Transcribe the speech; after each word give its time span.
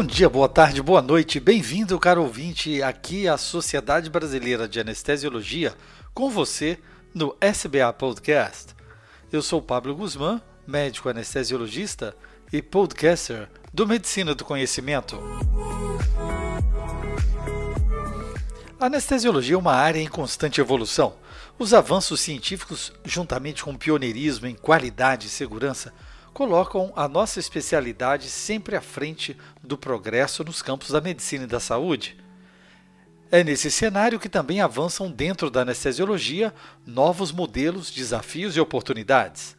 Bom 0.00 0.06
dia, 0.06 0.30
boa 0.30 0.48
tarde, 0.48 0.80
boa 0.80 1.02
noite, 1.02 1.38
bem-vindo, 1.38 2.00
caro 2.00 2.22
ouvinte, 2.22 2.82
aqui 2.82 3.28
à 3.28 3.36
Sociedade 3.36 4.08
Brasileira 4.08 4.66
de 4.66 4.80
Anestesiologia, 4.80 5.74
com 6.14 6.30
você 6.30 6.78
no 7.14 7.36
SBA 7.38 7.92
Podcast. 7.92 8.74
Eu 9.30 9.42
sou 9.42 9.60
Pablo 9.60 9.94
Guzmán, 9.94 10.40
médico 10.66 11.10
anestesiologista 11.10 12.16
e 12.50 12.62
podcaster 12.62 13.46
do 13.74 13.86
Medicina 13.86 14.34
do 14.34 14.42
Conhecimento. 14.42 15.20
A 18.80 18.86
anestesiologia 18.86 19.54
é 19.54 19.58
uma 19.58 19.74
área 19.74 20.00
em 20.00 20.08
constante 20.08 20.62
evolução. 20.62 21.16
Os 21.58 21.74
avanços 21.74 22.22
científicos, 22.22 22.90
juntamente 23.04 23.62
com 23.62 23.72
o 23.72 23.78
pioneirismo 23.78 24.46
em 24.46 24.54
qualidade 24.54 25.26
e 25.26 25.30
segurança, 25.30 25.92
colocam 26.32 26.92
a 26.96 27.08
nossa 27.08 27.38
especialidade 27.38 28.28
sempre 28.28 28.76
à 28.76 28.80
frente 28.80 29.36
do 29.62 29.76
progresso 29.76 30.44
nos 30.44 30.62
campos 30.62 30.90
da 30.90 31.00
medicina 31.00 31.44
e 31.44 31.46
da 31.46 31.60
saúde. 31.60 32.16
É 33.30 33.44
nesse 33.44 33.70
cenário 33.70 34.18
que 34.18 34.28
também 34.28 34.60
avançam 34.60 35.10
dentro 35.10 35.50
da 35.50 35.60
anestesiologia 35.60 36.52
novos 36.84 37.30
modelos, 37.30 37.90
desafios 37.90 38.56
e 38.56 38.60
oportunidades. 38.60 39.56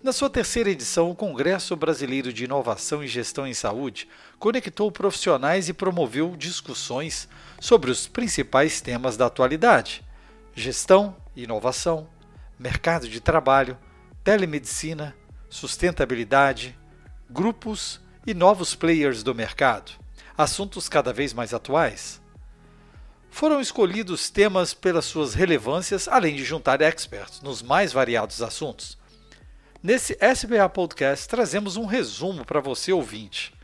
Na 0.00 0.12
sua 0.12 0.30
terceira 0.30 0.70
edição, 0.70 1.10
o 1.10 1.16
Congresso 1.16 1.74
Brasileiro 1.74 2.32
de 2.32 2.44
Inovação 2.44 3.02
e 3.02 3.08
Gestão 3.08 3.44
em 3.44 3.54
Saúde 3.54 4.08
conectou 4.38 4.92
profissionais 4.92 5.68
e 5.68 5.72
promoveu 5.72 6.36
discussões 6.36 7.28
sobre 7.60 7.90
os 7.90 8.06
principais 8.06 8.80
temas 8.80 9.16
da 9.16 9.26
atualidade: 9.26 10.04
gestão, 10.54 11.16
inovação, 11.34 12.08
mercado 12.56 13.08
de 13.08 13.20
trabalho, 13.20 13.76
telemedicina, 14.22 15.16
sustentabilidade, 15.48 16.78
grupos 17.30 18.00
e 18.26 18.34
novos 18.34 18.74
players 18.74 19.22
do 19.22 19.34
mercado, 19.34 19.92
assuntos 20.36 20.88
cada 20.88 21.12
vez 21.12 21.32
mais 21.32 21.54
atuais. 21.54 22.20
Foram 23.30 23.60
escolhidos 23.60 24.30
temas 24.30 24.74
pelas 24.74 25.04
suas 25.04 25.34
relevâncias, 25.34 26.08
além 26.08 26.34
de 26.34 26.44
juntar 26.44 26.80
experts 26.80 27.40
nos 27.40 27.62
mais 27.62 27.92
variados 27.92 28.42
assuntos. 28.42 28.98
Nesse 29.82 30.18
SBA 30.20 30.68
Podcast, 30.68 31.28
trazemos 31.28 31.76
um 31.76 31.86
resumo 31.86 32.44
para 32.44 32.60
você 32.60 32.92
ouvinte. 32.92 33.54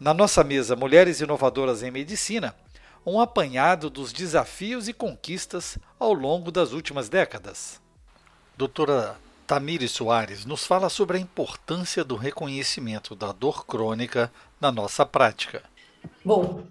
Na 0.00 0.12
nossa 0.12 0.42
mesa 0.42 0.74
Mulheres 0.74 1.20
Inovadoras 1.20 1.82
em 1.82 1.90
Medicina, 1.90 2.54
um 3.06 3.20
apanhado 3.20 3.88
dos 3.88 4.12
desafios 4.12 4.88
e 4.88 4.92
conquistas 4.92 5.78
ao 5.98 6.12
longo 6.12 6.50
das 6.50 6.72
últimas 6.72 7.08
décadas. 7.08 7.80
Doutora 8.56 9.16
Tamires 9.48 9.92
Soares 9.92 10.44
nos 10.44 10.66
fala 10.66 10.90
sobre 10.90 11.16
a 11.16 11.20
importância 11.20 12.04
do 12.04 12.16
reconhecimento 12.16 13.16
da 13.16 13.32
dor 13.32 13.64
crônica 13.64 14.30
na 14.60 14.70
nossa 14.70 15.06
prática. 15.06 15.62
Bom, 16.22 16.64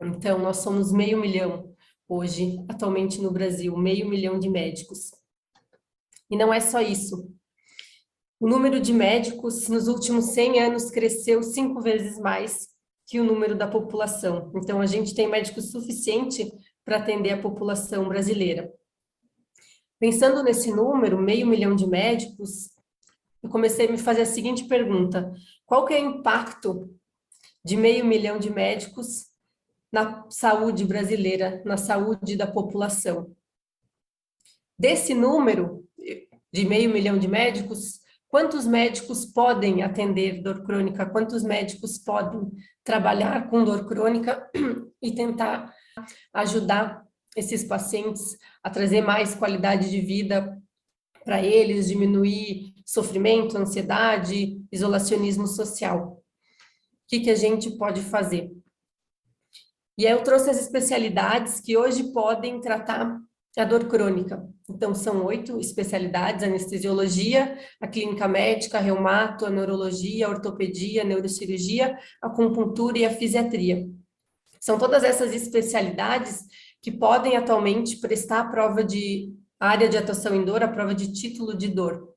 Então, 0.01 0.39
nós 0.39 0.57
somos 0.57 0.91
meio 0.91 1.17
milhão 1.17 1.73
hoje, 2.07 2.63
atualmente 2.69 3.21
no 3.21 3.31
Brasil, 3.31 3.75
meio 3.77 4.07
milhão 4.07 4.39
de 4.39 4.49
médicos. 4.49 5.11
E 6.29 6.37
não 6.37 6.53
é 6.53 6.59
só 6.59 6.81
isso. 6.81 7.31
O 8.39 8.47
número 8.47 8.79
de 8.79 8.93
médicos 8.93 9.67
nos 9.67 9.87
últimos 9.87 10.25
100 10.25 10.59
anos 10.61 10.91
cresceu 10.91 11.41
cinco 11.41 11.81
vezes 11.81 12.19
mais 12.19 12.67
que 13.07 13.19
o 13.19 13.23
número 13.23 13.55
da 13.55 13.67
população. 13.67 14.51
Então, 14.55 14.81
a 14.81 14.85
gente 14.85 15.15
tem 15.15 15.27
médico 15.27 15.61
suficiente 15.61 16.51
para 16.83 16.97
atender 16.97 17.31
a 17.31 17.41
população 17.41 18.07
brasileira. 18.07 18.71
Pensando 19.99 20.43
nesse 20.43 20.71
número, 20.71 21.19
meio 21.19 21.47
milhão 21.47 21.75
de 21.75 21.87
médicos, 21.87 22.69
eu 23.41 23.49
comecei 23.49 23.87
a 23.87 23.91
me 23.91 23.97
fazer 23.97 24.21
a 24.21 24.25
seguinte 24.25 24.65
pergunta: 24.65 25.31
qual 25.65 25.85
que 25.85 25.93
é 25.93 26.01
o 26.01 26.17
impacto 26.17 26.93
de 27.63 27.77
meio 27.77 28.05
milhão 28.05 28.37
de 28.37 28.49
médicos 28.49 29.27
na 29.95 30.25
saúde 30.29 30.83
brasileira, 30.83 31.61
na 31.63 31.77
saúde 31.77 32.35
da 32.35 32.45
população. 32.45 33.33
Desse 34.77 35.13
número 35.13 35.87
de 36.51 36.65
meio 36.65 36.89
milhão 36.89 37.17
de 37.17 37.29
médicos, 37.29 38.01
quantos 38.27 38.67
médicos 38.67 39.25
podem 39.25 39.83
atender 39.83 40.41
dor 40.43 40.65
crônica? 40.65 41.05
Quantos 41.05 41.43
médicos 41.43 41.97
podem 41.97 42.51
trabalhar 42.83 43.49
com 43.49 43.63
dor 43.63 43.87
crônica 43.87 44.45
e 45.01 45.15
tentar 45.15 45.73
ajudar 46.33 47.01
esses 47.33 47.63
pacientes 47.63 48.37
a 48.61 48.69
trazer 48.69 48.99
mais 48.99 49.33
qualidade 49.33 49.89
de 49.89 50.01
vida 50.01 50.61
para 51.23 51.41
eles, 51.41 51.87
diminuir 51.87 52.73
sofrimento, 52.85 53.57
ansiedade, 53.57 54.61
isolacionismo 54.69 55.47
social? 55.47 56.17
O 56.17 57.07
que, 57.07 57.21
que 57.21 57.29
a 57.29 57.35
gente 57.35 57.71
pode 57.77 58.01
fazer? 58.01 58.54
E 59.97 60.05
aí 60.05 60.13
eu 60.13 60.23
trouxe 60.23 60.49
as 60.49 60.59
especialidades 60.59 61.61
que 61.61 61.77
hoje 61.77 62.11
podem 62.11 62.59
tratar 62.59 63.19
a 63.57 63.63
dor 63.63 63.87
crônica. 63.87 64.45
Então, 64.69 64.93
são 64.93 65.25
oito 65.25 65.59
especialidades: 65.59 66.43
anestesiologia, 66.43 67.57
a 67.79 67.87
clínica 67.87 68.27
médica, 68.27 68.77
a 68.77 68.81
reumato, 68.81 69.45
a 69.45 69.49
neurologia, 69.49 70.27
a 70.27 70.29
ortopedia, 70.29 71.01
a 71.01 71.05
neurocirurgia, 71.05 71.97
a 72.21 72.27
acupuntura 72.27 72.97
e 72.97 73.05
a 73.05 73.09
fisiatria. 73.09 73.87
São 74.59 74.77
todas 74.77 75.03
essas 75.03 75.33
especialidades 75.33 76.43
que 76.81 76.91
podem 76.91 77.37
atualmente 77.37 77.97
prestar 77.97 78.41
a 78.41 78.49
prova 78.49 78.83
de 78.83 79.33
área 79.59 79.87
de 79.87 79.97
atuação 79.97 80.35
em 80.35 80.43
dor, 80.43 80.63
a 80.63 80.67
prova 80.67 80.93
de 80.93 81.13
título 81.13 81.55
de 81.55 81.67
dor. 81.67 82.13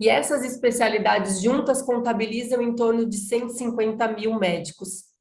E 0.00 0.08
essas 0.08 0.44
especialidades 0.44 1.40
juntas 1.40 1.82
contabilizam 1.82 2.60
em 2.62 2.74
torno 2.74 3.06
de 3.06 3.16
150 3.16 4.08
mil 4.08 4.38
médicos. 4.38 5.13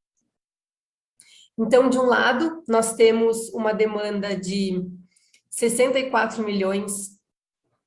Então, 1.57 1.89
de 1.89 1.99
um 1.99 2.05
lado, 2.05 2.63
nós 2.67 2.93
temos 2.93 3.49
uma 3.49 3.73
demanda 3.73 4.35
de 4.35 4.83
64 5.49 6.43
milhões 6.43 7.19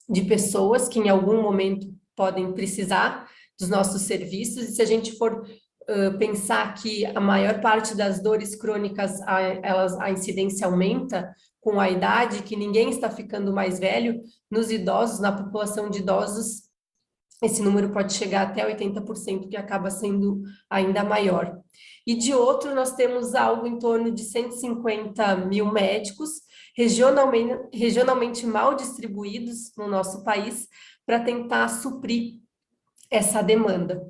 de 0.08 0.22
pessoas 0.22 0.88
que 0.88 1.00
em 1.00 1.08
algum 1.08 1.42
momento 1.42 1.92
podem 2.14 2.52
precisar 2.52 3.28
dos 3.58 3.68
nossos 3.68 4.02
serviços, 4.02 4.68
e 4.68 4.72
se 4.72 4.82
a 4.82 4.84
gente 4.84 5.16
for 5.16 5.42
uh, 5.42 6.18
pensar 6.18 6.74
que 6.74 7.04
a 7.06 7.20
maior 7.20 7.60
parte 7.60 7.96
das 7.96 8.22
dores 8.22 8.54
crônicas, 8.54 9.20
a, 9.22 9.40
elas, 9.40 9.98
a 9.98 10.10
incidência 10.10 10.66
aumenta 10.66 11.34
com 11.60 11.80
a 11.80 11.90
idade, 11.90 12.42
que 12.42 12.54
ninguém 12.54 12.90
está 12.90 13.10
ficando 13.10 13.52
mais 13.52 13.80
velho, 13.80 14.22
nos 14.48 14.70
idosos, 14.70 15.18
na 15.18 15.32
população 15.32 15.90
de 15.90 15.98
idosos, 15.98 16.65
esse 17.42 17.62
número 17.62 17.90
pode 17.92 18.14
chegar 18.14 18.42
até 18.46 18.66
80%, 18.66 19.48
que 19.48 19.56
acaba 19.56 19.90
sendo 19.90 20.42
ainda 20.70 21.04
maior. 21.04 21.60
E 22.06 22.14
de 22.14 22.32
outro, 22.32 22.74
nós 22.74 22.92
temos 22.92 23.34
algo 23.34 23.66
em 23.66 23.78
torno 23.78 24.10
de 24.10 24.22
150 24.22 25.36
mil 25.36 25.70
médicos, 25.70 26.30
regionalmente, 26.74 27.68
regionalmente 27.74 28.46
mal 28.46 28.74
distribuídos 28.74 29.72
no 29.76 29.86
nosso 29.86 30.24
país, 30.24 30.66
para 31.04 31.20
tentar 31.20 31.68
suprir 31.68 32.40
essa 33.10 33.42
demanda. 33.42 34.02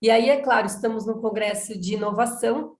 E 0.00 0.10
aí, 0.10 0.30
é 0.30 0.40
claro, 0.40 0.66
estamos 0.66 1.06
no 1.06 1.20
Congresso 1.20 1.78
de 1.78 1.94
Inovação. 1.94 2.76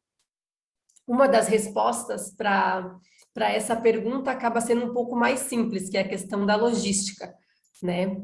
Uma 1.06 1.28
das 1.28 1.48
respostas 1.48 2.34
para 2.34 3.00
essa 3.36 3.76
pergunta 3.76 4.30
acaba 4.30 4.60
sendo 4.60 4.86
um 4.86 4.94
pouco 4.94 5.14
mais 5.14 5.40
simples, 5.40 5.90
que 5.90 5.98
é 5.98 6.00
a 6.00 6.08
questão 6.08 6.46
da 6.46 6.56
logística, 6.56 7.34
né? 7.82 8.16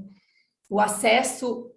O 0.71 0.81
acesso 0.81 1.71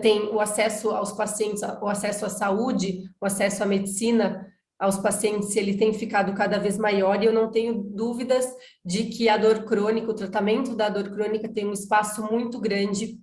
tem 0.00 0.28
o 0.28 0.40
acesso 0.40 0.90
aos 0.90 1.12
pacientes, 1.12 1.62
o 1.62 1.88
acesso 1.88 2.24
à 2.24 2.28
saúde, 2.28 3.02
o 3.20 3.26
acesso 3.26 3.62
à 3.62 3.66
medicina 3.66 4.46
aos 4.78 4.96
pacientes, 4.96 5.56
ele 5.56 5.76
tem 5.76 5.92
ficado 5.92 6.32
cada 6.34 6.58
vez 6.58 6.78
maior 6.78 7.20
e 7.20 7.26
eu 7.26 7.32
não 7.32 7.50
tenho 7.50 7.74
dúvidas 7.74 8.46
de 8.84 9.06
que 9.06 9.28
a 9.28 9.36
dor 9.36 9.64
crônica, 9.64 10.08
o 10.08 10.14
tratamento 10.14 10.76
da 10.76 10.88
dor 10.88 11.10
crônica 11.10 11.48
tem 11.48 11.66
um 11.66 11.72
espaço 11.72 12.22
muito 12.22 12.60
grande 12.60 13.18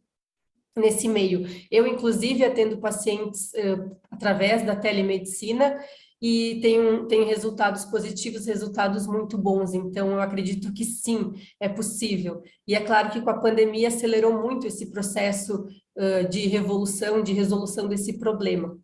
nesse 0.75 1.07
meio. 1.07 1.47
Eu, 1.71 1.87
inclusive, 1.87 2.43
atendo 2.43 2.79
pacientes 2.79 3.53
uh, 3.53 3.97
através 4.11 4.65
da 4.65 4.75
telemedicina 4.75 5.79
e 6.21 6.59
tenho, 6.61 7.07
tenho 7.07 7.25
resultados 7.25 7.85
positivos, 7.85 8.45
resultados 8.45 9.05
muito 9.05 9.37
bons. 9.37 9.73
Então, 9.73 10.11
eu 10.11 10.21
acredito 10.21 10.73
que 10.73 10.83
sim, 10.83 11.33
é 11.59 11.67
possível. 11.67 12.41
E 12.67 12.73
é 12.73 12.81
claro 12.81 13.09
que 13.09 13.21
com 13.21 13.29
a 13.29 13.39
pandemia 13.39 13.89
acelerou 13.89 14.41
muito 14.41 14.65
esse 14.65 14.89
processo 14.91 15.67
uh, 15.95 16.27
de 16.29 16.47
revolução, 16.47 17.21
de 17.21 17.33
resolução 17.33 17.87
desse 17.87 18.17
problema. 18.17 18.77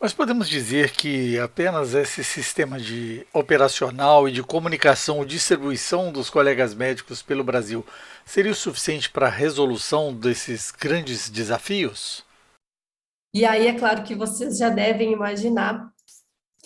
Mas 0.00 0.12
podemos 0.12 0.48
dizer 0.48 0.92
que 0.92 1.36
apenas 1.40 1.92
esse 1.92 2.22
sistema 2.22 2.78
de 2.78 3.26
operacional 3.32 4.28
e 4.28 4.32
de 4.32 4.44
comunicação 4.44 5.24
e 5.24 5.26
distribuição 5.26 6.12
dos 6.12 6.30
colegas 6.30 6.72
médicos 6.72 7.20
pelo 7.20 7.42
Brasil 7.42 7.84
seria 8.24 8.52
o 8.52 8.54
suficiente 8.54 9.10
para 9.10 9.26
a 9.26 9.30
resolução 9.30 10.14
desses 10.14 10.70
grandes 10.70 11.28
desafios? 11.28 12.24
E 13.34 13.44
aí 13.44 13.66
é 13.66 13.76
claro 13.76 14.04
que 14.04 14.14
vocês 14.14 14.56
já 14.56 14.68
devem 14.68 15.12
imaginar 15.12 15.92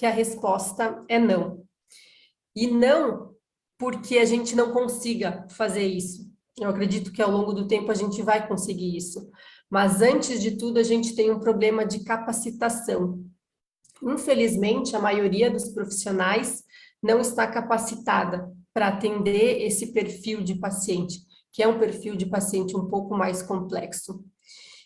que 0.02 0.06
a 0.06 0.10
resposta 0.10 1.00
é 1.08 1.16
não. 1.16 1.64
E 2.56 2.66
não 2.66 3.36
porque 3.78 4.18
a 4.18 4.24
gente 4.24 4.56
não 4.56 4.72
consiga 4.72 5.46
fazer 5.48 5.86
isso. 5.86 6.28
Eu 6.58 6.70
acredito 6.70 7.12
que 7.12 7.22
ao 7.22 7.30
longo 7.30 7.52
do 7.52 7.68
tempo 7.68 7.88
a 7.88 7.94
gente 7.94 8.20
vai 8.20 8.48
conseguir 8.48 8.96
isso. 8.96 9.30
Mas 9.70 10.02
antes 10.02 10.42
de 10.42 10.56
tudo, 10.56 10.80
a 10.80 10.82
gente 10.82 11.14
tem 11.14 11.30
um 11.30 11.38
problema 11.38 11.86
de 11.86 12.02
capacitação. 12.02 13.24
Infelizmente, 14.02 14.96
a 14.96 14.98
maioria 14.98 15.48
dos 15.48 15.68
profissionais 15.68 16.64
não 17.00 17.20
está 17.20 17.46
capacitada 17.46 18.52
para 18.74 18.88
atender 18.88 19.62
esse 19.62 19.92
perfil 19.92 20.42
de 20.42 20.56
paciente, 20.56 21.20
que 21.52 21.62
é 21.62 21.68
um 21.68 21.78
perfil 21.78 22.16
de 22.16 22.26
paciente 22.26 22.76
um 22.76 22.88
pouco 22.88 23.16
mais 23.16 23.40
complexo. 23.40 24.24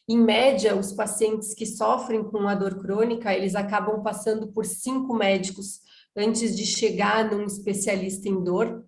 Em 0.09 0.19
média, 0.19 0.77
os 0.77 0.93
pacientes 0.93 1.53
que 1.53 1.67
sofrem 1.67 2.23
com 2.23 2.47
a 2.47 2.55
dor 2.55 2.79
crônica, 2.79 3.35
eles 3.35 3.57
acabam 3.57 4.03
passando 4.03 4.47
por 4.53 4.65
cinco 4.65 5.15
médicos 5.15 5.81
antes 6.17 6.57
de 6.57 6.65
chegar 6.65 7.29
num 7.29 7.45
especialista 7.45 8.29
em 8.29 8.43
dor. 8.43 8.85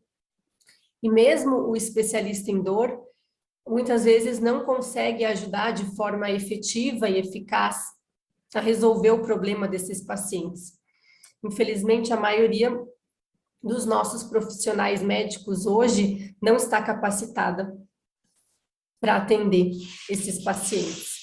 E 1.02 1.10
mesmo 1.10 1.56
o 1.56 1.76
especialista 1.76 2.52
em 2.52 2.62
dor, 2.62 3.02
muitas 3.66 4.04
vezes 4.04 4.38
não 4.38 4.64
consegue 4.64 5.24
ajudar 5.24 5.72
de 5.72 5.84
forma 5.96 6.30
efetiva 6.30 7.08
e 7.08 7.18
eficaz 7.18 7.84
a 8.54 8.60
resolver 8.60 9.10
o 9.10 9.22
problema 9.22 9.66
desses 9.66 10.00
pacientes. 10.00 10.78
Infelizmente, 11.44 12.12
a 12.12 12.16
maioria 12.20 12.72
dos 13.60 13.84
nossos 13.84 14.22
profissionais 14.22 15.02
médicos 15.02 15.66
hoje 15.66 16.36
não 16.40 16.56
está 16.56 16.80
capacitada 16.80 17.76
para 19.00 19.16
atender 19.16 19.70
esses 20.10 20.42
pacientes. 20.42 21.18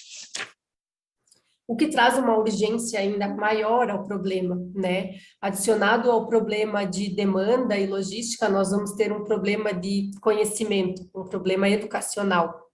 O 1.67 1.75
que 1.75 1.87
traz 1.87 2.17
uma 2.17 2.37
urgência 2.37 2.99
ainda 2.99 3.27
maior 3.27 3.89
ao 3.89 4.03
problema, 4.03 4.55
né? 4.75 5.15
Adicionado 5.41 6.11
ao 6.11 6.27
problema 6.27 6.85
de 6.85 7.09
demanda 7.09 7.75
e 7.75 7.87
logística, 7.87 8.47
nós 8.47 8.69
vamos 8.69 8.91
ter 8.91 9.11
um 9.11 9.23
problema 9.23 9.73
de 9.73 10.11
conhecimento, 10.21 11.09
um 11.13 11.23
problema 11.23 11.67
educacional. 11.67 12.69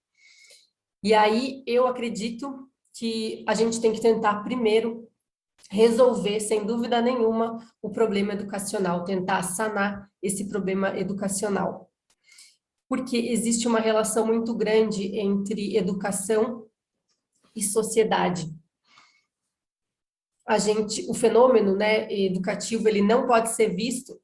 E 1.02 1.14
aí 1.14 1.64
eu 1.66 1.88
acredito 1.88 2.68
que 2.94 3.46
a 3.48 3.56
gente 3.56 3.80
tem 3.80 3.94
que 3.94 4.02
tentar 4.02 4.44
primeiro 4.44 5.08
resolver, 5.70 6.40
sem 6.42 6.66
dúvida 6.66 7.02
nenhuma, 7.02 7.58
o 7.82 7.90
problema 7.90 8.34
educacional, 8.34 9.06
tentar 9.06 9.42
sanar 9.44 10.10
esse 10.22 10.50
problema 10.50 10.98
educacional. 11.00 11.91
Porque 12.92 13.16
existe 13.16 13.66
uma 13.66 13.80
relação 13.80 14.28
muito 14.28 14.54
grande 14.54 15.18
entre 15.18 15.78
educação 15.78 16.68
e 17.56 17.64
sociedade 17.64 18.54
a 20.52 20.58
gente, 20.58 21.10
o 21.10 21.14
fenômeno, 21.14 21.76
né, 21.76 22.12
educativo, 22.12 22.86
ele 22.88 23.02
não 23.02 23.26
pode 23.26 23.52
ser 23.52 23.74
visto 23.74 24.20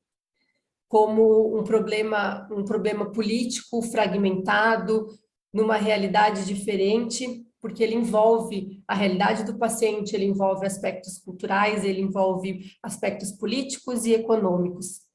como 0.89 1.57
um 1.57 1.63
problema, 1.63 2.45
um 2.51 2.65
problema 2.65 3.09
político 3.11 3.81
fragmentado, 3.81 5.07
numa 5.53 5.77
realidade 5.77 6.45
diferente, 6.45 7.45
porque 7.61 7.81
ele 7.81 7.95
envolve 7.95 8.83
a 8.85 8.93
realidade 8.93 9.45
do 9.45 9.57
paciente, 9.57 10.13
ele 10.13 10.25
envolve 10.25 10.65
aspectos 10.65 11.17
culturais, 11.17 11.85
ele 11.85 12.01
envolve 12.01 12.71
aspectos 12.83 13.31
políticos 13.31 14.05
e 14.05 14.13
econômicos. 14.13 15.06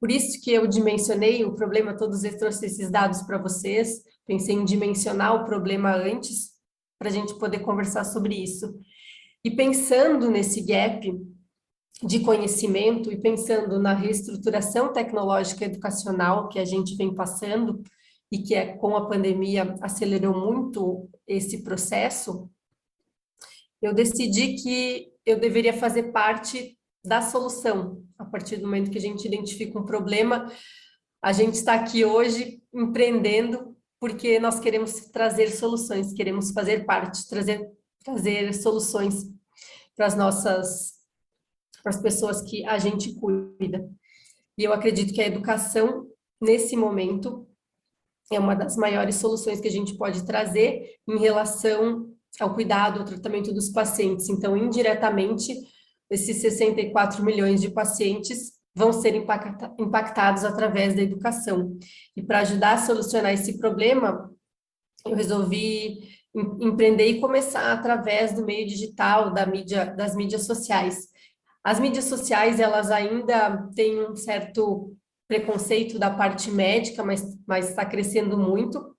Por 0.00 0.10
isso 0.10 0.40
que 0.40 0.52
eu 0.52 0.66
dimensionei 0.66 1.44
o 1.44 1.54
problema, 1.54 1.96
todos 1.96 2.22
eu 2.24 2.36
trouxe 2.36 2.66
esses 2.66 2.90
dados 2.90 3.22
para 3.22 3.38
vocês, 3.38 4.02
pensei 4.26 4.54
em 4.54 4.64
dimensionar 4.64 5.34
o 5.34 5.44
problema 5.44 5.94
antes, 5.94 6.52
para 6.98 7.08
a 7.08 7.12
gente 7.12 7.38
poder 7.38 7.60
conversar 7.60 8.04
sobre 8.04 8.34
isso. 8.34 8.78
E 9.44 9.50
pensando 9.50 10.30
nesse 10.30 10.60
gap 10.60 11.10
de 12.02 12.20
conhecimento 12.20 13.10
e 13.12 13.20
pensando 13.20 13.78
na 13.80 13.92
reestruturação 13.92 14.92
tecnológica 14.92 15.64
educacional 15.64 16.48
que 16.48 16.58
a 16.58 16.64
gente 16.64 16.94
vem 16.96 17.14
passando 17.14 17.82
e 18.30 18.38
que 18.38 18.54
é, 18.54 18.76
com 18.76 18.96
a 18.96 19.08
pandemia 19.08 19.76
acelerou 19.80 20.34
muito 20.34 21.08
esse 21.26 21.62
processo, 21.62 22.48
eu 23.80 23.94
decidi 23.94 24.54
que 24.54 25.12
eu 25.24 25.40
deveria 25.40 25.72
fazer 25.72 26.12
parte 26.12 26.77
da 27.04 27.22
solução. 27.22 28.02
A 28.18 28.24
partir 28.24 28.56
do 28.56 28.66
momento 28.66 28.90
que 28.90 28.98
a 28.98 29.00
gente 29.00 29.26
identifica 29.26 29.78
um 29.78 29.84
problema, 29.84 30.52
a 31.22 31.32
gente 31.32 31.54
está 31.54 31.74
aqui 31.74 32.04
hoje 32.04 32.62
empreendendo 32.72 33.76
porque 34.00 34.38
nós 34.38 34.60
queremos 34.60 34.92
trazer 35.10 35.50
soluções, 35.50 36.12
queremos 36.12 36.52
fazer 36.52 36.84
parte, 36.84 37.28
trazer 37.28 37.68
trazer 38.08 38.54
soluções 38.54 39.26
para 39.94 40.06
as 40.06 40.16
nossas, 40.16 40.94
para 41.82 41.90
as 41.90 42.00
pessoas 42.00 42.42
que 42.42 42.64
a 42.64 42.78
gente 42.78 43.14
cuida. 43.14 43.88
E 44.56 44.64
eu 44.64 44.72
acredito 44.72 45.12
que 45.12 45.20
a 45.20 45.26
educação, 45.26 46.06
nesse 46.40 46.76
momento, 46.76 47.46
é 48.32 48.38
uma 48.38 48.54
das 48.54 48.76
maiores 48.76 49.16
soluções 49.16 49.60
que 49.60 49.68
a 49.68 49.70
gente 49.72 49.96
pode 49.96 50.24
trazer 50.24 50.96
em 51.06 51.18
relação 51.18 52.10
ao 52.40 52.54
cuidado, 52.54 53.00
ao 53.00 53.04
tratamento 53.04 53.52
dos 53.52 53.68
pacientes. 53.70 54.28
Então, 54.28 54.56
indiretamente, 54.56 55.54
esses 56.10 56.36
64 56.38 57.24
milhões 57.24 57.60
de 57.60 57.70
pacientes 57.70 58.58
vão 58.74 58.92
ser 58.92 59.14
impactados 59.78 60.44
através 60.44 60.94
da 60.94 61.02
educação. 61.02 61.76
E 62.16 62.22
para 62.22 62.40
ajudar 62.40 62.74
a 62.74 62.78
solucionar 62.78 63.32
esse 63.32 63.58
problema, 63.58 64.32
eu 65.04 65.14
resolvi 65.14 65.98
empreender 66.60 67.06
e 67.06 67.20
começar 67.20 67.72
através 67.72 68.32
do 68.32 68.44
meio 68.44 68.66
digital, 68.66 69.32
da 69.32 69.44
mídia, 69.44 69.86
das 69.86 70.14
mídias 70.14 70.46
sociais. 70.46 71.08
As 71.64 71.80
mídias 71.80 72.04
sociais, 72.04 72.60
elas 72.60 72.90
ainda 72.90 73.68
têm 73.74 74.00
um 74.00 74.14
certo 74.14 74.94
preconceito 75.26 75.98
da 75.98 76.10
parte 76.10 76.50
médica, 76.50 77.04
mas, 77.04 77.22
mas 77.46 77.70
está 77.70 77.84
crescendo 77.84 78.38
muito. 78.38 78.96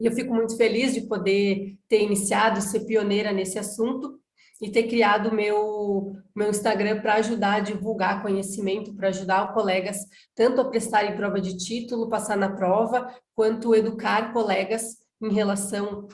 E 0.00 0.06
eu 0.06 0.12
fico 0.12 0.34
muito 0.34 0.56
feliz 0.56 0.92
de 0.92 1.02
poder 1.02 1.78
ter 1.88 2.02
iniciado, 2.02 2.60
ser 2.60 2.80
pioneira 2.80 3.32
nesse 3.32 3.58
assunto 3.58 4.20
e 4.62 4.70
ter 4.70 4.84
criado 4.84 5.30
o 5.30 5.34
meu, 5.34 6.16
meu 6.34 6.50
Instagram 6.50 7.00
para 7.00 7.14
ajudar 7.14 7.54
a 7.54 7.60
divulgar 7.60 8.22
conhecimento, 8.22 8.94
para 8.94 9.08
ajudar 9.08 9.52
colegas 9.52 9.96
tanto 10.34 10.60
a 10.60 10.70
prestarem 10.70 11.16
prova 11.16 11.40
de 11.40 11.56
título, 11.56 12.08
passar 12.08 12.36
na 12.36 12.50
prova, 12.50 13.12
quanto 13.34 13.74
educar 13.74 14.32
colegas 14.32 14.98
em 15.22 15.32
relação 15.32 16.08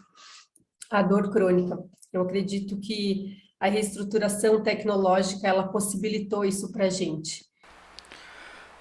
à 0.91 1.03
dor 1.03 1.31
crônica. 1.31 1.79
Eu 2.13 2.23
acredito 2.23 2.79
que 2.81 3.37
a 3.61 3.69
reestruturação 3.69 4.63
tecnológica 4.63 5.47
ela 5.47 5.69
possibilitou 5.69 6.45
isso 6.45 6.73
para 6.73 6.87
a 6.87 6.91
gente. 6.91 7.45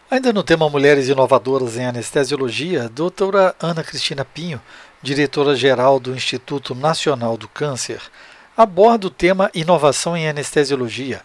Ainda 0.09 0.33
no 0.33 0.41
tema 0.41 0.67
Mulheres 0.69 1.07
Inovadoras 1.07 1.77
em 1.77 1.85
Anestesiologia, 1.85 2.85
a 2.85 2.87
doutora 2.87 3.55
Ana 3.59 3.83
Cristina 3.83 4.25
Pinho, 4.25 4.59
diretora-geral 5.03 5.99
do 5.99 6.15
Instituto 6.15 6.73
Nacional 6.73 7.37
do 7.37 7.47
Câncer, 7.47 8.01
aborda 8.61 9.07
o 9.07 9.09
tema 9.09 9.49
Inovação 9.53 10.17
em 10.17 10.27
Anestesiologia. 10.27 11.21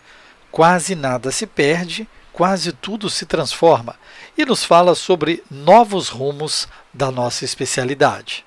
Quase 0.52 0.94
nada 0.94 1.32
se 1.32 1.46
perde, 1.46 2.08
quase 2.32 2.72
tudo 2.72 3.10
se 3.10 3.26
transforma, 3.26 3.96
e 4.38 4.44
nos 4.44 4.64
fala 4.64 4.94
sobre 4.94 5.42
novos 5.50 6.08
rumos 6.08 6.68
da 6.92 7.10
nossa 7.10 7.44
especialidade 7.44 8.46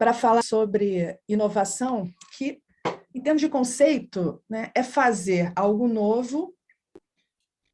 para 0.00 0.14
falar 0.14 0.42
sobre 0.42 1.18
inovação, 1.28 2.10
que 2.38 2.62
Em 3.14 3.20
termos 3.20 3.42
de 3.42 3.48
conceito, 3.48 4.40
né, 4.48 4.70
é 4.74 4.82
fazer 4.82 5.52
algo 5.54 5.86
novo, 5.86 6.54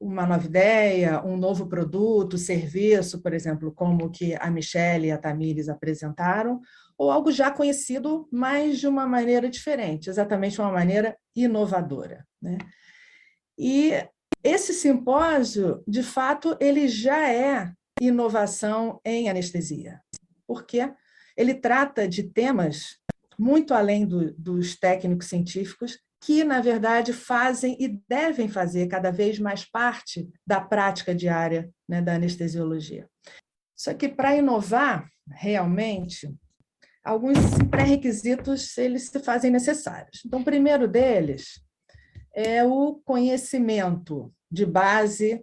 uma 0.01 0.27
nova 0.27 0.45
ideia, 0.47 1.23
um 1.25 1.37
novo 1.37 1.67
produto, 1.69 2.37
serviço, 2.39 3.23
por 3.23 3.33
exemplo, 3.33 3.71
como 3.71 4.11
que 4.11 4.35
a 4.35 4.51
Michelle 4.51 5.07
e 5.07 5.11
a 5.13 5.19
Tamires 5.19 5.69
apresentaram, 5.69 6.61
ou 6.99 7.11
algo 7.11 7.31
já 7.31 7.51
conhecido, 7.51 8.29
mas 8.33 8.79
de 8.79 8.89
uma 8.89 9.07
maneira 9.07 9.49
diferente, 9.49 10.09
exatamente 10.09 10.61
uma 10.61 10.73
maneira 10.73 11.17
inovadora. 11.35 12.27
Né? 12.41 12.59
E 13.59 13.93
esse 14.43 14.73
simpósio, 14.73 15.83
de 15.87 16.03
fato, 16.03 16.57
ele 16.61 16.89
já 16.89 17.31
é 17.31 17.73
inovação 18.01 19.01
em 19.05 19.29
anestesia, 19.29 20.01
porque 20.47 20.91
ele 21.37 21.55
trata 21.55 22.09
de 22.09 22.23
temas 22.23 22.99
muito 23.39 23.75
além 23.75 24.07
do, 24.07 24.33
dos 24.35 24.77
técnicos 24.77 25.29
científicos 25.29 25.99
que, 26.21 26.43
na 26.43 26.61
verdade, 26.61 27.13
fazem 27.13 27.77
e 27.79 28.01
devem 28.09 28.49
fazer 28.49 28.89
cada 28.89 29.11
vez 29.11 29.39
mais 29.39 29.65
parte 29.65 30.29
da 30.47 30.61
prática 30.61 31.15
diária 31.15 31.71
né, 31.89 32.01
da 32.01 32.15
anestesiologia. 32.15 33.09
Só 33.77 33.93
que 33.93 34.09
para 34.09 34.35
inovar 34.35 35.07
realmente, 35.31 36.35
alguns 37.07 37.39
pré-requisitos 37.71 38.77
eles 38.77 39.05
se 39.05 39.19
fazem 39.21 39.51
necessários. 39.51 40.23
Então, 40.27 40.41
o 40.41 40.45
primeiro 40.45 40.89
deles 40.89 41.61
é 42.35 42.65
o 42.65 43.01
conhecimento 43.05 44.33
de 44.51 44.67
base, 44.67 45.43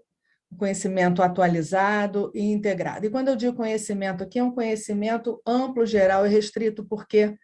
conhecimento 0.57 1.23
atualizado 1.23 2.31
e 2.35 2.51
integrado. 2.51 3.05
E 3.05 3.09
quando 3.09 3.29
eu 3.29 3.35
digo 3.35 3.55
conhecimento 3.55 4.23
aqui, 4.23 4.37
é 4.37 4.43
um 4.43 4.51
conhecimento 4.51 5.41
amplo, 5.47 5.85
geral 5.85 6.25
e 6.25 6.29
restrito, 6.29 6.85
porque 6.85 7.35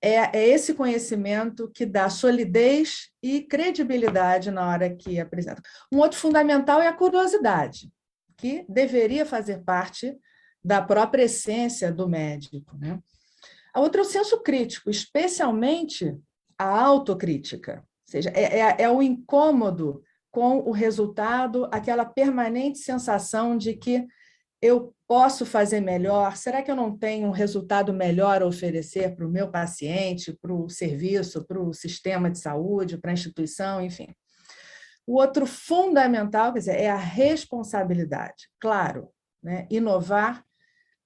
é, 0.00 0.38
é 0.38 0.48
esse 0.48 0.74
conhecimento 0.74 1.70
que 1.74 1.84
dá 1.84 2.08
solidez 2.08 3.08
e 3.22 3.40
credibilidade 3.40 4.50
na 4.50 4.68
hora 4.68 4.94
que 4.94 5.18
apresenta. 5.18 5.62
Um 5.92 5.98
outro 5.98 6.18
fundamental 6.18 6.80
é 6.80 6.86
a 6.86 6.92
curiosidade, 6.92 7.90
que 8.36 8.64
deveria 8.68 9.24
fazer 9.24 9.64
parte 9.64 10.16
da 10.62 10.82
própria 10.82 11.24
essência 11.24 11.90
do 11.90 12.08
médico. 12.08 12.76
Né? 12.76 13.00
A 13.76 13.80
outra 13.80 14.00
é 14.00 14.04
o 14.04 14.06
senso 14.06 14.42
crítico, 14.42 14.88
especialmente 14.88 16.16
a 16.56 16.80
autocrítica, 16.80 17.84
ou 17.84 18.10
seja, 18.10 18.30
é, 18.34 18.60
é, 18.60 18.76
é 18.84 18.90
o 18.90 19.02
incômodo 19.02 20.02
com 20.30 20.60
o 20.60 20.70
resultado, 20.70 21.68
aquela 21.70 22.06
permanente 22.06 22.78
sensação 22.78 23.54
de 23.54 23.74
que 23.74 24.06
eu 24.62 24.94
posso 25.06 25.44
fazer 25.44 25.80
melhor? 25.80 26.38
Será 26.38 26.62
que 26.62 26.70
eu 26.70 26.74
não 26.74 26.96
tenho 26.96 27.28
um 27.28 27.32
resultado 27.32 27.92
melhor 27.92 28.40
a 28.40 28.46
oferecer 28.46 29.14
para 29.14 29.26
o 29.26 29.30
meu 29.30 29.50
paciente, 29.50 30.32
para 30.40 30.54
o 30.54 30.70
serviço, 30.70 31.44
para 31.44 31.60
o 31.60 31.74
sistema 31.74 32.30
de 32.30 32.38
saúde, 32.38 32.96
para 32.96 33.10
a 33.10 33.14
instituição, 33.14 33.82
enfim? 33.82 34.08
O 35.06 35.20
outro 35.20 35.44
fundamental, 35.44 36.50
quer 36.50 36.60
dizer, 36.60 36.80
é 36.80 36.88
a 36.88 36.96
responsabilidade. 36.96 38.48
Claro, 38.58 39.10
né? 39.42 39.66
inovar 39.68 40.42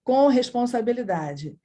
com 0.04 0.28
responsabilidade 0.28 1.58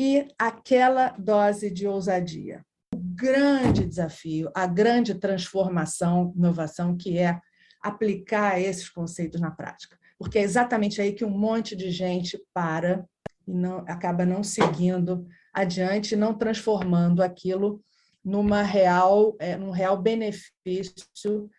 e 0.00 0.26
aquela 0.38 1.10
dose 1.10 1.70
de 1.70 1.86
ousadia. 1.86 2.64
O 2.94 2.98
grande 2.98 3.86
desafio, 3.86 4.50
a 4.54 4.66
grande 4.66 5.14
transformação, 5.14 6.32
inovação, 6.34 6.96
que 6.96 7.18
é 7.18 7.38
aplicar 7.82 8.60
esses 8.60 8.88
conceitos 8.88 9.40
na 9.40 9.50
prática 9.50 10.00
porque 10.20 10.38
é 10.38 10.42
exatamente 10.42 11.00
aí 11.00 11.14
que 11.14 11.24
um 11.24 11.30
monte 11.30 11.74
de 11.74 11.90
gente 11.90 12.38
para 12.52 13.06
e 13.48 13.54
não 13.54 13.78
acaba 13.88 14.26
não 14.26 14.44
seguindo 14.44 15.26
adiante, 15.50 16.14
não 16.14 16.34
transformando 16.34 17.22
aquilo 17.22 17.82
numa 18.22 18.60
real, 18.60 19.34
é, 19.38 19.56
num 19.56 19.70
real 19.70 19.96
benefício, 19.96 21.50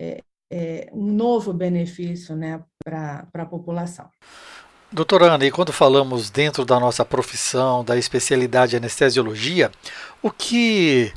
é, 0.00 0.20
é, 0.50 0.90
um 0.92 1.12
novo 1.12 1.52
benefício 1.52 2.34
né, 2.34 2.60
para 2.84 3.28
a 3.32 3.46
população. 3.46 4.10
Doutora 4.92 5.34
Ana, 5.34 5.46
e 5.46 5.52
quando 5.52 5.72
falamos 5.72 6.30
dentro 6.30 6.64
da 6.64 6.80
nossa 6.80 7.04
profissão, 7.04 7.84
da 7.84 7.96
especialidade 7.96 8.76
anestesiologia, 8.76 9.70
o 10.20 10.32
que 10.32 11.12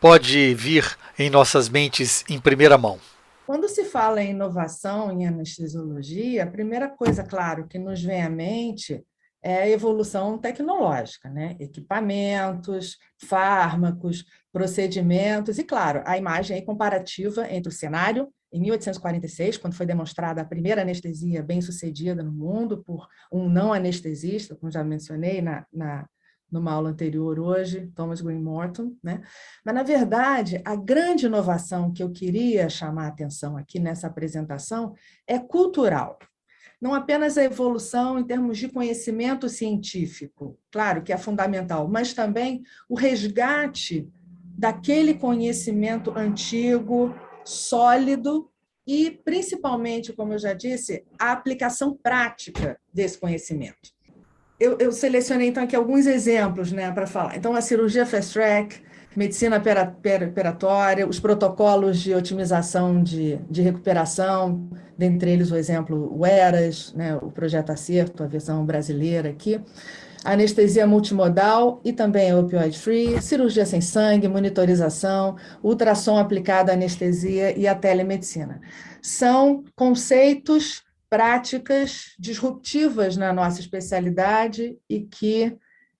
pode 0.00 0.52
vir 0.54 0.98
em 1.16 1.30
nossas 1.30 1.68
mentes 1.68 2.24
em 2.28 2.40
primeira 2.40 2.76
mão? 2.76 2.98
Quando 3.46 3.68
se 3.68 3.84
fala 3.84 4.20
em 4.20 4.30
inovação 4.30 5.12
em 5.12 5.24
anestesiologia, 5.24 6.42
a 6.42 6.50
primeira 6.50 6.88
coisa, 6.88 7.22
claro, 7.22 7.68
que 7.68 7.78
nos 7.78 8.02
vem 8.02 8.24
à 8.24 8.28
mente 8.28 9.04
é 9.40 9.62
a 9.62 9.68
evolução 9.68 10.36
tecnológica, 10.36 11.30
né? 11.30 11.54
Equipamentos, 11.60 12.98
fármacos, 13.28 14.24
procedimentos 14.52 15.58
e, 15.58 15.64
claro, 15.64 16.02
a 16.04 16.18
imagem 16.18 16.64
comparativa 16.64 17.48
entre 17.48 17.68
o 17.68 17.74
cenário 17.74 18.32
em 18.52 18.60
1846, 18.60 19.56
quando 19.56 19.74
foi 19.74 19.86
demonstrada 19.86 20.42
a 20.42 20.44
primeira 20.44 20.82
anestesia 20.82 21.42
bem-sucedida 21.42 22.22
no 22.22 22.32
mundo 22.32 22.82
por 22.84 23.08
um 23.32 23.48
não 23.48 23.72
anestesista, 23.72 24.54
como 24.54 24.70
já 24.70 24.84
mencionei 24.84 25.40
na, 25.40 25.66
na 25.72 26.06
numa 26.52 26.72
aula 26.72 26.90
anterior 26.90 27.40
hoje, 27.40 27.90
Thomas 27.94 28.20
Green 28.20 28.42
Morton, 28.42 28.94
né? 29.02 29.22
Mas, 29.64 29.74
na 29.74 29.82
verdade, 29.82 30.60
a 30.66 30.76
grande 30.76 31.24
inovação 31.24 31.90
que 31.90 32.02
eu 32.02 32.10
queria 32.12 32.68
chamar 32.68 33.06
a 33.06 33.08
atenção 33.08 33.56
aqui 33.56 33.80
nessa 33.80 34.06
apresentação 34.06 34.94
é 35.26 35.38
cultural. 35.38 36.18
Não 36.78 36.92
apenas 36.92 37.38
a 37.38 37.44
evolução 37.44 38.18
em 38.18 38.24
termos 38.24 38.58
de 38.58 38.68
conhecimento 38.68 39.48
científico, 39.48 40.58
claro 40.70 41.02
que 41.02 41.12
é 41.12 41.16
fundamental, 41.16 41.88
mas 41.88 42.12
também 42.12 42.62
o 42.86 42.94
resgate 42.94 44.06
daquele 44.58 45.14
conhecimento 45.14 46.12
antigo, 46.16 47.14
sólido 47.44 48.50
e, 48.86 49.10
principalmente, 49.10 50.12
como 50.12 50.32
eu 50.32 50.38
já 50.38 50.52
disse, 50.52 51.04
a 51.18 51.32
aplicação 51.32 51.96
prática 52.02 52.78
desse 52.92 53.18
conhecimento 53.18 53.92
eu, 54.62 54.76
eu 54.78 54.92
selecionei 54.92 55.48
então 55.48 55.64
aqui 55.64 55.74
alguns 55.74 56.06
exemplos 56.06 56.70
né, 56.70 56.92
para 56.92 57.04
falar. 57.04 57.36
Então, 57.36 57.52
a 57.52 57.60
cirurgia 57.60 58.06
fast 58.06 58.32
track, 58.32 58.76
medicina 59.16 59.60
operatória, 60.28 61.06
os 61.06 61.18
protocolos 61.18 61.98
de 61.98 62.14
otimização 62.14 63.02
de, 63.02 63.40
de 63.50 63.60
recuperação, 63.60 64.68
dentre 64.96 65.32
eles 65.32 65.50
o 65.50 65.56
exemplo 65.56 66.16
o 66.16 66.24
ERAS, 66.24 66.94
né, 66.94 67.16
o 67.16 67.28
projeto 67.28 67.70
Acerto, 67.70 68.22
a 68.22 68.28
versão 68.28 68.64
brasileira 68.64 69.30
aqui, 69.30 69.60
anestesia 70.24 70.86
multimodal 70.86 71.80
e 71.84 71.92
também 71.92 72.34
opioid 72.34 72.78
free, 72.78 73.20
cirurgia 73.20 73.66
sem 73.66 73.80
sangue, 73.80 74.28
monitorização, 74.28 75.36
ultrassom 75.62 76.16
aplicado 76.16 76.70
à 76.70 76.74
anestesia 76.74 77.56
e 77.58 77.66
a 77.66 77.74
telemedicina. 77.74 78.60
São 79.00 79.64
conceitos 79.74 80.82
práticas 81.10 82.14
disruptivas 82.18 83.16
na 83.16 83.32
nossa 83.32 83.60
especialidade 83.60 84.78
e 84.88 85.00
que 85.00 85.56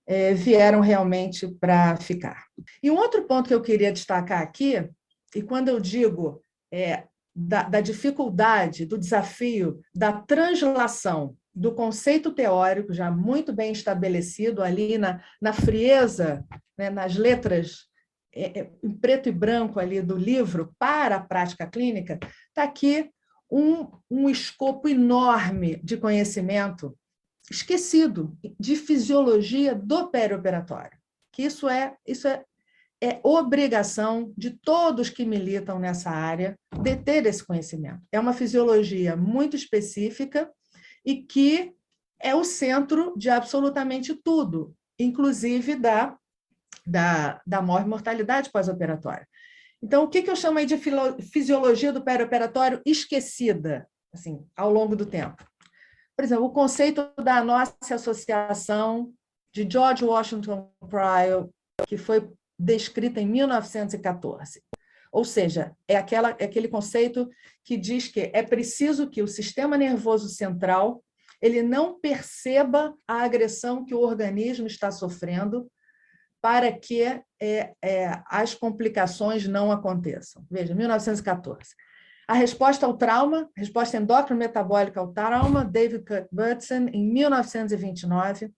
é, 0.07 0.33
vieram 0.33 0.79
realmente 0.79 1.47
para 1.47 1.95
ficar. 1.97 2.45
E 2.81 2.89
um 2.89 2.95
outro 2.95 3.23
ponto 3.23 3.47
que 3.47 3.53
eu 3.53 3.61
queria 3.61 3.91
destacar 3.91 4.41
aqui, 4.41 4.89
e 5.35 5.41
quando 5.41 5.69
eu 5.69 5.79
digo 5.79 6.43
é, 6.71 7.03
da, 7.35 7.63
da 7.63 7.81
dificuldade, 7.81 8.85
do 8.85 8.97
desafio 8.97 9.79
da 9.93 10.13
translação 10.13 11.35
do 11.53 11.73
conceito 11.73 12.31
teórico 12.31 12.93
já 12.93 13.11
muito 13.11 13.53
bem 13.53 13.71
estabelecido 13.71 14.63
ali 14.63 14.97
na, 14.97 15.23
na 15.41 15.53
frieza, 15.53 16.43
né, 16.77 16.89
nas 16.89 17.15
letras 17.15 17.87
é, 18.33 18.59
é 18.59 18.71
em 18.81 18.91
preto 18.91 19.29
e 19.29 19.31
branco 19.31 19.79
ali 19.79 20.01
do 20.01 20.17
livro 20.17 20.73
para 20.79 21.17
a 21.17 21.23
prática 21.23 21.67
clínica, 21.67 22.19
está 22.47 22.63
aqui 22.63 23.11
um, 23.51 23.87
um 24.09 24.29
escopo 24.29 24.89
enorme 24.89 25.79
de 25.83 25.97
conhecimento 25.97 26.97
esquecido 27.51 28.35
de 28.59 28.75
fisiologia 28.75 29.75
do 29.75 30.09
perioperatório. 30.09 30.97
Que 31.31 31.43
isso 31.43 31.69
é, 31.69 31.95
isso 32.07 32.27
é, 32.27 32.43
é 33.01 33.19
obrigação 33.23 34.33
de 34.35 34.51
todos 34.51 35.09
que 35.09 35.25
militam 35.25 35.77
nessa 35.77 36.09
área 36.09 36.57
de 36.81 36.95
ter 36.95 37.25
esse 37.27 37.45
conhecimento. 37.45 38.01
É 38.11 38.19
uma 38.19 38.33
fisiologia 38.33 39.15
muito 39.15 39.55
específica 39.55 40.49
e 41.05 41.21
que 41.21 41.73
é 42.19 42.33
o 42.33 42.43
centro 42.43 43.13
de 43.17 43.29
absolutamente 43.29 44.13
tudo, 44.15 44.75
inclusive 44.97 45.75
da, 45.75 46.17
da, 46.85 47.41
da 47.45 47.61
morte-mortalidade 47.61 48.49
pós-operatória. 48.51 49.27
Então, 49.81 50.05
o 50.05 50.07
que, 50.07 50.21
que 50.21 50.29
eu 50.29 50.35
chamo 50.35 50.59
aí 50.59 50.65
de 50.65 50.77
fisiologia 50.77 51.91
do 51.91 52.03
perioperatório 52.03 52.81
esquecida, 52.85 53.85
assim, 54.13 54.47
ao 54.55 54.71
longo 54.71 54.95
do 54.95 55.05
tempo? 55.05 55.43
Por 56.15 56.23
exemplo, 56.23 56.45
o 56.45 56.53
conceito 56.53 57.11
da 57.21 57.43
nossa 57.43 57.75
associação 57.95 59.11
de 59.53 59.69
George 59.69 60.05
Washington 60.05 60.71
Pryor, 60.89 61.49
que 61.85 61.97
foi 61.97 62.31
descrita 62.57 63.19
em 63.19 63.27
1914. 63.27 64.63
Ou 65.13 65.23
seja, 65.23 65.77
é, 65.87 65.95
aquela, 65.95 66.35
é 66.39 66.45
aquele 66.45 66.67
conceito 66.67 67.29
que 67.63 67.77
diz 67.77 68.07
que 68.07 68.31
é 68.33 68.41
preciso 68.41 69.07
que 69.07 69.21
o 69.21 69.27
sistema 69.27 69.77
nervoso 69.77 70.27
central 70.27 71.03
ele 71.39 71.61
não 71.61 71.99
perceba 71.99 72.95
a 73.07 73.21
agressão 73.21 73.85
que 73.85 73.93
o 73.93 73.99
organismo 73.99 74.65
está 74.65 74.89
sofrendo 74.89 75.69
para 76.41 76.71
que 76.71 77.03
é, 77.03 77.21
é, 77.39 78.21
as 78.25 78.55
complicações 78.55 79.47
não 79.47 79.71
aconteçam. 79.71 80.43
Veja, 80.49 80.73
1914. 80.73 81.75
A 82.27 82.33
resposta 82.33 82.85
ao 82.85 82.97
trauma, 82.97 83.49
resposta 83.55 83.97
endócrino-metabólica 83.97 84.99
ao 84.99 85.13
trauma, 85.13 85.63
David 85.63 86.05
Cuthbertson, 86.05 86.87
em 86.91 87.05
1929. 87.05 88.51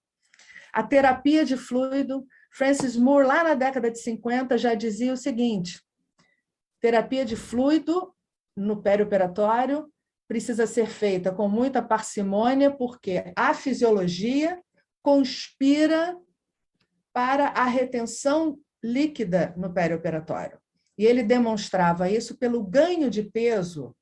A 0.71 0.83
terapia 0.83 1.43
de 1.43 1.57
fluido, 1.57 2.25
Francis 2.51 2.95
Moore, 2.95 3.27
lá 3.27 3.43
na 3.43 3.55
década 3.55 3.91
de 3.91 3.99
50, 3.99 4.57
já 4.57 4.73
dizia 4.73 5.11
o 5.11 5.17
seguinte: 5.17 5.84
terapia 6.85 7.25
de 7.25 7.35
fluido 7.35 8.13
no 8.55 8.79
perioperatório 8.79 9.91
precisa 10.27 10.67
ser 10.67 10.85
feita 10.85 11.31
com 11.31 11.49
muita 11.49 11.81
parcimônia, 11.81 12.69
porque 12.69 13.33
a 13.35 13.55
fisiologia 13.55 14.61
conspira 15.01 16.15
para 17.11 17.47
a 17.47 17.65
retenção 17.65 18.59
líquida 18.83 19.51
no 19.57 19.73
perioperatório. 19.73 20.59
E 20.95 21.07
ele 21.07 21.23
demonstrava 21.23 22.07
isso 22.07 22.37
pelo 22.37 22.63
ganho 22.63 23.09
de 23.09 23.23
peso, 23.23 23.95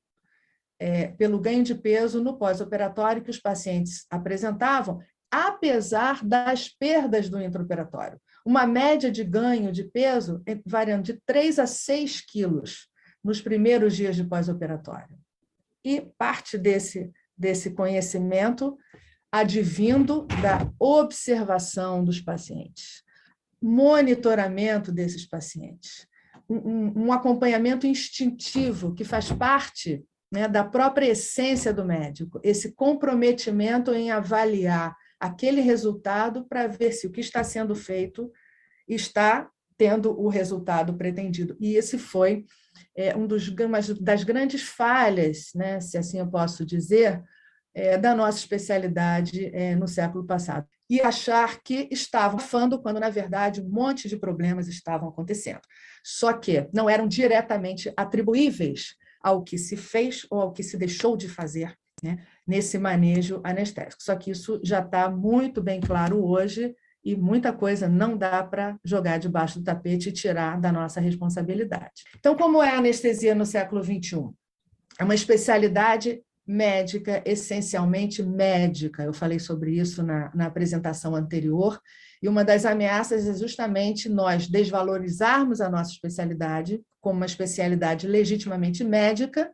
é, 0.78 1.06
pelo 1.06 1.40
ganho 1.40 1.64
de 1.64 1.74
peso 1.74 2.22
no 2.22 2.36
pós-operatório 2.36 3.22
que 3.22 3.30
os 3.30 3.40
pacientes 3.40 4.04
apresentavam, 4.10 5.00
apesar 5.30 6.22
das 6.22 6.68
perdas 6.68 7.30
do 7.30 7.40
intraoperatório. 7.40 8.20
Uma 8.44 8.66
média 8.66 9.10
de 9.10 9.24
ganho 9.24 9.72
de 9.72 9.84
peso 9.84 10.42
variando 10.66 11.04
de 11.04 11.20
3 11.26 11.58
a 11.58 11.66
6 11.66 12.20
quilos 12.20 12.88
nos 13.22 13.40
primeiros 13.40 13.96
dias 13.96 14.14
de 14.14 14.24
pós-operatório. 14.24 15.18
E 15.82 16.00
parte 16.18 16.58
desse, 16.58 17.10
desse 17.36 17.70
conhecimento 17.70 18.76
advindo 19.32 20.26
da 20.40 20.70
observação 20.78 22.04
dos 22.04 22.20
pacientes, 22.20 23.02
monitoramento 23.60 24.92
desses 24.92 25.26
pacientes, 25.26 26.06
um, 26.48 27.06
um 27.06 27.12
acompanhamento 27.12 27.86
instintivo 27.86 28.94
que 28.94 29.04
faz 29.04 29.32
parte 29.32 30.04
né, 30.30 30.46
da 30.46 30.64
própria 30.64 31.06
essência 31.06 31.72
do 31.72 31.84
médico, 31.84 32.40
esse 32.42 32.72
comprometimento 32.72 33.92
em 33.92 34.10
avaliar 34.10 34.96
aquele 35.18 35.60
resultado 35.60 36.44
para 36.46 36.66
ver 36.66 36.92
se 36.92 37.06
o 37.06 37.10
que 37.10 37.20
está 37.20 37.42
sendo 37.42 37.74
feito 37.74 38.30
está 38.86 39.50
tendo 39.76 40.18
o 40.18 40.28
resultado 40.28 40.94
pretendido. 40.94 41.56
E 41.60 41.74
esse 41.74 41.98
foi 41.98 42.44
é, 42.96 43.16
um 43.16 43.26
dos, 43.26 43.50
das 44.00 44.22
grandes 44.22 44.62
falhas, 44.62 45.50
né, 45.54 45.80
se 45.80 45.98
assim 45.98 46.18
eu 46.18 46.26
posso 46.26 46.64
dizer, 46.64 47.22
é, 47.74 47.98
da 47.98 48.14
nossa 48.14 48.38
especialidade 48.38 49.46
é, 49.52 49.74
no 49.74 49.88
século 49.88 50.24
passado. 50.24 50.66
E 50.88 51.00
achar 51.00 51.60
que 51.62 51.88
estavam 51.90 52.38
fando 52.38 52.80
quando, 52.80 53.00
na 53.00 53.10
verdade, 53.10 53.60
um 53.60 53.68
monte 53.68 54.08
de 54.08 54.16
problemas 54.16 54.68
estavam 54.68 55.08
acontecendo. 55.08 55.62
Só 56.04 56.32
que 56.32 56.68
não 56.72 56.88
eram 56.88 57.08
diretamente 57.08 57.92
atribuíveis 57.96 58.94
ao 59.20 59.42
que 59.42 59.56
se 59.56 59.76
fez 59.76 60.26
ou 60.30 60.40
ao 60.40 60.52
que 60.52 60.62
se 60.62 60.76
deixou 60.76 61.16
de 61.16 61.28
fazer 61.28 61.74
né, 62.04 62.18
nesse 62.46 62.78
manejo 62.78 63.40
anestésico. 63.42 64.02
Só 64.02 64.14
que 64.14 64.30
isso 64.30 64.60
já 64.62 64.80
está 64.80 65.08
muito 65.08 65.62
bem 65.62 65.80
claro 65.80 66.22
hoje 66.22 66.76
e 67.02 67.16
muita 67.16 67.50
coisa 67.50 67.88
não 67.88 68.16
dá 68.16 68.44
para 68.44 68.78
jogar 68.84 69.18
debaixo 69.18 69.58
do 69.58 69.64
tapete 69.64 70.10
e 70.10 70.12
tirar 70.12 70.60
da 70.60 70.70
nossa 70.70 71.00
responsabilidade. 71.00 72.04
Então, 72.18 72.36
como 72.36 72.62
é 72.62 72.70
a 72.70 72.78
anestesia 72.78 73.34
no 73.34 73.46
século 73.46 73.82
XXI? 73.82 74.28
É 74.98 75.04
uma 75.04 75.14
especialidade 75.14 76.22
médica, 76.46 77.22
essencialmente 77.24 78.22
médica. 78.22 79.02
Eu 79.02 79.14
falei 79.14 79.38
sobre 79.38 79.72
isso 79.72 80.02
na, 80.02 80.30
na 80.34 80.46
apresentação 80.46 81.14
anterior. 81.16 81.80
E 82.22 82.28
uma 82.28 82.44
das 82.44 82.66
ameaças 82.66 83.26
é 83.26 83.34
justamente 83.34 84.08
nós 84.10 84.46
desvalorizarmos 84.46 85.62
a 85.62 85.70
nossa 85.70 85.90
especialidade 85.90 86.82
como 87.00 87.16
uma 87.16 87.26
especialidade 87.26 88.06
legitimamente 88.06 88.84
médica 88.84 89.50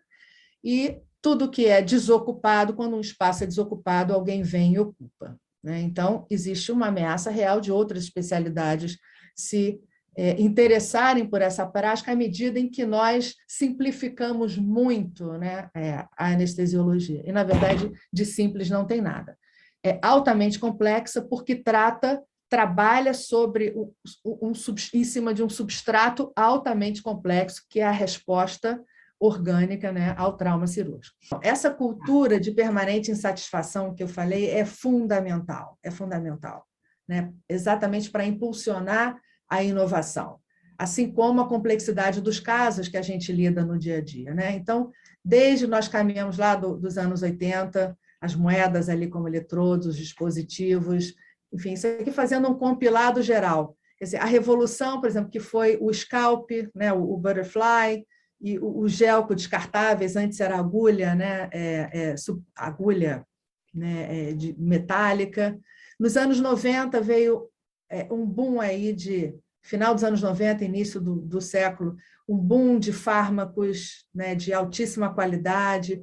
e 0.62 1.00
tudo 1.22 1.50
que 1.50 1.66
é 1.66 1.82
desocupado, 1.82 2.74
quando 2.74 2.96
um 2.96 3.00
espaço 3.00 3.44
é 3.44 3.46
desocupado, 3.46 4.14
alguém 4.14 4.42
vem 4.42 4.74
e 4.74 4.78
ocupa. 4.78 5.38
Né? 5.62 5.80
Então, 5.80 6.26
existe 6.30 6.72
uma 6.72 6.86
ameaça 6.86 7.30
real 7.30 7.60
de 7.60 7.70
outras 7.70 8.04
especialidades 8.04 8.96
se 9.36 9.80
é, 10.16 10.40
interessarem 10.40 11.26
por 11.26 11.40
essa 11.40 11.66
prática 11.66 12.12
à 12.12 12.16
medida 12.16 12.58
em 12.58 12.68
que 12.68 12.84
nós 12.84 13.34
simplificamos 13.46 14.56
muito 14.56 15.32
né, 15.34 15.68
é, 15.74 16.04
a 16.16 16.32
anestesiologia. 16.32 17.22
E, 17.24 17.32
na 17.32 17.44
verdade, 17.44 17.90
de 18.12 18.24
simples 18.24 18.70
não 18.70 18.86
tem 18.86 19.00
nada. 19.00 19.36
É 19.84 19.98
altamente 20.02 20.58
complexa 20.58 21.22
porque 21.22 21.54
trata, 21.54 22.22
trabalha 22.48 23.14
sobre 23.14 23.72
um, 23.76 23.92
um, 24.26 24.52
em 24.92 25.04
cima 25.04 25.32
de 25.32 25.42
um 25.42 25.48
substrato 25.48 26.32
altamente 26.34 27.02
complexo, 27.02 27.64
que 27.68 27.80
é 27.80 27.84
a 27.84 27.92
resposta 27.92 28.82
orgânica 29.20 29.92
né, 29.92 30.14
ao 30.16 30.34
trauma 30.34 30.66
cirúrgico. 30.66 31.14
Essa 31.42 31.70
cultura 31.70 32.40
de 32.40 32.50
permanente 32.52 33.10
insatisfação 33.10 33.94
que 33.94 34.02
eu 34.02 34.08
falei 34.08 34.48
é 34.50 34.64
fundamental, 34.64 35.78
é 35.82 35.90
fundamental, 35.90 36.66
né? 37.06 37.30
exatamente 37.46 38.10
para 38.10 38.24
impulsionar 38.24 39.20
a 39.48 39.62
inovação, 39.62 40.40
assim 40.78 41.12
como 41.12 41.42
a 41.42 41.48
complexidade 41.48 42.22
dos 42.22 42.40
casos 42.40 42.88
que 42.88 42.96
a 42.96 43.02
gente 43.02 43.30
lida 43.30 43.62
no 43.62 43.78
dia 43.78 43.98
a 43.98 44.00
dia. 44.00 44.32
Né? 44.32 44.56
Então, 44.56 44.90
desde 45.22 45.66
nós 45.66 45.86
caminhamos 45.86 46.38
lá 46.38 46.56
do, 46.56 46.78
dos 46.78 46.96
anos 46.96 47.20
80, 47.20 47.94
as 48.22 48.34
moedas 48.34 48.88
ali 48.88 49.06
como 49.06 49.28
eletrodos, 49.28 49.88
os 49.88 49.96
dispositivos, 49.98 51.14
enfim, 51.52 51.74
isso 51.74 51.86
aqui 51.86 52.10
fazendo 52.10 52.48
um 52.48 52.54
compilado 52.54 53.20
geral. 53.20 53.76
Quer 53.98 54.04
dizer, 54.04 54.16
a 54.16 54.24
revolução, 54.24 54.98
por 54.98 55.10
exemplo, 55.10 55.30
que 55.30 55.40
foi 55.40 55.76
o 55.78 55.92
scalp, 55.92 56.50
né, 56.74 56.90
o, 56.90 57.02
o 57.02 57.18
butterfly, 57.18 58.06
e 58.40 58.58
o, 58.58 58.78
o 58.78 58.88
gelco 58.88 59.34
descartáveis, 59.34 60.16
antes 60.16 60.40
era 60.40 60.56
agulha, 60.56 61.14
né, 61.14 61.48
é, 61.52 61.90
é, 61.92 62.14
agulha 62.56 63.26
né, 63.74 64.30
é, 64.30 64.32
de 64.32 64.54
metálica. 64.58 65.58
Nos 65.98 66.16
anos 66.16 66.40
90 66.40 67.00
veio 67.00 67.48
é, 67.90 68.06
um 68.10 68.24
boom 68.24 68.60
aí 68.60 68.92
de 68.92 69.34
final 69.62 69.94
dos 69.94 70.04
anos 70.04 70.22
90, 70.22 70.64
início 70.64 71.00
do, 71.00 71.16
do 71.16 71.40
século, 71.40 71.96
um 72.26 72.36
boom 72.36 72.78
de 72.78 72.92
fármacos 72.92 74.06
né, 74.14 74.34
de 74.34 74.52
altíssima 74.52 75.12
qualidade, 75.12 76.00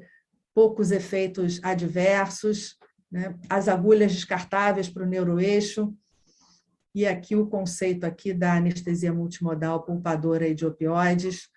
poucos 0.54 0.92
efeitos 0.92 1.60
adversos, 1.64 2.78
né, 3.12 3.36
as 3.50 3.68
agulhas 3.68 4.14
descartáveis 4.14 4.88
para 4.90 5.04
o 5.04 5.08
neuroeixo, 5.08 5.94
e 6.94 7.06
aqui 7.06 7.36
o 7.36 7.48
conceito 7.48 8.06
aqui 8.06 8.34
da 8.34 8.56
anestesia 8.56 9.14
multimodal 9.14 9.84
poupadora 9.84 10.54
de 10.54 10.66
opioides, 10.66 11.48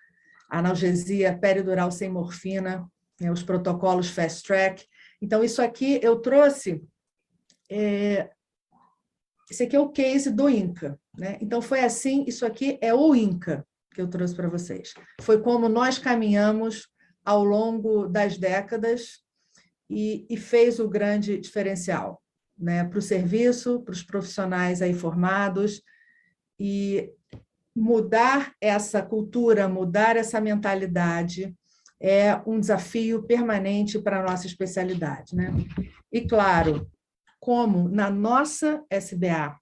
analgesia 0.51 1.37
peridural 1.37 1.89
sem 1.89 2.09
morfina, 2.09 2.85
né, 3.19 3.31
os 3.31 3.41
protocolos 3.41 4.09
fast 4.09 4.43
track. 4.43 4.85
Então, 5.21 5.43
isso 5.43 5.61
aqui 5.61 5.99
eu 6.03 6.19
trouxe. 6.19 6.83
É, 7.69 8.29
esse 9.49 9.63
aqui 9.63 9.75
é 9.75 9.79
o 9.79 9.89
case 9.89 10.29
do 10.29 10.49
INCA. 10.49 10.99
Né? 11.17 11.37
Então, 11.41 11.61
foi 11.61 11.79
assim: 11.79 12.25
isso 12.27 12.45
aqui 12.45 12.77
é 12.81 12.93
o 12.93 13.15
INCA 13.15 13.65
que 13.93 14.01
eu 14.01 14.09
trouxe 14.09 14.35
para 14.35 14.49
vocês. 14.49 14.93
Foi 15.21 15.41
como 15.41 15.69
nós 15.69 15.97
caminhamos 15.97 16.87
ao 17.23 17.43
longo 17.43 18.07
das 18.07 18.37
décadas 18.37 19.21
e, 19.89 20.25
e 20.29 20.37
fez 20.37 20.79
o 20.79 20.89
grande 20.89 21.37
diferencial 21.37 22.21
né? 22.57 22.83
para 22.85 22.99
o 22.99 23.01
serviço, 23.01 23.81
para 23.81 23.91
os 23.91 24.03
profissionais 24.03 24.81
aí 24.81 24.93
formados. 24.93 25.81
E 26.59 27.11
mudar 27.75 28.53
essa 28.59 29.01
cultura, 29.01 29.67
mudar 29.67 30.15
essa 30.17 30.39
mentalidade 30.41 31.55
é 31.99 32.41
um 32.47 32.59
desafio 32.59 33.23
permanente 33.23 33.99
para 33.99 34.19
a 34.19 34.23
nossa 34.23 34.47
especialidade. 34.47 35.35
Né? 35.35 35.53
E, 36.11 36.21
claro, 36.21 36.89
como 37.39 37.87
na 37.87 38.09
nossa 38.09 38.83
SBA 38.89 39.55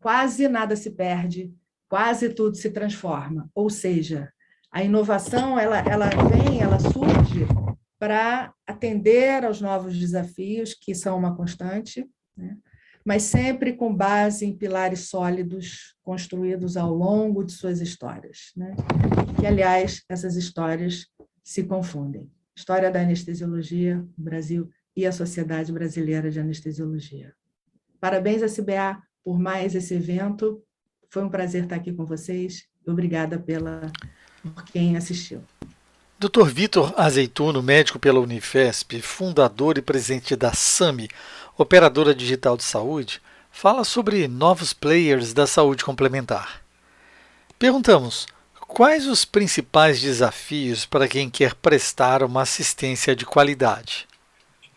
quase 0.00 0.48
nada 0.48 0.74
se 0.74 0.90
perde, 0.90 1.54
quase 1.88 2.30
tudo 2.30 2.56
se 2.56 2.70
transforma, 2.70 3.48
ou 3.54 3.70
seja, 3.70 4.32
a 4.70 4.82
inovação 4.82 5.58
ela, 5.58 5.78
ela 5.78 6.08
vem, 6.08 6.60
ela 6.60 6.80
surge 6.80 7.46
para 7.98 8.52
atender 8.66 9.44
aos 9.44 9.60
novos 9.60 9.96
desafios, 9.96 10.74
que 10.74 10.94
são 10.94 11.16
uma 11.16 11.36
constante, 11.36 12.04
né? 12.36 12.56
Mas 13.04 13.22
sempre 13.22 13.72
com 13.72 13.94
base 13.94 14.46
em 14.46 14.56
pilares 14.56 15.08
sólidos 15.08 15.96
construídos 16.02 16.76
ao 16.76 16.92
longo 16.92 17.44
de 17.44 17.52
suas 17.52 17.80
histórias. 17.80 18.52
Né? 18.56 18.74
Que, 19.38 19.46
aliás, 19.46 20.02
essas 20.08 20.36
histórias 20.36 21.06
se 21.42 21.64
confundem. 21.64 22.30
História 22.54 22.90
da 22.90 23.00
anestesiologia, 23.00 24.04
o 24.16 24.22
Brasil 24.22 24.70
e 24.96 25.06
a 25.06 25.12
Sociedade 25.12 25.72
Brasileira 25.72 26.30
de 26.30 26.38
Anestesiologia. 26.38 27.34
Parabéns, 28.00 28.42
SBA, 28.42 29.02
por 29.24 29.38
mais 29.38 29.74
esse 29.74 29.94
evento. 29.94 30.62
Foi 31.08 31.24
um 31.24 31.28
prazer 31.28 31.64
estar 31.64 31.76
aqui 31.76 31.92
com 31.92 32.04
vocês. 32.04 32.66
Obrigada 32.86 33.38
pela, 33.38 33.90
por 34.42 34.64
quem 34.64 34.96
assistiu. 34.96 35.42
Dr. 36.22 36.44
Vitor 36.44 36.94
Azeituno, 36.96 37.60
médico 37.60 37.98
pela 37.98 38.20
Unifesp, 38.20 39.02
fundador 39.02 39.76
e 39.76 39.82
presidente 39.82 40.36
da 40.36 40.52
SAMI, 40.52 41.08
operadora 41.58 42.14
digital 42.14 42.56
de 42.56 42.62
saúde, 42.62 43.20
fala 43.50 43.82
sobre 43.82 44.28
novos 44.28 44.72
players 44.72 45.32
da 45.32 45.48
saúde 45.48 45.84
complementar. 45.84 46.62
Perguntamos: 47.58 48.28
quais 48.68 49.08
os 49.08 49.24
principais 49.24 50.00
desafios 50.00 50.86
para 50.86 51.08
quem 51.08 51.28
quer 51.28 51.56
prestar 51.56 52.22
uma 52.22 52.42
assistência 52.42 53.16
de 53.16 53.26
qualidade? 53.26 54.06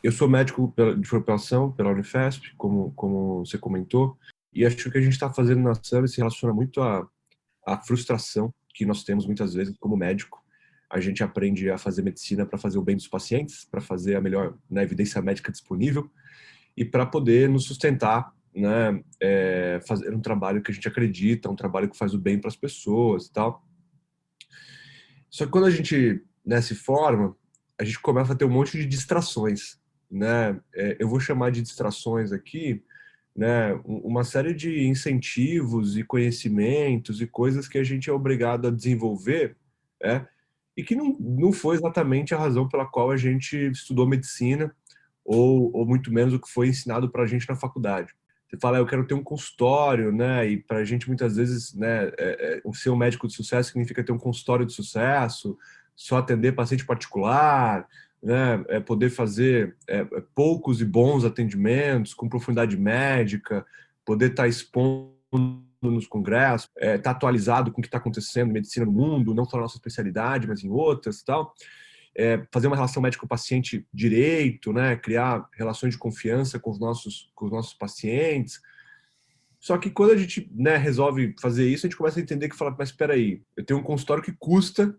Eu 0.04 0.12
sou 0.12 0.28
médico 0.28 0.74
de 0.98 1.08
formação 1.08 1.72
pela 1.72 1.92
Unifesp, 1.92 2.56
como, 2.58 2.92
como 2.96 3.46
você 3.46 3.60
comentou, 3.60 4.18
e 4.52 4.66
acho 4.66 4.78
que 4.78 4.88
o 4.88 4.92
que 4.92 4.98
a 4.98 5.02
gente 5.02 5.14
está 5.14 5.32
fazendo 5.32 5.62
na 5.62 5.76
SAM 5.76 6.08
se 6.08 6.18
relaciona 6.18 6.56
muito 6.56 6.82
à, 6.82 7.08
à 7.68 7.78
frustração 7.78 8.52
que 8.74 8.84
nós 8.84 9.04
temos 9.04 9.28
muitas 9.28 9.54
vezes 9.54 9.76
como 9.80 9.96
médico. 9.96 10.44
A 10.96 11.00
gente 11.00 11.24
aprende 11.24 11.70
a 11.70 11.78
fazer 11.78 12.02
medicina 12.02 12.46
para 12.46 12.58
fazer 12.58 12.78
o 12.78 12.82
bem 12.82 12.96
dos 12.96 13.08
pacientes, 13.08 13.66
para 13.66 13.82
fazer 13.82 14.16
a 14.16 14.22
melhor 14.22 14.58
né, 14.70 14.84
evidência 14.84 15.22
médica 15.22 15.52
disponível 15.52 16.10
e 16.76 16.86
para 16.86 17.06
poder 17.06 17.50
nos 17.50 17.66
sustentar, 17.66 18.34
né, 18.54 19.02
é, 19.22 19.80
fazer 19.88 20.14
um 20.14 20.22
trabalho 20.22 20.62
que 20.62 20.72
a 20.72 20.74
gente 20.74 20.88
acredita, 20.88 21.50
um 21.50 21.56
trabalho 21.56 21.90
que 21.90 21.98
faz 21.98 22.14
o 22.14 22.20
bem 22.20 22.40
para 22.40 22.50
as 22.50 22.56
pessoas 22.56 23.28
e 23.28 23.34
tal. 23.34 23.68
Só 25.30 25.46
que 25.46 25.52
quando 25.52 25.66
a 25.66 25.72
gente 25.72 26.24
né, 26.46 26.62
se 26.62 26.76
forma, 26.76 27.36
a 27.78 27.84
gente 27.84 28.00
começa 28.00 28.34
a 28.34 28.36
ter 28.36 28.46
um 28.46 28.50
monte 28.50 28.78
de 28.78 28.86
distrações 28.86 29.78
né? 30.10 30.60
É, 30.74 30.98
eu 31.00 31.08
vou 31.08 31.20
chamar 31.20 31.52
de 31.52 31.62
distrações 31.62 32.32
aqui, 32.32 32.84
né? 33.36 33.74
Uma 33.84 34.24
série 34.24 34.54
de 34.54 34.88
incentivos 34.88 35.98
e 35.98 36.04
conhecimentos 36.04 37.22
e 37.22 37.28
coisas 37.28 37.68
que 37.68 37.78
a 37.78 37.84
gente 37.84 38.10
é 38.10 38.14
obrigado 38.14 38.68
a 38.68 38.72
desenvolver, 38.72 39.58
é, 40.02 40.26
e 40.76 40.84
que 40.84 40.96
não, 40.96 41.16
não 41.20 41.52
foi 41.52 41.76
exatamente 41.76 42.34
a 42.34 42.38
razão 42.38 42.68
pela 42.68 42.86
qual 42.86 43.12
a 43.12 43.18
gente 43.18 43.56
estudou 43.72 44.08
medicina 44.08 44.74
ou, 45.24 45.72
ou 45.74 45.86
muito 45.86 46.12
menos 46.12 46.34
o 46.34 46.40
que 46.40 46.50
foi 46.50 46.68
ensinado 46.68 47.10
para 47.10 47.24
a 47.24 47.28
gente 47.28 47.48
na 47.48 47.56
faculdade. 47.56 48.14
Você 48.48 48.58
fala, 48.60 48.78
ah, 48.78 48.80
eu 48.82 48.86
quero 48.86 49.08
ter 49.08 49.16
um 49.16 49.24
consultório, 49.24 50.12
né? 50.12 50.48
E 50.48 50.58
para 50.58 50.78
a 50.78 50.86
gente 50.86 51.08
muitas 51.08 51.36
vezes, 51.36 51.74
né, 51.74 52.12
é, 52.18 52.62
é, 52.64 52.74
ser 52.74 52.92
um 52.92 52.96
médico 52.96 53.28
de 53.28 53.34
sucesso 53.34 53.70
significa 53.70 54.04
ter 54.04 54.12
um 54.12 54.20
consultório 54.20 54.66
de 54.66 54.74
sucesso, 54.74 55.58
só 55.96 56.18
atender 56.18 56.52
paciente 56.52 56.86
particular, 56.86 57.88
né, 58.22 58.64
é 58.70 58.80
poder 58.80 59.10
fazer 59.10 59.76
é, 59.88 60.00
é, 60.00 60.24
poucos 60.34 60.82
e 60.82 60.86
bons 60.86 61.24
atendimentos 61.26 62.14
com 62.14 62.30
profundidade 62.30 62.78
médica, 62.78 63.66
poder 64.06 64.32
estar 64.32 64.44
tá 64.44 64.50
expondo 64.50 65.65
nos 65.92 66.08
congressos, 66.08 66.70
estar 66.76 66.88
é, 66.88 66.98
tá 66.98 67.12
atualizado 67.12 67.72
com 67.72 67.80
o 67.80 67.82
que 67.82 67.88
está 67.88 67.98
acontecendo 67.98 68.50
em 68.50 68.54
medicina 68.54 68.86
no 68.86 68.92
mundo, 68.92 69.34
não 69.34 69.46
só 69.46 69.58
na 69.58 69.64
nossa 69.64 69.78
especialidade, 69.78 70.48
mas 70.48 70.64
em 70.64 70.70
outras 70.70 71.20
e 71.20 71.26
tal. 71.26 71.54
É, 72.18 72.46
fazer 72.52 72.68
uma 72.68 72.76
relação 72.76 73.02
médico-paciente 73.02 73.86
direito, 73.94 74.72
né, 74.72 74.96
criar 74.96 75.48
relações 75.54 75.94
de 75.94 75.98
confiança 75.98 76.58
com 76.58 76.72
os 76.72 76.80
nossos, 76.80 77.30
com 77.36 77.46
os 77.46 77.52
nossos 77.52 77.74
pacientes. 77.74 78.62
Só 79.60 79.78
que 79.78 79.90
quando 79.90 80.12
a 80.12 80.18
gente 80.18 80.50
né, 80.54 80.78
resolve 80.78 81.36
fazer 81.42 81.68
isso, 81.68 81.86
a 81.86 81.90
gente 81.90 81.98
começa 81.98 82.20
a 82.20 82.22
entender 82.22 82.48
que 82.48 82.56
fala, 82.56 82.74
mas 82.78 82.90
espera 82.90 83.14
aí, 83.14 83.42
eu 83.58 83.66
tenho 83.66 83.80
um 83.80 83.84
consultório 83.84 84.24
que 84.24 84.32
custa 84.32 84.96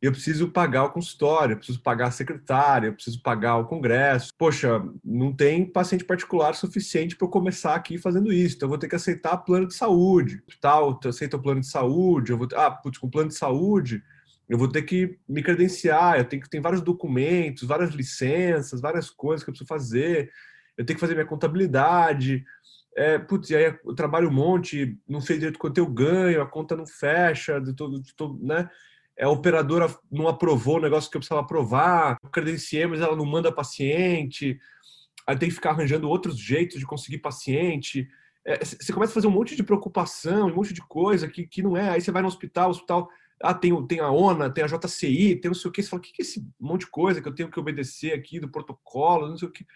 eu 0.00 0.12
preciso 0.12 0.48
pagar 0.48 0.84
o 0.84 0.92
consultório, 0.92 1.54
eu 1.54 1.56
preciso 1.56 1.80
pagar 1.80 2.06
a 2.06 2.10
secretária, 2.12 2.86
eu 2.86 2.94
preciso 2.94 3.20
pagar 3.20 3.56
o 3.56 3.66
congresso. 3.66 4.32
Poxa, 4.38 4.80
não 5.04 5.32
tem 5.34 5.66
paciente 5.66 6.04
particular 6.04 6.54
suficiente 6.54 7.16
para 7.16 7.26
eu 7.26 7.30
começar 7.30 7.74
aqui 7.74 7.98
fazendo 7.98 8.32
isso, 8.32 8.56
então 8.56 8.66
eu 8.66 8.70
vou 8.70 8.78
ter 8.78 8.88
que 8.88 8.94
aceitar 8.94 9.36
plano 9.38 9.66
de 9.66 9.74
saúde. 9.74 10.40
Tal, 10.60 11.00
aceita 11.04 11.36
o 11.36 11.42
plano 11.42 11.60
de 11.60 11.66
saúde, 11.66 12.30
eu 12.30 12.38
vou 12.38 12.46
ah, 12.54 12.70
putz, 12.70 12.98
com 12.98 13.10
plano 13.10 13.28
de 13.28 13.34
saúde, 13.34 14.02
eu 14.48 14.56
vou 14.56 14.68
ter 14.68 14.82
que 14.82 15.18
me 15.28 15.42
credenciar, 15.42 16.18
eu 16.18 16.24
tenho 16.24 16.42
que 16.42 16.48
ter 16.48 16.60
vários 16.60 16.80
documentos, 16.80 17.66
várias 17.66 17.90
licenças, 17.90 18.80
várias 18.80 19.10
coisas 19.10 19.42
que 19.42 19.50
eu 19.50 19.52
preciso 19.52 19.68
fazer. 19.68 20.30
Eu 20.76 20.86
tenho 20.86 20.96
que 20.96 21.00
fazer 21.00 21.14
minha 21.14 21.26
contabilidade. 21.26 22.44
É, 22.96 23.18
putz, 23.18 23.50
e 23.50 23.56
aí 23.56 23.76
eu 23.84 23.94
trabalho 23.94 24.28
um 24.28 24.32
monte, 24.32 24.96
não 25.08 25.20
sei 25.20 25.38
direito 25.38 25.58
quanto 25.58 25.78
eu 25.78 25.86
ganho, 25.86 26.40
a 26.40 26.46
conta 26.46 26.76
não 26.76 26.86
fecha, 26.86 27.60
de 27.60 27.74
todo, 27.74 28.02
né? 28.40 28.68
É, 29.18 29.24
a 29.24 29.28
operadora 29.28 29.92
não 30.10 30.28
aprovou 30.28 30.76
o 30.76 30.80
negócio 30.80 31.10
que 31.10 31.16
eu 31.16 31.20
precisava 31.20 31.40
aprovar, 31.40 32.16
credenciei, 32.32 32.86
mas 32.86 33.00
ela 33.00 33.16
não 33.16 33.26
manda 33.26 33.50
paciente, 33.50 34.58
aí 35.26 35.36
tem 35.36 35.48
que 35.48 35.54
ficar 35.56 35.70
arranjando 35.70 36.08
outros 36.08 36.38
jeitos 36.38 36.78
de 36.78 36.86
conseguir 36.86 37.18
paciente. 37.18 38.08
É, 38.46 38.64
você 38.64 38.92
começa 38.92 39.10
a 39.10 39.14
fazer 39.14 39.26
um 39.26 39.32
monte 39.32 39.56
de 39.56 39.64
preocupação, 39.64 40.46
um 40.46 40.54
monte 40.54 40.72
de 40.72 40.80
coisa 40.82 41.26
que, 41.26 41.44
que 41.44 41.62
não 41.62 41.76
é. 41.76 41.90
Aí 41.90 42.00
você 42.00 42.12
vai 42.12 42.22
no 42.22 42.28
hospital, 42.28 42.68
o 42.68 42.70
hospital 42.70 43.08
ah, 43.42 43.52
tem, 43.52 43.86
tem 43.86 43.98
a 43.98 44.10
ONA, 44.10 44.50
tem 44.50 44.62
a 44.62 44.68
JCI, 44.68 45.36
tem 45.36 45.50
não 45.50 45.54
sei 45.54 45.68
o 45.68 45.72
que. 45.72 45.82
Você 45.82 45.88
fala, 45.88 46.00
o 46.00 46.02
que 46.02 46.12
é 46.18 46.22
esse 46.22 46.46
monte 46.58 46.82
de 46.82 46.90
coisa 46.90 47.20
que 47.20 47.28
eu 47.28 47.34
tenho 47.34 47.50
que 47.50 47.58
obedecer 47.58 48.12
aqui 48.12 48.38
do 48.38 48.48
protocolo, 48.48 49.28
não 49.28 49.36
sei 49.36 49.48
o 49.48 49.52
que. 49.52 49.66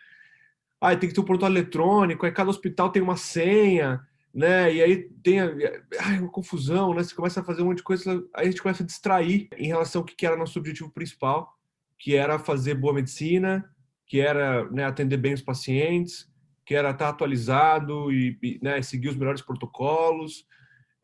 Ah, 0.80 0.96
tem 0.96 1.08
que 1.08 1.14
ter 1.14 1.20
um 1.20 1.24
protocolo 1.24 1.52
eletrônico, 1.52 2.24
aí 2.24 2.32
cada 2.32 2.50
hospital 2.50 2.90
tem 2.90 3.02
uma 3.02 3.16
senha 3.16 4.00
né? 4.34 4.74
E 4.74 4.82
aí 4.82 5.08
tem 5.22 5.40
a, 5.40 5.52
ai, 6.00 6.18
uma 6.20 6.30
confusão, 6.30 6.94
né? 6.94 7.02
Você 7.02 7.14
começa 7.14 7.40
a 7.40 7.44
fazer 7.44 7.62
um 7.62 7.66
monte 7.66 7.78
de 7.78 7.82
coisa, 7.82 8.12
aí 8.34 8.46
a 8.46 8.50
gente 8.50 8.62
começa 8.62 8.82
a 8.82 8.86
distrair 8.86 9.48
em 9.56 9.66
relação 9.66 10.00
ao 10.00 10.06
que 10.06 10.26
era 10.26 10.36
nosso 10.36 10.58
objetivo 10.58 10.90
principal, 10.90 11.52
que 11.98 12.16
era 12.16 12.38
fazer 12.38 12.74
boa 12.74 12.94
medicina, 12.94 13.64
que 14.06 14.20
era 14.20 14.68
né, 14.70 14.84
atender 14.84 15.16
bem 15.16 15.34
os 15.34 15.42
pacientes, 15.42 16.28
que 16.64 16.74
era 16.74 16.90
estar 16.90 17.08
atualizado 17.08 18.12
e, 18.12 18.38
e 18.42 18.58
né, 18.62 18.80
seguir 18.82 19.08
os 19.08 19.16
melhores 19.16 19.42
protocolos. 19.42 20.46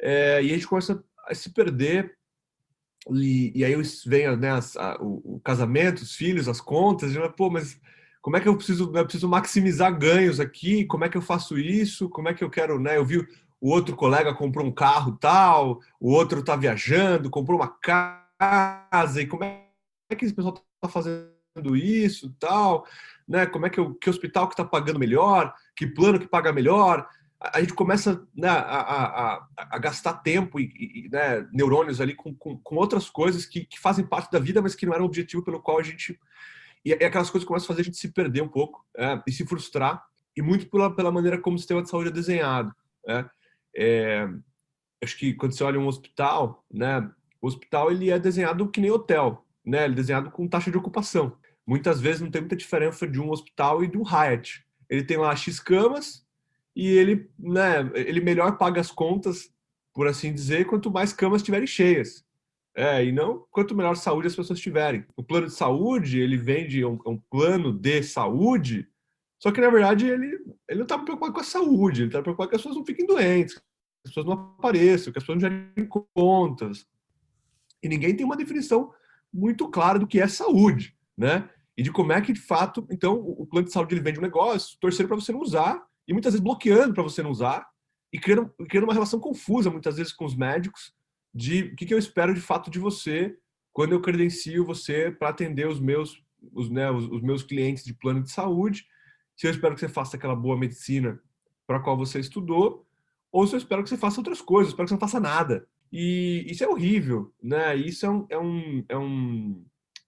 É, 0.01 0.43
e 0.43 0.51
a 0.51 0.55
gente 0.55 0.67
começa 0.67 1.03
a 1.27 1.35
se 1.35 1.53
perder 1.53 2.17
e, 3.11 3.53
e 3.55 3.65
aí 3.65 3.75
vem 4.07 4.37
né, 4.37 4.51
as, 4.51 4.77
a, 4.77 4.97
o, 5.01 5.37
o, 5.37 5.41
casamento, 5.41 6.03
os 6.03 6.15
filhos, 6.15 6.49
as 6.49 6.61
contas, 6.61 7.15
e, 7.15 7.29
pô, 7.31 7.51
mas 7.51 7.81
como 8.29 8.37
é 8.37 8.41
que 8.43 8.49
eu 8.49 8.55
preciso, 8.55 8.93
eu 8.95 9.05
preciso 9.05 9.27
maximizar 9.27 9.99
ganhos 9.99 10.39
aqui? 10.39 10.85
Como 10.85 11.03
é 11.03 11.09
que 11.09 11.17
eu 11.17 11.23
faço 11.23 11.59
isso? 11.59 12.11
Como 12.11 12.29
é 12.29 12.35
que 12.35 12.45
eu 12.45 12.51
quero, 12.51 12.79
né? 12.79 12.99
Eu 12.99 13.05
vi 13.07 13.27
o 13.59 13.71
outro 13.71 13.97
colega 13.97 14.35
comprou 14.35 14.67
um 14.67 14.71
carro 14.71 15.17
tal, 15.17 15.81
o 15.99 16.13
outro 16.13 16.41
está 16.41 16.55
viajando, 16.55 17.31
comprou 17.31 17.59
uma 17.59 17.69
casa, 17.69 19.23
e 19.23 19.27
como 19.27 19.45
é 19.45 19.65
que 20.15 20.27
esse 20.27 20.35
pessoal 20.35 20.53
está 20.53 20.91
fazendo 20.91 21.75
isso 21.75 22.31
tal? 22.39 22.85
Né? 23.27 23.47
Como 23.47 23.65
é 23.65 23.71
que, 23.71 23.81
eu, 23.81 23.95
que 23.95 24.11
hospital 24.11 24.47
que 24.47 24.53
está 24.53 24.65
pagando 24.65 25.01
melhor? 25.01 25.55
Que 25.75 25.87
plano 25.87 26.21
que 26.21 26.29
paga 26.29 26.53
melhor? 26.53 27.09
A 27.41 27.61
gente 27.61 27.73
começa 27.73 28.29
né, 28.37 28.51
a, 28.51 28.57
a, 28.59 29.49
a, 29.57 29.79
gastar 29.79 30.13
tempo 30.19 30.61
e, 30.61 31.07
e 31.07 31.09
né, 31.11 31.49
neurônios 31.51 31.99
ali 31.99 32.15
com, 32.15 32.35
com, 32.35 32.59
com 32.59 32.77
outras 32.77 33.09
coisas 33.09 33.47
que, 33.47 33.65
que, 33.65 33.81
fazem 33.81 34.05
parte 34.05 34.31
da 34.31 34.39
vida, 34.39 34.61
mas 34.61 34.75
que 34.75 34.85
não 34.85 34.93
era 34.93 35.03
o 35.03 35.07
objetivo 35.07 35.43
pelo 35.43 35.63
qual 35.63 35.79
a 35.79 35.83
gente 35.83 36.21
e, 36.85 36.91
e 36.91 37.05
aquelas 37.05 37.31
coisas 37.31 37.47
começam 37.47 37.67
a 37.67 37.69
fazer 37.69 37.81
a 37.83 37.85
gente 37.85 37.97
se 37.97 38.13
perder 38.13 38.43
um 38.43 38.49
pouco 38.49 38.85
é, 38.97 39.21
e 39.27 39.33
se 39.33 39.47
frustrar, 39.47 40.05
e 40.37 40.43
muito 40.43 40.69
pela, 40.69 40.95
pela 40.95 41.11
maneira 41.11 41.39
como 41.39 41.57
o 41.57 41.59
sistema 41.59 41.83
de 41.83 41.91
saúde 41.91 42.11
é 42.11 42.13
desenhado. 42.13 42.73
Né? 43.07 43.29
É, 43.77 44.29
acho 45.03 45.17
que 45.19 45.35
quando 45.35 45.53
você 45.53 45.65
olha 45.65 45.81
um 45.81 45.87
hospital, 45.87 46.65
né, 46.73 47.11
o 47.41 47.47
hospital 47.47 47.91
ele 47.91 48.11
é 48.11 48.19
desenhado 48.19 48.69
que 48.69 48.81
nem 48.81 48.91
hotel, 48.91 49.45
né? 49.65 49.85
Ele 49.85 49.93
é 49.93 49.97
desenhado 49.97 50.31
com 50.31 50.49
taxa 50.49 50.71
de 50.71 50.79
ocupação. 50.79 51.37
Muitas 51.67 52.01
vezes 52.01 52.21
não 52.21 52.31
tem 52.31 52.41
muita 52.41 52.57
diferença 52.57 53.07
de 53.07 53.21
um 53.21 53.31
hospital 53.31 53.85
e 53.85 53.97
um 53.97 54.03
Hyatt. 54.03 54.65
Ele 54.89 55.05
tem 55.05 55.17
lá 55.17 55.35
X 55.37 55.61
camas 55.61 56.27
e 56.75 56.89
ele, 56.89 57.31
né, 57.39 57.91
ele 57.95 58.21
melhor 58.21 58.57
paga 58.57 58.81
as 58.81 58.91
contas, 58.91 59.53
por 59.93 60.07
assim 60.07 60.33
dizer, 60.33 60.67
quanto 60.67 60.91
mais 60.91 61.13
camas 61.13 61.43
estiverem 61.43 61.67
cheias. 61.67 62.25
É, 62.79 63.05
e 63.05 63.11
não 63.11 63.45
quanto 63.51 63.75
melhor 63.75 63.97
saúde 63.97 64.29
as 64.29 64.37
pessoas 64.37 64.61
tiverem. 64.61 65.05
O 65.17 65.23
plano 65.25 65.49
de 65.49 65.53
saúde, 65.53 66.21
ele 66.21 66.37
vende 66.37 66.85
um, 66.85 66.97
um 67.05 67.19
plano 67.29 67.73
de 67.73 68.05
saúde, 68.05 68.89
só 69.43 69.51
que 69.51 69.61
na 69.61 69.69
verdade 69.69 70.07
ele, 70.07 70.27
ele 70.69 70.79
não 70.79 70.85
está 70.85 70.97
preocupado 70.97 71.33
com 71.33 71.41
a 71.41 71.45
saúde, 71.45 72.03
ele 72.03 72.09
está 72.09 72.23
preocupado 72.23 72.51
que 72.51 72.55
as 72.55 72.63
pessoas 72.63 72.77
não 72.77 72.87
fiquem 72.87 73.05
doentes, 73.05 73.55
que 73.55 73.61
as 74.07 74.13
pessoas 74.13 74.27
não 74.27 74.33
apareçam, 74.35 75.13
que 75.13 75.19
as 75.19 75.25
pessoas 75.25 75.43
não 75.43 75.51
gerem 75.51 75.89
contas. 76.15 76.87
E 77.83 77.89
ninguém 77.89 78.15
tem 78.15 78.25
uma 78.25 78.37
definição 78.37 78.93
muito 79.35 79.69
clara 79.69 79.99
do 79.99 80.07
que 80.07 80.21
é 80.21 80.29
saúde, 80.29 80.97
né? 81.17 81.51
E 81.77 81.83
de 81.83 81.91
como 81.91 82.13
é 82.13 82.21
que 82.21 82.33
de 82.33 82.41
fato, 82.41 82.87
então, 82.93 83.17
o 83.17 83.45
plano 83.45 83.67
de 83.67 83.73
saúde 83.73 83.93
ele 83.93 84.03
vende 84.03 84.21
um 84.21 84.23
negócio, 84.23 84.79
torcendo 84.81 85.09
para 85.09 85.17
você 85.17 85.33
não 85.33 85.41
usar, 85.41 85.85
e 86.07 86.13
muitas 86.13 86.33
vezes 86.33 86.45
bloqueando 86.45 86.95
para 86.95 87.03
você 87.03 87.25
não 87.25 87.31
usar, 87.33 87.67
e 88.13 88.21
criando, 88.21 88.55
criando 88.69 88.85
uma 88.85 88.95
relação 88.95 89.19
confusa 89.19 89.69
muitas 89.69 89.97
vezes 89.97 90.13
com 90.13 90.25
os 90.25 90.37
médicos, 90.37 90.97
de 91.39 91.63
o 91.63 91.77
que, 91.77 91.87
que 91.87 91.95
eu 91.95 91.99
espero 91.99 92.35
de 92.35 92.41
fato 92.41 92.69
de 92.69 92.81
você 92.81 93.39
quando 93.73 93.93
eu 93.93 94.01
credencio 94.01 94.65
você 94.65 95.09
para 95.09 95.29
atender 95.29 95.69
os 95.69 95.79
meus, 95.79 96.21
os, 96.53 96.69
né, 96.69 96.91
os, 96.91 97.05
os, 97.07 97.23
meus 97.23 97.45
clientes 97.45 97.85
de 97.85 97.95
plano 97.95 98.21
de 98.21 98.31
saúde. 98.33 98.85
Se 99.37 99.47
eu 99.47 99.51
espero 99.53 99.75
que 99.75 99.81
você 99.81 99.89
faça 99.89 100.17
aquela 100.17 100.35
boa 100.35 100.59
medicina 100.59 101.21
para 101.65 101.77
a 101.77 101.81
qual 101.81 101.97
você 101.97 102.19
estudou, 102.19 102.85
ou 103.31 103.47
se 103.47 103.55
eu 103.55 103.59
espero 103.59 103.85
que 103.85 103.89
você 103.89 103.97
faça 103.97 104.19
outras 104.19 104.41
coisas, 104.41 104.73
espero 104.73 104.87
que 104.87 104.89
você 104.89 104.95
não 104.95 105.01
faça 105.01 105.21
nada. 105.21 105.65
E 105.93 106.45
isso 106.49 106.65
é 106.65 106.69
horrível, 106.69 107.33
né? 107.41 107.77
Isso 107.77 108.05
é 108.05 108.11
um, 108.11 108.27
é 108.31 108.39
um, 108.39 108.85
é 108.89 108.99
um 108.99 109.65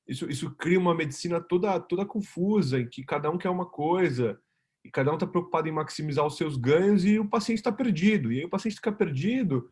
isso, 0.09 0.29
isso 0.29 0.51
cria 0.57 0.81
uma 0.81 0.97
medicina 0.97 1.41
toda 1.41 1.79
toda 1.79 2.05
confusa, 2.05 2.81
em 2.81 2.89
que 2.89 3.05
cada 3.05 3.31
um 3.31 3.39
quer 3.39 3.51
uma 3.51 3.67
coisa 3.67 4.37
e 4.85 4.91
cada 4.91 5.13
um 5.13 5.15
está 5.15 5.29
preocupado 5.29 5.69
em 5.69 5.73
maximizar 5.73 6.27
os 6.27 6.37
seus 6.37 6.57
ganhos 6.57 7.05
e 7.05 7.21
o 7.21 7.29
paciente 7.29 7.59
está 7.59 7.71
perdido. 7.71 8.33
E 8.33 8.41
aí 8.41 8.45
o 8.45 8.51
paciente 8.51 8.75
fica 8.75 8.91
perdido 8.91 9.71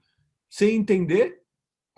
sem 0.48 0.76
entender, 0.76 1.42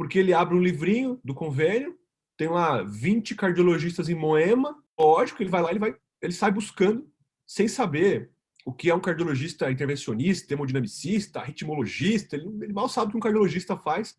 porque 0.00 0.18
ele 0.18 0.32
abre 0.32 0.56
um 0.56 0.62
livrinho 0.62 1.20
do 1.22 1.34
convênio, 1.34 1.94
tem 2.34 2.48
lá 2.48 2.82
20 2.82 3.34
cardiologistas 3.34 4.08
em 4.08 4.14
Moema, 4.14 4.74
lógico, 4.98 5.42
ele 5.42 5.50
vai 5.50 5.60
lá, 5.60 5.68
ele 5.68 5.78
vai, 5.78 5.94
ele 6.22 6.32
sai 6.32 6.50
buscando 6.50 7.06
sem 7.46 7.68
saber 7.68 8.30
o 8.64 8.72
que 8.72 8.88
é 8.88 8.94
um 8.94 9.00
cardiologista 9.00 9.70
intervencionista, 9.70 10.54
hemodinamicista, 10.54 11.42
ritmologista, 11.42 12.34
ele, 12.34 12.46
ele 12.62 12.72
mal 12.72 12.88
sabe 12.88 13.08
o 13.08 13.10
que 13.10 13.16
um 13.18 13.20
cardiologista 13.20 13.76
faz, 13.76 14.16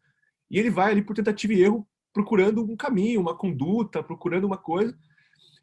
e 0.52 0.60
ele 0.60 0.70
vai 0.70 0.92
ali 0.92 1.02
por 1.02 1.16
tentativa 1.16 1.52
e 1.52 1.64
erro, 1.64 1.88
procurando 2.14 2.64
um 2.64 2.78
caminho, 2.78 3.20
uma 3.20 3.36
conduta, 3.36 4.04
procurando 4.04 4.46
uma 4.46 4.60
coisa, 4.60 4.96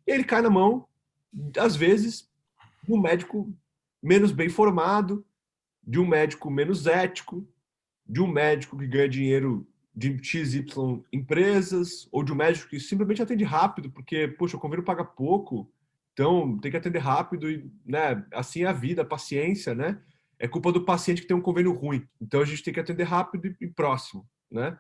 e 0.05 0.11
ele 0.11 0.25
cai 0.25 0.43
na 0.43 0.51
mão, 0.51 0.89
às 1.57 1.77
vezes, 1.77 2.29
de 2.83 2.93
um 2.93 3.01
médico 3.01 3.57
menos 4.03 4.33
bem 4.33 4.49
formado, 4.49 5.25
de 5.81 6.01
um 6.01 6.09
médico 6.09 6.51
menos 6.51 6.89
ético, 6.89 7.49
de 8.05 8.21
um 8.21 8.27
médico 8.27 8.77
que 8.77 8.89
ganha 8.89 9.09
dinheiro 9.09 9.65
de 9.99 10.17
XY 10.23 10.65
empresas, 11.13 12.09
ou 12.13 12.23
de 12.23 12.33
um 12.33 12.37
médico 12.37 12.69
que 12.69 12.79
simplesmente 12.79 13.21
atende 13.21 13.43
rápido, 13.43 13.91
porque, 13.91 14.29
poxa, 14.29 14.57
o 14.57 14.61
convênio 14.61 14.85
paga 14.85 15.05
pouco, 15.05 15.69
então 16.13 16.57
tem 16.59 16.71
que 16.71 16.77
atender 16.77 17.01
rápido 17.01 17.51
e, 17.51 17.69
né, 17.85 18.25
assim 18.33 18.63
é 18.63 18.69
a 18.69 18.73
vida, 18.73 19.03
a 19.03 19.05
paciência, 19.05 19.75
né? 19.75 20.01
É 20.39 20.47
culpa 20.47 20.71
do 20.71 20.85
paciente 20.85 21.23
que 21.23 21.27
tem 21.27 21.37
um 21.37 21.43
convênio 21.43 21.73
ruim. 21.73 22.07
Então 22.21 22.41
a 22.41 22.45
gente 22.45 22.63
tem 22.63 22.73
que 22.73 22.79
atender 22.79 23.03
rápido 23.03 23.53
e, 23.61 23.67
próximo, 23.67 24.25
né? 24.49 24.79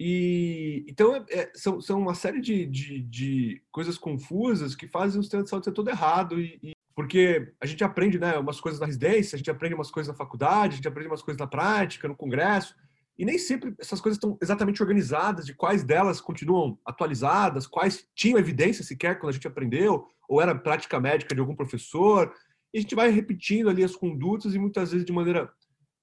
E 0.00 0.84
então 0.88 1.14
é, 1.14 1.24
é, 1.30 1.52
são, 1.54 1.80
são 1.80 2.00
uma 2.00 2.14
série 2.14 2.40
de, 2.40 2.66
de, 2.66 3.00
de, 3.00 3.62
coisas 3.70 3.96
confusas 3.96 4.74
que 4.74 4.88
fazem 4.88 5.20
o 5.20 5.22
sistema 5.22 5.44
de 5.44 5.48
saúde 5.48 5.64
ser 5.64 5.72
todo 5.72 5.90
errado 5.90 6.40
e, 6.40 6.58
e 6.60 6.72
porque 6.94 7.52
a 7.60 7.66
gente 7.66 7.84
aprende 7.84 8.18
né, 8.18 8.36
umas 8.36 8.60
coisas 8.60 8.80
na 8.80 8.86
residência, 8.86 9.36
a 9.36 9.38
gente 9.38 9.50
aprende 9.50 9.76
umas 9.76 9.90
coisas 9.90 10.12
na 10.12 10.18
faculdade, 10.18 10.72
a 10.72 10.76
gente 10.76 10.88
aprende 10.88 11.08
umas 11.08 11.22
coisas 11.22 11.38
na 11.38 11.46
prática, 11.46 12.08
no 12.08 12.16
congresso, 12.16 12.74
e 13.18 13.24
nem 13.24 13.36
sempre 13.36 13.74
essas 13.78 14.00
coisas 14.00 14.16
estão 14.16 14.38
exatamente 14.40 14.80
organizadas, 14.80 15.44
de 15.44 15.52
quais 15.52 15.82
delas 15.82 16.20
continuam 16.20 16.78
atualizadas, 16.86 17.66
quais 17.66 18.06
tinham 18.14 18.38
evidência 18.38 18.84
sequer 18.84 19.18
quando 19.18 19.30
a 19.30 19.32
gente 19.32 19.48
aprendeu, 19.48 20.06
ou 20.28 20.40
era 20.40 20.54
prática 20.54 21.00
médica 21.00 21.34
de 21.34 21.40
algum 21.40 21.56
professor, 21.56 22.32
e 22.72 22.78
a 22.78 22.80
gente 22.80 22.94
vai 22.94 23.10
repetindo 23.10 23.68
ali 23.68 23.82
as 23.82 23.96
condutas 23.96 24.54
e 24.54 24.58
muitas 24.58 24.92
vezes 24.92 25.04
de 25.04 25.12
maneira 25.12 25.50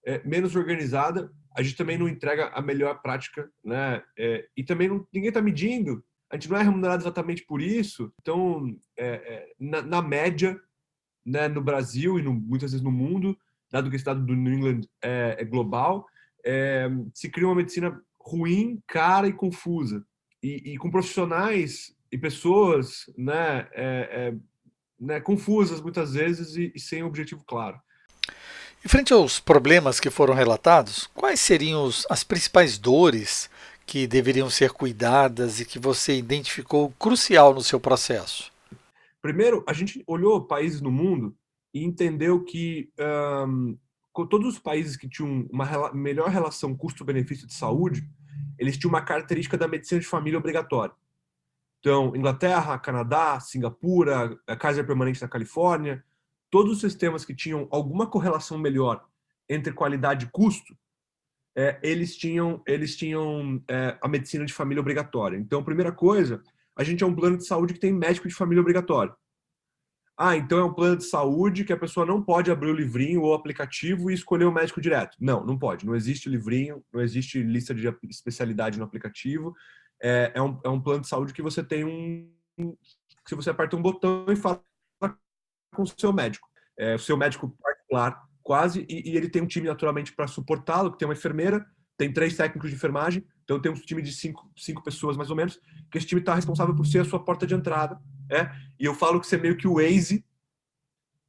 é, 0.06 0.22
menos 0.28 0.56
organizada, 0.56 1.32
a 1.56 1.64
gente 1.64 1.78
também 1.78 1.98
não 1.98 2.10
entrega 2.10 2.50
a 2.50 2.62
melhor 2.62 3.02
prática, 3.02 3.50
né? 3.64 4.04
É, 4.18 4.46
e 4.58 4.64
também 4.64 4.90
não, 4.90 5.08
ninguém 5.14 5.30
está 5.30 5.42
medindo, 5.42 6.04
a 6.30 6.36
gente 6.36 6.50
não 6.50 6.58
é 6.58 6.64
remunerado 6.64 7.02
exatamente 7.02 7.46
por 7.46 7.62
isso, 7.62 8.12
então, 8.20 8.76
é, 8.98 9.08
é 9.08 9.54
na, 9.58 9.82
na 9.82 10.02
média, 10.02 10.60
né, 11.26 11.48
no 11.48 11.62
Brasil 11.62 12.20
e 12.20 12.22
no, 12.22 12.34
muitas 12.34 12.72
vezes 12.72 12.84
no 12.84 12.92
mundo, 12.92 13.38
dado 13.72 13.90
que 13.90 13.96
o 13.96 13.98
estado 13.98 14.24
do 14.24 14.36
New 14.36 14.54
England 14.54 14.82
é, 15.02 15.38
é 15.40 15.46
global, 15.46 16.06
é, 16.46 16.88
se 17.14 17.30
cria 17.30 17.48
uma 17.48 17.56
medicina 17.56 18.00
ruim, 18.20 18.82
cara 18.88 19.28
e 19.28 19.34
confusa. 19.34 20.06
E, 20.42 20.74
e 20.74 20.78
com 20.78 20.92
profissionais 20.92 21.96
e 22.12 22.18
pessoas 22.18 23.06
né, 23.18 23.68
é, 23.74 24.10
é, 24.12 24.34
né, 25.00 25.20
confusas 25.20 25.82
muitas 25.82 26.14
vezes 26.14 26.56
e, 26.56 26.72
e 26.76 26.80
sem 26.80 27.04
objetivo 27.04 27.44
claro. 27.46 27.80
Em 28.84 28.88
frente 28.88 29.12
aos 29.12 29.40
problemas 29.40 30.00
que 30.00 30.12
foram 30.12 30.36
relatados, 30.36 31.10
quais 31.16 31.40
seriam 31.40 31.84
os, 31.84 32.06
as 32.10 32.24
principais 32.24 32.78
dores 32.78 33.50
que 33.86 34.06
deveriam 34.06 34.50
ser 34.50 34.72
cuidadas 34.72 35.60
e 35.60 35.66
que 35.66 35.80
você 35.80 36.16
identificou 36.16 36.92
crucial 37.00 37.54
no 37.54 37.62
seu 37.62 37.80
processo? 37.80 38.52
Primeiro, 39.22 39.64
a 39.68 39.74
gente 39.74 40.04
olhou 40.06 40.46
países 40.46 40.82
no 40.82 40.92
mundo 40.92 41.36
e 41.74 41.84
entendeu 41.84 42.44
que 42.44 42.90
um, 43.48 43.76
todos 44.24 44.54
os 44.54 44.60
países 44.60 44.96
que 44.96 45.10
tinham 45.10 45.46
uma 45.52 45.92
melhor 45.94 46.30
relação 46.30 46.76
custo-benefício 46.76 47.48
de 47.48 47.54
saúde, 47.54 48.08
eles 48.58 48.78
tinham 48.78 48.90
uma 48.90 49.02
característica 49.02 49.58
da 49.58 49.68
medicina 49.68 50.00
de 50.00 50.08
família 50.08 50.40
obrigatória. 50.40 50.96
Então, 51.80 52.16
Inglaterra, 52.16 52.80
Canadá, 52.80 53.40
Singapura, 53.40 54.40
a 54.48 54.56
Kaiser 54.56 54.86
Permanente 54.86 55.22
na 55.22 55.28
Califórnia, 55.28 56.04
todos 56.50 56.74
os 56.74 56.80
sistemas 56.80 57.26
que 57.26 57.36
tinham 57.36 57.68
alguma 57.70 58.08
correlação 58.08 58.58
melhor 58.58 59.06
entre 59.50 59.74
qualidade 59.74 60.26
e 60.26 60.30
custo, 60.30 60.76
é, 61.56 61.80
eles 61.84 62.16
tinham, 62.16 62.62
eles 62.66 62.96
tinham 62.96 63.62
é, 63.68 63.98
a 64.02 64.08
medicina 64.08 64.46
de 64.46 64.54
família 64.54 64.82
obrigatória. 64.82 65.38
Então, 65.38 65.64
primeira 65.64 65.92
coisa, 65.92 66.42
a 66.76 66.84
gente 66.84 67.04
é 67.04 67.08
um 67.08 67.16
plano 67.16 67.38
de 67.38 67.46
saúde 67.46 67.74
que 67.74 67.80
tem 67.80 67.94
médico 67.94 68.28
de 68.28 68.34
família 68.34 68.62
obrigatório. 68.62 69.16
Ah, 70.18 70.38
então 70.38 70.60
é 70.60 70.64
um 70.64 70.74
plano 70.74 70.96
de 70.98 71.04
saúde 71.04 71.66
que 71.66 71.74
a 71.74 71.78
pessoa 71.78 72.06
não 72.06 72.22
pode 72.22 72.50
abrir 72.50 72.70
o 72.70 72.76
livrinho 72.76 73.22
ou 73.22 73.32
o 73.32 73.34
aplicativo 73.34 74.10
e 74.10 74.14
escolher 74.14 74.46
o 74.46 74.52
médico 74.52 74.80
direto. 74.80 75.18
Não, 75.20 75.46
não 75.46 75.58
pode. 75.58 75.86
Não 75.86 75.96
existe 75.96 76.30
livrinho, 76.30 76.82
não 76.94 77.02
existe 77.02 77.44
lista 77.44 77.74
de 77.74 77.86
especialidade 78.10 78.78
no 78.78 78.86
aplicativo. 78.86 79.54
É, 80.02 80.32
é, 80.36 80.42
um, 80.42 80.60
é 80.64 80.70
um 80.70 80.80
plano 80.80 81.02
de 81.02 81.08
saúde 81.08 81.34
que 81.34 81.42
você 81.42 81.62
tem 81.62 81.84
um. 81.84 82.78
Se 83.28 83.36
você 83.36 83.50
aperta 83.50 83.76
um 83.76 83.82
botão 83.82 84.26
e 84.30 84.36
fala 84.38 84.64
com 85.76 85.84
o 85.84 85.88
seu 85.88 86.14
médico. 86.14 86.48
É, 86.78 86.96
o 86.96 87.00
seu 87.00 87.18
médico 87.18 87.50
particular, 87.62 88.24
quase, 88.42 88.86
e, 88.90 89.12
e 89.12 89.18
ele 89.18 89.30
tem 89.30 89.42
um 89.42 89.48
time 89.48 89.68
naturalmente 89.68 90.14
para 90.14 90.28
suportá-lo, 90.28 90.92
que 90.92 90.98
tem 90.98 91.08
uma 91.08 91.14
enfermeira, 91.14 91.66
tem 91.98 92.12
três 92.12 92.36
técnicos 92.36 92.70
de 92.70 92.76
enfermagem, 92.76 93.26
então 93.44 93.60
tem 93.60 93.72
um 93.72 93.76
time 93.76 94.02
de 94.02 94.12
cinco, 94.12 94.50
cinco 94.58 94.84
pessoas 94.84 95.16
mais 95.16 95.30
ou 95.30 95.36
menos, 95.36 95.60
que 95.92 95.98
esse 95.98 96.08
time 96.08 96.22
está 96.22 96.36
responsável 96.36 96.76
por 96.76 96.86
ser 96.86 97.00
a 97.00 97.06
sua 97.06 97.24
porta 97.24 97.46
de 97.46 97.54
entrada, 97.54 98.00
é? 98.30 98.52
E 98.80 98.86
eu 98.86 98.94
falo 98.94 99.20
que 99.20 99.28
você 99.28 99.36
é 99.36 99.40
meio 99.40 99.58
que 99.58 99.68
o 99.68 99.76
Waze 99.76 100.26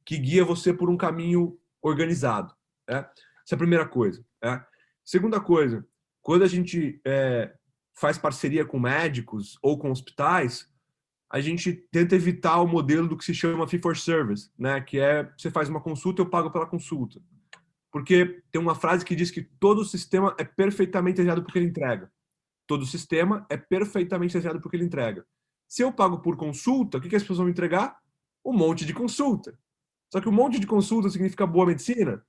que 0.05 0.17
guia 0.17 0.45
você 0.45 0.73
por 0.73 0.89
um 0.89 0.97
caminho 0.97 1.59
organizado, 1.81 2.53
é? 2.87 2.97
Essa 3.45 3.53
é 3.53 3.55
a 3.55 3.57
primeira 3.57 3.85
coisa. 3.85 4.25
É? 4.41 4.61
Segunda 5.03 5.39
coisa, 5.39 5.85
quando 6.21 6.43
a 6.43 6.47
gente 6.47 7.01
é, 7.05 7.53
faz 7.93 8.17
parceria 8.17 8.65
com 8.65 8.79
médicos 8.79 9.57
ou 9.61 9.77
com 9.77 9.91
hospitais, 9.91 10.69
a 11.29 11.41
gente 11.41 11.73
tenta 11.91 12.15
evitar 12.15 12.61
o 12.61 12.67
modelo 12.67 13.07
do 13.07 13.17
que 13.17 13.25
se 13.25 13.33
chama 13.33 13.67
fee 13.67 13.81
for 13.81 13.97
service, 13.97 14.49
né? 14.57 14.79
Que 14.79 14.99
é 14.99 15.29
você 15.37 15.51
faz 15.51 15.67
uma 15.67 15.81
consulta, 15.81 16.21
eu 16.21 16.29
pago 16.29 16.51
pela 16.51 16.65
consulta 16.65 17.21
porque 17.91 18.43
tem 18.51 18.61
uma 18.61 18.75
frase 18.75 19.03
que 19.03 19.15
diz 19.15 19.31
que 19.31 19.41
todo 19.41 19.83
sistema 19.83 20.35
é 20.37 20.43
perfeitamente 20.43 21.17
desenhado 21.17 21.41
porque 21.41 21.57
ele 21.57 21.67
entrega. 21.67 22.11
Todo 22.67 22.85
sistema 22.85 23.45
é 23.49 23.57
perfeitamente 23.57 24.33
desenhado 24.33 24.61
porque 24.61 24.75
ele 24.75 24.85
entrega. 24.85 25.25
Se 25.67 25.83
eu 25.83 25.91
pago 25.91 26.19
por 26.19 26.37
consulta, 26.37 26.97
o 26.97 27.01
que, 27.01 27.09
que 27.09 27.15
as 27.15 27.21
pessoas 27.21 27.37
vão 27.37 27.45
me 27.45 27.51
entregar? 27.51 27.97
Um 28.43 28.53
monte 28.53 28.85
de 28.85 28.93
consulta. 28.93 29.57
Só 30.11 30.21
que 30.21 30.29
um 30.29 30.31
monte 30.31 30.59
de 30.59 30.67
consulta 30.67 31.09
significa 31.09 31.45
boa 31.45 31.65
medicina? 31.65 32.25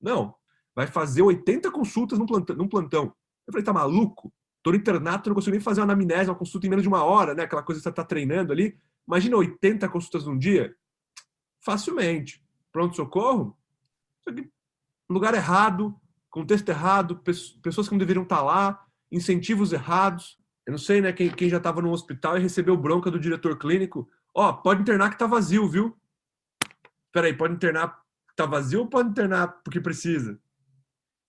Não. 0.00 0.34
Vai 0.74 0.86
fazer 0.86 1.22
80 1.22 1.70
consultas 1.72 2.18
num 2.18 2.26
plantão. 2.26 2.56
Num 2.56 2.68
plantão. 2.68 3.14
Eu 3.46 3.52
falei, 3.52 3.64
tá 3.64 3.72
maluco? 3.72 4.32
Tô 4.62 4.70
no 4.70 4.76
internato, 4.76 5.28
não 5.28 5.34
consigo 5.34 5.52
nem 5.52 5.60
fazer 5.60 5.80
uma 5.80 5.92
anamnese, 5.92 6.30
uma 6.30 6.36
consulta 6.36 6.66
em 6.66 6.70
menos 6.70 6.82
de 6.82 6.88
uma 6.88 7.02
hora, 7.02 7.34
né? 7.34 7.44
Aquela 7.44 7.62
coisa 7.62 7.80
que 7.80 7.84
você 7.84 7.92
tá 7.92 8.04
treinando 8.04 8.52
ali. 8.52 8.78
Imagina 9.06 9.36
80 9.36 9.88
consultas 9.88 10.26
num 10.26 10.38
dia? 10.38 10.76
Facilmente. 11.64 12.44
Pronto-socorro? 12.70 13.56
Lugar 15.08 15.34
errado, 15.34 15.98
contexto 16.28 16.68
errado, 16.68 17.18
pessoas 17.62 17.88
que 17.88 17.94
não 17.94 17.98
deveriam 17.98 18.22
estar 18.22 18.42
lá, 18.42 18.84
incentivos 19.10 19.72
errados. 19.72 20.38
Eu 20.68 20.72
não 20.72 20.78
sei, 20.78 21.00
né, 21.00 21.14
quem, 21.14 21.30
quem 21.30 21.48
já 21.48 21.56
estava 21.56 21.80
no 21.80 21.90
hospital 21.90 22.36
e 22.36 22.42
recebeu 22.42 22.76
bronca 22.76 23.10
do 23.10 23.18
diretor 23.18 23.58
clínico. 23.58 24.06
Ó, 24.34 24.50
oh, 24.50 24.54
pode 24.58 24.82
internar 24.82 25.08
que 25.08 25.18
tá 25.18 25.26
vazio, 25.26 25.66
viu? 25.66 25.98
Peraí, 27.10 27.34
pode 27.34 27.54
internar 27.54 27.98
que 28.28 28.36
tá 28.36 28.44
vazio 28.44 28.80
ou 28.80 28.86
pode 28.86 29.08
internar 29.08 29.62
porque 29.64 29.80
precisa? 29.80 30.38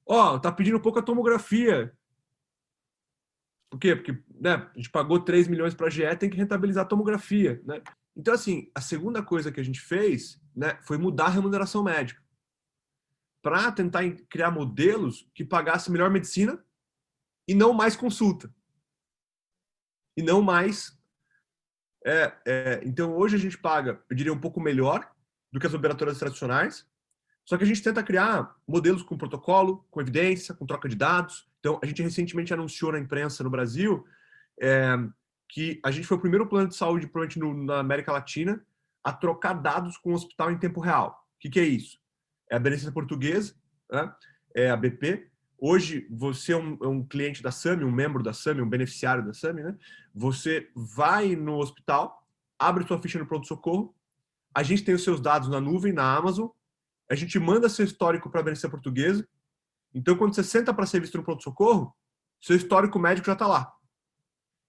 Ó, 0.05 0.35
oh, 0.35 0.39
tá 0.41 0.51
pedindo 0.51 0.77
pouca 0.81 1.01
tomografia. 1.01 1.97
Por 3.71 3.79
quê? 3.79 3.95
Porque 3.95 4.21
né, 4.41 4.55
a 4.55 4.71
gente 4.75 4.89
pagou 4.89 5.21
3 5.21 5.47
milhões 5.47 5.73
para 5.73 5.87
a 5.87 5.89
GE, 5.89 6.17
tem 6.17 6.29
que 6.29 6.35
rentabilizar 6.35 6.83
a 6.83 6.87
tomografia, 6.87 7.61
né? 7.63 7.81
Então, 8.17 8.33
assim, 8.33 8.69
a 8.75 8.81
segunda 8.81 9.23
coisa 9.23 9.53
que 9.53 9.61
a 9.61 9.63
gente 9.63 9.79
fez 9.79 10.37
né, 10.53 10.77
foi 10.81 10.97
mudar 10.97 11.27
a 11.27 11.29
remuneração 11.29 11.81
médica 11.81 12.21
para 13.41 13.71
tentar 13.71 14.01
criar 14.29 14.51
modelos 14.51 15.31
que 15.33 15.45
pagassem 15.45 15.93
melhor 15.93 16.09
medicina 16.09 16.61
e 17.47 17.55
não 17.55 17.71
mais 17.71 17.95
consulta. 17.95 18.53
E 20.19 20.21
não 20.21 20.41
mais. 20.41 20.97
É, 22.05 22.33
é, 22.45 22.81
então, 22.83 23.15
hoje 23.15 23.35
a 23.35 23.39
gente 23.39 23.57
paga, 23.57 24.01
eu 24.09 24.15
diria, 24.15 24.33
um 24.33 24.39
pouco 24.39 24.59
melhor 24.59 25.09
do 25.51 25.59
que 25.59 25.67
as 25.67 25.73
operadoras 25.73 26.19
tradicionais, 26.19 26.85
só 27.45 27.57
que 27.57 27.63
a 27.63 27.67
gente 27.67 27.81
tenta 27.81 28.03
criar 28.03 28.55
modelos 28.67 29.01
com 29.01 29.17
protocolo, 29.17 29.85
com 29.89 30.01
evidência, 30.01 30.53
com 30.53 30.65
troca 30.65 30.89
de 30.89 30.95
dados. 30.95 31.49
Então, 31.59 31.79
a 31.81 31.85
gente 31.85 32.03
recentemente 32.03 32.53
anunciou 32.53 32.91
na 32.91 32.99
imprensa 32.99 33.43
no 33.43 33.49
Brasil 33.49 34.05
é, 34.61 34.97
que 35.47 35.79
a 35.83 35.89
gente 35.89 36.05
foi 36.05 36.17
o 36.17 36.21
primeiro 36.21 36.47
plano 36.47 36.67
de 36.67 36.75
saúde, 36.75 37.07
provavelmente 37.07 37.39
no, 37.39 37.65
na 37.65 37.79
América 37.79 38.11
Latina, 38.11 38.61
a 39.03 39.13
trocar 39.13 39.53
dados 39.53 39.97
com 39.97 40.11
o 40.11 40.15
hospital 40.15 40.51
em 40.51 40.59
tempo 40.59 40.81
real. 40.81 41.25
O 41.37 41.39
que, 41.39 41.49
que 41.49 41.59
é 41.59 41.63
isso? 41.63 41.97
é 42.49 42.55
a 42.55 42.59
Beneficência 42.59 42.91
Portuguesa, 42.91 43.53
né? 43.91 44.11
é 44.55 44.69
a 44.69 44.75
BP. 44.75 45.29
Hoje, 45.61 46.07
você 46.09 46.53
é 46.53 46.57
um, 46.57 46.77
é 46.81 46.87
um, 46.87 47.03
cliente 47.03 47.43
da 47.43 47.51
SAMI, 47.51 47.83
um 47.83 47.91
membro 47.91 48.23
da 48.23 48.33
SAMI, 48.33 48.61
um 48.61 48.69
beneficiário 48.69 49.25
da 49.25 49.33
SAMI, 49.33 49.63
né? 49.63 49.77
Você 50.15 50.69
vai 50.73 51.35
no 51.35 51.57
hospital, 51.57 52.25
abre 52.57 52.87
sua 52.87 53.01
ficha 53.01 53.19
no 53.19 53.25
pronto-socorro, 53.25 53.93
a 54.55 54.63
gente 54.63 54.83
tem 54.83 54.95
os 54.95 55.03
seus 55.03 55.19
dados 55.19 55.49
na 55.49 55.59
nuvem, 55.59 55.91
na 55.91 56.15
Amazon, 56.15 56.47
a 57.09 57.15
gente 57.15 57.37
manda 57.39 57.67
seu 57.67 57.83
histórico 57.83 58.29
para 58.29 58.39
a 58.39 58.43
Beneficência 58.43 58.69
Portuguesa. 58.69 59.27
Então, 59.93 60.15
quando 60.15 60.33
você 60.33 60.43
senta 60.43 60.73
para 60.73 60.85
ser 60.85 61.01
visto 61.01 61.17
no 61.17 61.23
pronto-socorro, 61.23 61.93
seu 62.39 62.55
histórico 62.55 62.97
médico 62.97 63.27
já 63.27 63.33
está 63.33 63.47
lá. 63.47 63.73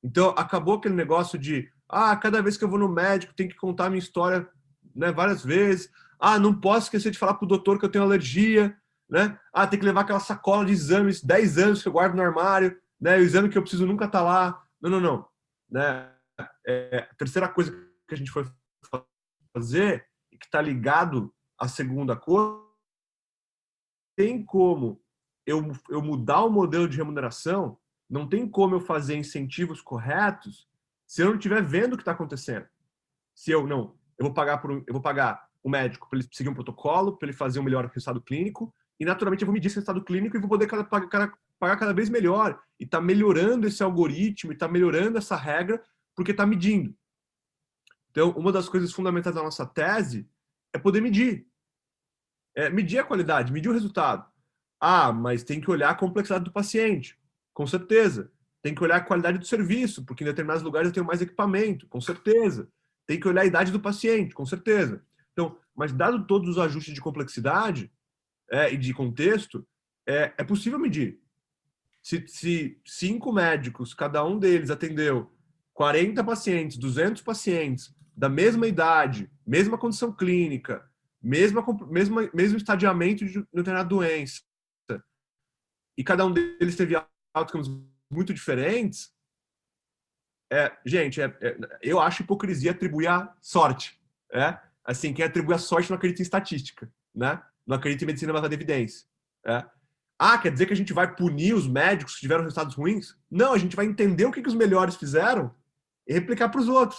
Então, 0.03 0.31
acabou 0.31 0.75
aquele 0.75 0.95
negócio 0.95 1.39
de, 1.39 1.71
ah, 1.89 2.17
cada 2.17 2.43
vez 2.43 2.57
que 2.57 2.65
eu 2.65 2.69
vou 2.69 2.79
no 2.79 2.89
médico, 2.89 3.35
tem 3.35 3.49
que 3.49 3.55
contar 3.55 3.91
minha 3.91 3.99
história 3.99 4.49
né, 4.95 5.13
várias 5.13 5.45
vezes 5.45 5.91
Ah, 6.19 6.39
não 6.39 6.53
posso 6.53 6.87
esquecer 6.87 7.11
de 7.13 7.19
falar 7.19 7.35
para 7.35 7.45
o 7.45 7.49
doutor 7.49 7.79
que 7.79 7.85
eu 7.85 7.89
tenho 7.89 8.05
alergia, 8.05 8.77
né? 9.11 9.39
Ah, 9.53 9.67
tem 9.67 9.79
que 9.79 9.85
levar 9.85 10.03
aquela 10.03 10.21
sacola 10.21 10.65
de 10.65 10.73
exames, 10.73 11.23
10 11.23 11.59
anos 11.59 11.83
que 11.83 11.89
eu 11.89 11.93
guardo 11.93 12.15
no 12.15 12.23
armário, 12.23 12.81
né? 13.01 13.17
O 13.17 13.21
exame 13.21 13.49
que 13.49 13.59
eu 13.59 13.63
preciso 13.63 13.87
nunca 13.87 14.09
tá 14.09 14.23
lá. 14.23 14.63
Não, 14.81 14.89
não, 14.89 15.01
não. 15.01 15.29
Né? 15.69 16.13
É, 16.67 17.09
a 17.11 17.15
terceira 17.17 17.49
coisa 17.49 17.73
que 18.07 18.15
a 18.15 18.17
gente 18.17 18.31
foi 18.31 18.45
fazer, 19.53 20.07
que 20.31 20.47
está 20.47 20.63
ligado 20.63 21.35
à 21.59 21.67
segunda 21.67 22.17
coisa, 22.17 22.61
tem 24.17 24.45
como 24.45 25.03
eu, 25.47 25.73
eu 25.89 26.03
mudar 26.03 26.45
o 26.45 26.51
modelo 26.51 26.89
de 26.89 26.97
remuneração, 26.97 27.79
não 28.09 28.29
tem 28.29 28.49
como 28.49 28.77
eu 28.77 28.81
fazer 28.81 29.17
incentivos 29.17 29.81
corretos 29.81 30.69
se 31.07 31.23
eu 31.23 31.27
não 31.27 31.35
estiver 31.35 31.63
vendo 31.63 31.95
o 31.95 31.97
que 31.97 32.03
está 32.03 32.13
acontecendo. 32.13 32.67
Se 33.35 33.51
eu 33.51 33.67
não, 33.67 33.99
eu 34.19 34.27
vou 34.27 34.35
pagar 34.35 34.59
por, 34.59 34.71
eu 34.71 34.93
vou 34.93 35.03
pagar 35.03 35.49
o 35.63 35.69
médico 35.69 36.09
para 36.09 36.19
ele 36.19 36.29
seguir 36.33 36.49
um 36.49 36.55
protocolo, 36.55 37.17
para 37.17 37.29
ele 37.29 37.37
fazer 37.37 37.59
um 37.59 37.63
melhor 37.63 37.87
resultado 37.87 38.21
clínico, 38.21 38.75
e 39.01 39.05
naturalmente 39.05 39.41
eu 39.41 39.47
vou 39.47 39.55
medir 39.55 39.69
esse 39.69 39.77
resultado 39.77 40.05
clínico 40.05 40.37
e 40.37 40.41
vou 40.41 40.49
poder 40.49 40.67
cada, 40.67 40.85
pagar, 40.85 41.33
pagar 41.59 41.77
cada 41.79 41.95
vez 41.95 42.11
melhor. 42.11 42.63
E 42.79 42.85
está 42.85 43.01
melhorando 43.01 43.67
esse 43.67 43.83
algoritmo, 43.83 44.53
e 44.53 44.55
está 44.55 44.69
melhorando 44.69 45.17
essa 45.17 45.35
regra, 45.35 45.83
porque 46.15 46.33
está 46.33 46.45
medindo. 46.45 46.95
Então, 48.11 48.31
uma 48.33 48.53
das 48.53 48.69
coisas 48.69 48.93
fundamentais 48.93 49.35
da 49.35 49.43
nossa 49.43 49.65
tese 49.65 50.29
é 50.75 50.79
poder 50.79 51.01
medir. 51.01 51.47
É 52.55 52.69
medir 52.69 52.99
a 52.99 53.05
qualidade, 53.05 53.51
medir 53.51 53.71
o 53.71 53.73
resultado. 53.73 54.29
Ah, 54.79 55.11
mas 55.13 55.43
tem 55.43 55.63
que 55.63 55.71
olhar 55.71 55.89
a 55.89 55.95
complexidade 55.95 56.45
do 56.45 56.53
paciente. 56.53 57.19
Com 57.55 57.67
certeza. 57.67 58.31
Tem 58.61 58.75
que 58.75 58.85
olhar 58.85 58.97
a 58.97 59.01
qualidade 59.01 59.39
do 59.39 59.47
serviço, 59.47 60.05
porque 60.05 60.23
em 60.23 60.27
determinados 60.27 60.63
lugares 60.63 60.89
eu 60.89 60.93
tenho 60.93 61.07
mais 61.07 61.23
equipamento. 61.23 61.89
Com 61.89 62.03
certeza. 62.03 62.69
Tem 63.07 63.19
que 63.19 63.27
olhar 63.27 63.43
a 63.43 63.47
idade 63.47 63.73
do 63.73 63.81
paciente. 63.81 64.35
Com 64.35 64.45
certeza. 64.45 65.03
Então, 65.33 65.57
mas 65.75 65.91
dado 65.91 66.27
todos 66.27 66.51
os 66.51 66.59
ajustes 66.59 66.93
de 66.93 67.01
complexidade 67.01 67.91
é, 68.51 68.73
e 68.73 68.77
de 68.77 68.93
contexto, 68.93 69.67
é, 70.07 70.33
é 70.37 70.45
possível 70.45 70.79
medir. 70.79 71.21
Se, 72.03 72.27
se 72.27 72.81
cinco 72.85 73.33
médicos, 73.33 73.95
cada 73.95 74.25
um 74.25 74.39
deles 74.39 74.71
atendeu 74.71 75.31
40 75.75 76.25
pacientes, 76.25 76.77
200 76.77 77.23
pacientes, 77.23 77.95
da 78.17 78.29
mesma 78.29 78.67
idade, 78.67 79.31
mesma 79.47 79.79
condição 79.79 80.13
clínica, 80.13 80.85
mesma, 81.23 81.65
mesma, 81.89 82.31
mesmo 82.35 82.57
estadiamento 82.57 83.25
de 83.25 83.41
determinada 83.53 83.89
doença, 83.89 84.41
e 85.97 86.03
cada 86.03 86.25
um 86.25 86.33
deles 86.33 86.77
teve 86.77 86.95
outcomes 87.35 87.69
muito 88.11 88.33
diferentes, 88.33 89.13
é, 90.51 90.77
gente, 90.85 91.21
é, 91.21 91.27
é, 91.41 91.57
eu 91.83 92.01
acho 92.01 92.23
hipocrisia 92.23 92.73
atribuir 92.73 93.07
a 93.07 93.33
sorte. 93.41 94.01
É? 94.33 94.59
Assim, 94.85 95.13
quem 95.13 95.25
atribui 95.25 95.55
a 95.55 95.59
sorte 95.59 95.91
não 95.91 95.97
acredita 95.97 96.23
em 96.23 96.25
estatística, 96.25 96.91
né? 97.15 97.41
Não 97.71 97.77
acredita 97.77 98.03
em 98.05 98.07
medicina 98.09 98.33
baseada 98.33 98.53
em 98.53 98.59
evidência. 98.59 99.07
É? 99.47 99.65
Ah, 100.19 100.37
quer 100.37 100.51
dizer 100.51 100.67
que 100.67 100.73
a 100.73 100.77
gente 100.77 100.93
vai 100.93 101.15
punir 101.15 101.55
os 101.55 101.67
médicos 101.67 102.15
que 102.15 102.21
tiveram 102.21 102.43
resultados 102.43 102.75
ruins? 102.75 103.15
Não, 103.31 103.55
a 103.55 103.59
gente 103.59 103.77
vai 103.77 103.87
entender 103.87 104.25
o 104.27 104.33
que, 104.33 104.43
que 104.43 104.49
os 104.49 104.55
melhores 104.55 104.97
fizeram 104.97 105.55
e 106.07 106.13
replicar 106.13 106.49
para 106.49 106.61
os 106.61 106.69
outros. 106.69 106.99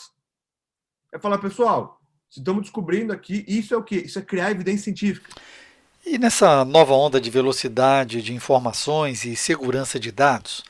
É 1.13 1.19
falar, 1.19 1.37
pessoal, 1.39 2.01
estamos 2.29 2.63
descobrindo 2.63 3.11
aqui, 3.11 3.43
isso 3.47 3.73
é 3.73 3.77
o 3.77 3.83
quê? 3.83 3.97
Isso 3.97 4.17
é 4.17 4.21
criar 4.21 4.49
evidência 4.49 4.85
científica. 4.85 5.29
E 6.05 6.17
nessa 6.17 6.65
nova 6.65 6.93
onda 6.93 7.19
de 7.21 7.29
velocidade 7.29 8.21
de 8.23 8.33
informações 8.33 9.25
e 9.25 9.35
segurança 9.35 9.99
de 9.99 10.11
dados, 10.11 10.63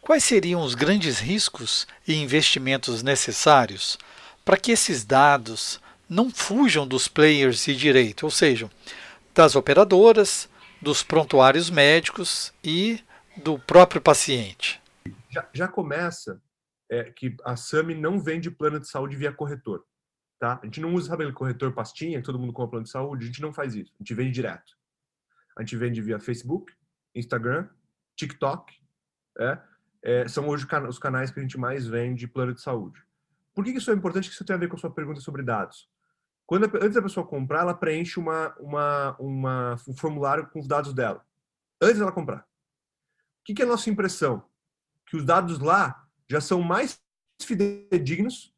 quais 0.00 0.22
seriam 0.22 0.60
os 0.60 0.74
grandes 0.74 1.18
riscos 1.18 1.88
e 2.06 2.14
investimentos 2.14 3.02
necessários 3.02 3.98
para 4.44 4.58
que 4.58 4.70
esses 4.70 5.02
dados 5.02 5.80
não 6.08 6.30
fujam 6.30 6.86
dos 6.86 7.08
players 7.08 7.64
de 7.64 7.74
direito, 7.74 8.22
ou 8.24 8.30
seja, 8.30 8.70
das 9.36 9.54
operadoras, 9.54 10.48
dos 10.80 11.02
prontuários 11.02 11.68
médicos 11.68 12.54
e 12.64 13.04
do 13.36 13.58
próprio 13.58 14.00
paciente? 14.00 14.80
Já, 15.28 15.46
já 15.52 15.68
começa 15.68 16.40
é, 16.90 17.04
que 17.04 17.36
a 17.44 17.54
SAMI 17.54 17.94
não 17.94 18.18
vende 18.18 18.50
plano 18.50 18.80
de 18.80 18.88
saúde 18.88 19.14
via 19.14 19.30
corretor. 19.30 19.84
Tá? 20.38 20.58
A 20.62 20.64
gente 20.64 20.80
não 20.80 20.94
usa, 20.94 21.08
sabe, 21.08 21.24
aquele 21.24 21.36
corretor 21.36 21.72
pastinha, 21.72 22.18
que 22.18 22.24
todo 22.24 22.38
mundo 22.38 22.52
compra 22.52 22.70
plano 22.70 22.84
de 22.84 22.90
saúde, 22.90 23.24
a 23.24 23.26
gente 23.26 23.42
não 23.42 23.52
faz 23.52 23.74
isso. 23.74 23.92
A 23.94 23.98
gente 23.98 24.14
vende 24.14 24.32
direto. 24.32 24.72
A 25.56 25.62
gente 25.62 25.76
vende 25.76 26.00
via 26.00 26.18
Facebook, 26.18 26.72
Instagram, 27.14 27.68
TikTok. 28.16 28.72
É, 29.38 29.58
é, 30.02 30.28
são 30.28 30.48
hoje 30.48 30.66
os 30.88 30.98
canais 30.98 31.30
que 31.30 31.40
a 31.40 31.42
gente 31.42 31.58
mais 31.58 31.86
vende 31.86 32.26
plano 32.26 32.54
de 32.54 32.60
saúde. 32.62 33.02
Por 33.54 33.64
que 33.64 33.70
isso 33.70 33.90
é 33.90 33.94
importante? 33.94 34.28
Que 34.28 34.34
isso 34.34 34.44
tem 34.44 34.54
a 34.54 34.58
ver 34.58 34.68
com 34.68 34.76
a 34.76 34.78
sua 34.78 34.90
pergunta 34.90 35.20
sobre 35.20 35.42
dados. 35.42 35.88
Quando 36.46 36.64
a, 36.64 36.84
antes 36.84 36.94
da 36.94 37.02
pessoa 37.02 37.26
comprar, 37.26 37.60
ela 37.60 37.74
preenche 37.74 38.20
uma, 38.20 38.54
uma, 38.58 39.16
uma, 39.18 39.74
um 39.88 39.96
formulário 39.96 40.48
com 40.48 40.60
os 40.60 40.68
dados 40.68 40.94
dela. 40.94 41.24
Antes 41.80 41.98
dela 41.98 42.12
comprar. 42.12 42.40
O 42.40 43.44
que, 43.44 43.54
que 43.54 43.62
é 43.62 43.64
a 43.64 43.68
nossa 43.68 43.90
impressão? 43.90 44.44
Que 45.06 45.16
os 45.16 45.24
dados 45.24 45.58
lá 45.58 46.06
já 46.28 46.40
são 46.40 46.62
mais 46.62 47.00
fidedignos 47.42 48.54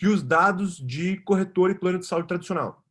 que 0.00 0.08
os 0.08 0.22
dados 0.22 0.78
de 0.78 1.18
corretor 1.18 1.70
e 1.70 1.74
plano 1.74 1.98
de 1.98 2.06
saúde 2.06 2.26
tradicional. 2.26 2.82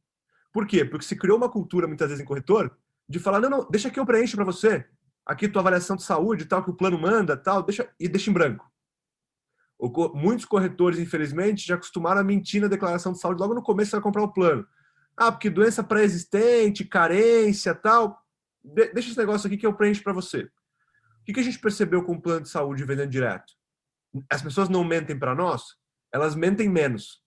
Por 0.53 0.67
quê? 0.67 0.85
Porque 0.85 1.03
se 1.03 1.15
criou 1.15 1.37
uma 1.37 1.49
cultura, 1.49 1.87
muitas 1.87 2.07
vezes, 2.07 2.23
em 2.23 2.27
corretor, 2.27 2.77
de 3.07 3.17
falar, 3.17 3.39
não, 3.39 3.49
não, 3.49 3.67
deixa 3.67 3.89
que 3.89 3.99
eu 3.99 4.05
preencho 4.05 4.35
para 4.35 4.45
você. 4.45 4.85
Aqui 5.25 5.49
tua 5.49 5.61
avaliação 5.61 5.95
de 5.95 6.03
saúde, 6.03 6.45
tal, 6.45 6.63
que 6.63 6.69
o 6.69 6.75
plano 6.75 6.99
manda, 6.99 7.35
tal, 7.35 7.63
deixa, 7.63 7.89
e 7.99 8.07
deixa 8.07 8.29
em 8.29 8.33
branco. 8.33 8.68
Muitos 10.13 10.45
corretores, 10.45 10.99
infelizmente, 10.99 11.65
já 11.65 11.75
acostumaram 11.75 12.21
a 12.21 12.23
mentir 12.23 12.61
na 12.61 12.67
declaração 12.67 13.13
de 13.13 13.19
saúde 13.19 13.39
logo 13.39 13.53
no 13.53 13.63
começo 13.63 13.91
para 13.91 14.01
comprar 14.01 14.23
o 14.23 14.33
plano. 14.33 14.67
Ah, 15.15 15.31
porque 15.31 15.49
doença 15.49 15.83
pré-existente, 15.83 16.85
carência, 16.85 17.73
tal. 17.73 18.21
deixa 18.63 19.09
esse 19.09 19.17
negócio 19.17 19.47
aqui 19.47 19.57
que 19.57 19.65
eu 19.65 19.73
preencho 19.73 20.03
para 20.03 20.13
você. 20.13 20.49
O 21.21 21.33
que 21.33 21.39
a 21.39 21.43
gente 21.43 21.59
percebeu 21.59 22.03
com 22.03 22.13
o 22.13 22.21
plano 22.21 22.41
de 22.41 22.49
saúde 22.49 22.83
vendendo 22.83 23.09
direto? 23.09 23.53
As 24.29 24.41
pessoas 24.41 24.67
não 24.67 24.83
mentem 24.83 25.17
para 25.17 25.35
nós, 25.35 25.75
elas 26.11 26.35
mentem 26.35 26.67
menos 26.67 27.21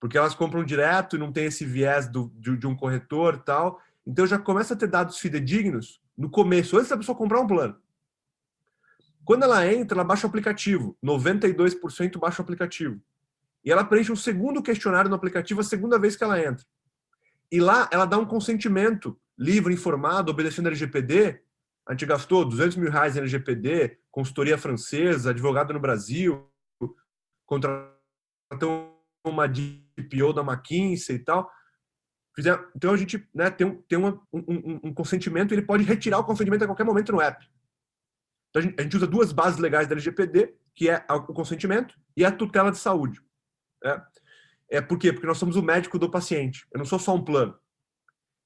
porque 0.00 0.18
elas 0.18 0.34
compram 0.34 0.64
direto 0.64 1.16
e 1.16 1.18
não 1.18 1.32
tem 1.32 1.46
esse 1.46 1.64
viés 1.64 2.08
do, 2.08 2.30
de, 2.36 2.56
de 2.56 2.66
um 2.66 2.76
corretor 2.76 3.38
tal. 3.38 3.80
Então 4.06 4.26
já 4.26 4.38
começa 4.38 4.74
a 4.74 4.76
ter 4.76 4.86
dados 4.86 5.18
fidedignos 5.18 6.00
no 6.16 6.30
começo, 6.30 6.76
antes 6.76 6.90
da 6.90 6.96
pessoa 6.96 7.16
comprar 7.16 7.40
um 7.40 7.46
plano. 7.46 7.76
Quando 9.26 9.42
ela 9.42 9.66
entra, 9.70 9.96
ela 9.96 10.04
baixa 10.04 10.24
o 10.24 10.30
aplicativo. 10.30 10.96
92% 11.04 12.16
baixa 12.16 12.40
o 12.40 12.44
aplicativo. 12.44 13.02
E 13.64 13.72
ela 13.72 13.84
preenche 13.84 14.12
um 14.12 14.16
segundo 14.16 14.62
questionário 14.62 15.10
no 15.10 15.16
aplicativo 15.16 15.60
a 15.60 15.64
segunda 15.64 15.98
vez 15.98 16.14
que 16.14 16.22
ela 16.22 16.40
entra. 16.40 16.64
E 17.50 17.60
lá 17.60 17.90
ela 17.92 18.06
dá 18.06 18.16
um 18.16 18.24
consentimento 18.24 19.18
livre, 19.36 19.74
informado, 19.74 20.30
obedecendo 20.30 20.66
a 20.66 20.68
LGPD. 20.68 21.42
A 21.88 21.92
gente 21.92 22.06
gastou 22.06 22.44
200 22.44 22.76
mil 22.76 22.88
reais 22.88 23.16
em 23.16 23.18
LGPD, 23.18 23.98
consultoria 24.12 24.56
francesa, 24.56 25.30
advogado 25.30 25.74
no 25.74 25.80
Brasil, 25.80 26.48
contratou 27.44 28.96
uma 29.24 29.48
DPO 29.48 30.32
da 30.32 30.42
McKinsey 30.42 31.16
e 31.16 31.18
tal. 31.18 31.50
Então 32.76 32.92
a 32.92 32.96
gente 32.96 33.28
né, 33.34 33.50
tem, 33.50 33.66
um, 33.66 33.82
tem 33.88 33.98
uma, 33.98 34.22
um, 34.32 34.80
um, 34.84 34.94
consentimento, 34.94 35.52
ele 35.52 35.62
pode 35.62 35.82
retirar 35.82 36.18
o 36.18 36.24
consentimento 36.24 36.62
a 36.62 36.66
qualquer 36.66 36.84
momento 36.84 37.10
no 37.10 37.20
app. 37.20 37.44
Então 38.56 38.74
a 38.78 38.82
gente, 38.82 38.96
usa 38.96 39.06
duas 39.06 39.32
bases 39.32 39.58
legais 39.58 39.86
da 39.86 39.94
LGPD, 39.94 40.54
que 40.74 40.88
é 40.88 41.04
o 41.10 41.22
consentimento 41.34 41.94
e 42.16 42.24
a 42.24 42.32
tutela 42.32 42.70
de 42.70 42.78
saúde. 42.78 43.20
É, 43.84 44.02
é 44.70 44.80
por 44.80 44.98
quê? 44.98 45.12
Porque 45.12 45.26
nós 45.26 45.38
somos 45.38 45.56
o 45.56 45.62
médico 45.62 45.98
do 45.98 46.10
paciente. 46.10 46.66
Eu 46.72 46.78
não 46.78 46.86
sou 46.86 46.98
só 46.98 47.14
um 47.14 47.24
plano. 47.24 47.54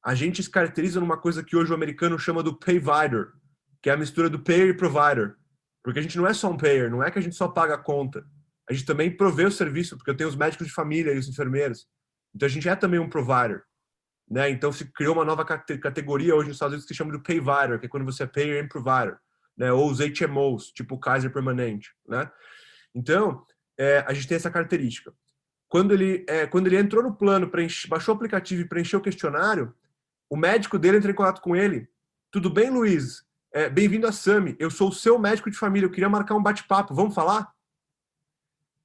A 0.04 0.14
gente 0.14 0.42
se 0.42 0.50
caracteriza 0.50 0.98
numa 0.98 1.16
coisa 1.16 1.44
que 1.44 1.56
hoje 1.56 1.70
o 1.70 1.74
americano 1.74 2.18
chama 2.18 2.42
do 2.42 2.58
payvider, 2.58 3.28
que 3.82 3.90
é 3.90 3.92
a 3.92 3.96
mistura 3.96 4.28
do 4.28 4.38
payer 4.38 4.68
e 4.68 4.74
provider. 4.74 5.36
Porque 5.82 5.98
a 5.98 6.02
gente 6.02 6.16
não 6.16 6.26
é 6.26 6.34
só 6.34 6.50
um 6.50 6.56
payer, 6.56 6.90
não 6.90 7.02
é 7.02 7.10
que 7.10 7.18
a 7.18 7.22
gente 7.22 7.36
só 7.36 7.48
paga 7.48 7.74
a 7.74 7.78
conta 7.78 8.24
a 8.70 8.72
gente 8.72 8.86
também 8.86 9.10
provê 9.10 9.44
o 9.44 9.50
serviço, 9.50 9.96
porque 9.96 10.12
eu 10.12 10.16
tenho 10.16 10.28
os 10.28 10.36
médicos 10.36 10.68
de 10.68 10.72
família 10.72 11.12
e 11.12 11.18
os 11.18 11.28
enfermeiros. 11.28 11.88
Então 12.32 12.46
a 12.46 12.48
gente 12.48 12.68
é 12.68 12.76
também 12.76 13.00
um 13.00 13.10
provider. 13.10 13.64
Né? 14.30 14.48
Então 14.48 14.70
se 14.70 14.84
criou 14.92 15.16
uma 15.16 15.24
nova 15.24 15.44
categoria 15.44 16.36
hoje 16.36 16.46
nos 16.46 16.56
Estados 16.56 16.74
Unidos 16.74 16.86
que 16.86 16.94
se 16.94 16.98
chama 16.98 17.10
do 17.10 17.20
payvider, 17.20 17.80
que 17.80 17.86
é 17.86 17.88
quando 17.88 18.04
você 18.04 18.22
é 18.22 18.26
payer 18.28 18.64
and 18.64 18.68
provider, 18.68 19.18
né? 19.60 19.70
Ou 19.70 19.90
os 19.90 19.98
HMOs, 19.98 20.72
tipo 20.72 20.98
Kaiser 20.98 21.30
Permanente, 21.30 21.94
né? 22.08 22.32
Então 22.94 23.44
é, 23.78 24.02
a 24.08 24.14
gente 24.14 24.26
tem 24.26 24.36
essa 24.36 24.50
característica. 24.50 25.12
Quando 25.68 25.92
ele 25.92 26.24
é, 26.26 26.46
quando 26.46 26.66
ele 26.66 26.78
entrou 26.78 27.02
no 27.02 27.14
plano, 27.14 27.50
preenche, 27.50 27.86
baixou 27.86 28.14
o 28.14 28.16
aplicativo 28.16 28.62
e 28.62 28.68
preencheu 28.68 29.00
o 29.00 29.02
questionário, 29.02 29.74
o 30.30 30.36
médico 30.36 30.78
dele 30.78 30.96
entrou 30.96 31.12
em 31.12 31.14
contato 31.14 31.42
com 31.42 31.54
ele. 31.54 31.86
Tudo 32.30 32.48
bem, 32.48 32.70
Luiz? 32.70 33.22
É, 33.52 33.68
Bem-vindo 33.68 34.06
a 34.06 34.12
Sami. 34.12 34.56
Eu 34.58 34.70
sou 34.70 34.88
o 34.88 34.94
seu 34.94 35.18
médico 35.18 35.50
de 35.50 35.58
família. 35.58 35.86
Eu 35.86 35.90
queria 35.90 36.08
marcar 36.08 36.36
um 36.36 36.42
bate-papo. 36.42 36.94
Vamos 36.94 37.14
falar? 37.14 37.52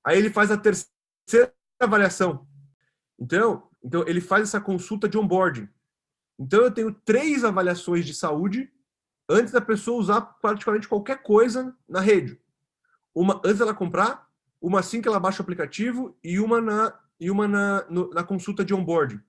Aí 0.03 0.17
ele 0.17 0.29
faz 0.29 0.51
a 0.51 0.57
terceira 0.57 1.53
avaliação. 1.79 2.45
Então, 3.17 3.69
então 3.81 4.03
ele 4.05 4.19
faz 4.19 4.43
essa 4.43 4.59
consulta 4.59 5.07
de 5.07 5.17
onboarding. 5.17 5.69
Então 6.37 6.63
eu 6.63 6.71
tenho 6.71 6.91
três 6.91 7.45
avaliações 7.45 8.05
de 8.05 8.13
saúde 8.13 8.69
antes 9.29 9.51
da 9.51 9.61
pessoa 9.61 9.99
usar 9.99 10.21
praticamente 10.21 10.87
qualquer 10.87 11.21
coisa 11.21 11.75
na 11.87 11.99
rede. 11.99 12.39
Uma 13.13 13.41
antes 13.43 13.59
dela 13.59 13.73
comprar, 13.73 14.27
uma 14.61 14.79
assim 14.79 15.01
que 15.01 15.07
ela 15.07 15.19
baixa 15.19 15.41
o 15.41 15.43
aplicativo 15.43 16.17
e 16.23 16.39
uma 16.39 16.61
na, 16.61 16.99
e 17.19 17.31
uma 17.31 17.47
na, 17.47 17.85
no, 17.89 18.09
na 18.11 18.23
consulta 18.23 18.63
de 18.63 18.73
onboarding. 18.73 19.21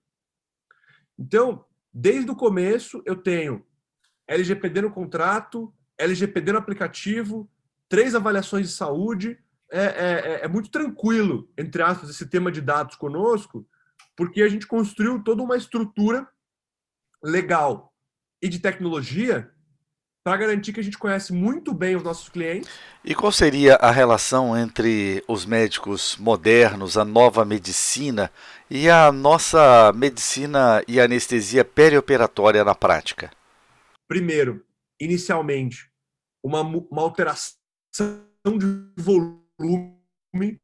Então, 1.19 1.65
desde 1.93 2.31
o 2.31 2.37
começo, 2.37 3.03
eu 3.07 3.17
tenho 3.17 3.65
LGPD 4.27 4.83
no 4.83 4.91
contrato, 4.91 5.73
LGPD 5.97 6.53
no 6.53 6.59
aplicativo, 6.59 7.51
três 7.89 8.15
avaliações 8.15 8.69
de 8.69 8.75
saúde. 8.75 9.39
É, 9.71 9.81
é, 9.81 9.85
é, 9.85 10.45
é 10.45 10.49
muito 10.49 10.71
tranquilo, 10.71 11.51
entre 11.57 11.83
aspas, 11.83 12.11
esse 12.11 12.27
tema 12.27 12.53
de 12.53 12.61
dados 12.61 12.97
conosco, 12.97 13.67
porque 14.15 14.43
a 14.43 14.49
gente 14.49 14.67
construiu 14.67 15.23
toda 15.23 15.43
uma 15.43 15.57
estrutura 15.57 16.29
legal 17.23 17.93
e 18.41 18.49
de 18.49 18.61
tecnologia 18.61 19.53
para 20.27 20.39
garantir 20.39 20.73
que 20.73 20.81
a 20.81 20.83
gente 20.83 20.99
conhece 20.99 21.33
muito 21.33 21.73
bem 21.73 21.95
os 21.95 22.03
nossos 22.03 22.29
clientes. 22.29 22.69
E 23.05 23.15
qual 23.15 23.31
seria 23.31 23.77
a 23.77 23.93
relação 23.93 24.59
entre 24.59 25.23
os 25.29 25.47
médicos 25.47 26.17
modernos, 26.17 26.99
a 26.99 27.05
nova 27.05 27.45
medicina 27.45 28.29
e 28.69 28.91
a 28.91 29.13
nossa 29.13 29.93
medicina 29.93 30.83
e 30.89 31.01
anestesia 31.01 31.65
perioperatória 31.65 32.65
na 32.65 32.75
prática? 32.75 33.31
Primeiro, 34.09 34.67
inicialmente, 35.01 35.89
uma, 36.43 36.63
uma 36.63 37.03
alteração 37.03 37.55
de 37.95 39.01
volume. 39.01 40.61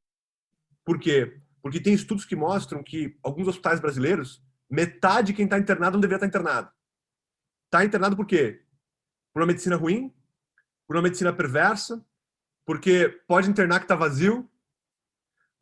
Por 0.84 0.98
quê? 0.98 1.40
Porque 1.62 1.78
tem 1.78 1.94
estudos 1.94 2.24
que 2.24 2.34
mostram 2.34 2.82
que 2.82 3.16
alguns 3.22 3.46
hospitais 3.46 3.78
brasileiros, 3.78 4.42
metade 4.68 5.28
de 5.28 5.34
quem 5.34 5.44
está 5.44 5.56
internado 5.56 5.92
não 5.92 6.00
deveria 6.00 6.16
estar 6.16 6.26
tá 6.26 6.40
internado. 6.40 6.68
Está 7.68 7.84
internado 7.84 8.16
por 8.16 8.26
quê? 8.26 8.60
Por 9.32 9.40
uma 9.40 9.46
medicina 9.46 9.76
ruim, 9.76 10.12
por 10.86 10.96
uma 10.96 11.02
medicina 11.02 11.32
perversa, 11.32 12.04
porque 12.64 13.08
pode 13.26 13.48
internar 13.48 13.78
que 13.78 13.84
está 13.84 13.96
vazio, 13.96 14.48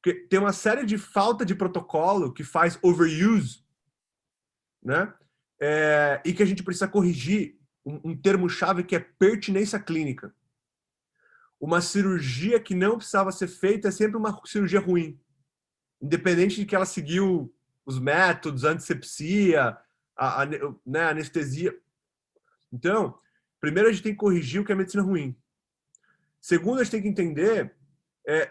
porque 0.02 0.20
tem 0.26 0.38
uma 0.38 0.52
série 0.52 0.84
de 0.84 0.96
falta 0.96 1.44
de 1.44 1.54
protocolo 1.54 2.32
que 2.32 2.42
faz 2.42 2.78
overuse, 2.82 3.64
né? 4.82 5.12
É, 5.60 6.22
e 6.24 6.32
que 6.32 6.42
a 6.42 6.46
gente 6.46 6.62
precisa 6.62 6.88
corrigir 6.88 7.58
um, 7.84 8.10
um 8.10 8.16
termo-chave 8.16 8.82
que 8.82 8.96
é 8.96 9.00
pertinência 9.00 9.78
clínica. 9.78 10.34
Uma 11.60 11.82
cirurgia 11.82 12.58
que 12.58 12.74
não 12.74 12.96
precisava 12.96 13.30
ser 13.30 13.48
feita 13.48 13.88
é 13.88 13.90
sempre 13.90 14.16
uma 14.16 14.40
cirurgia 14.46 14.80
ruim, 14.80 15.20
independente 16.00 16.56
de 16.56 16.64
que 16.64 16.74
ela 16.74 16.86
seguiu 16.86 17.54
os 17.84 17.98
métodos, 17.98 18.64
a 18.64 18.70
antisepsia, 18.70 19.76
a, 20.16 20.42
a 20.42 20.46
né, 20.46 21.02
anestesia. 21.10 21.78
Então, 22.72 23.18
Primeiro, 23.60 23.88
a 23.88 23.92
gente 23.92 24.02
tem 24.02 24.12
que 24.12 24.18
corrigir 24.18 24.60
o 24.60 24.64
que 24.64 24.72
é 24.72 24.74
medicina 24.74 25.02
ruim. 25.02 25.36
Segundo, 26.40 26.80
a 26.80 26.84
gente 26.84 26.92
tem 26.92 27.02
que 27.02 27.08
entender 27.08 27.74
é, 28.26 28.46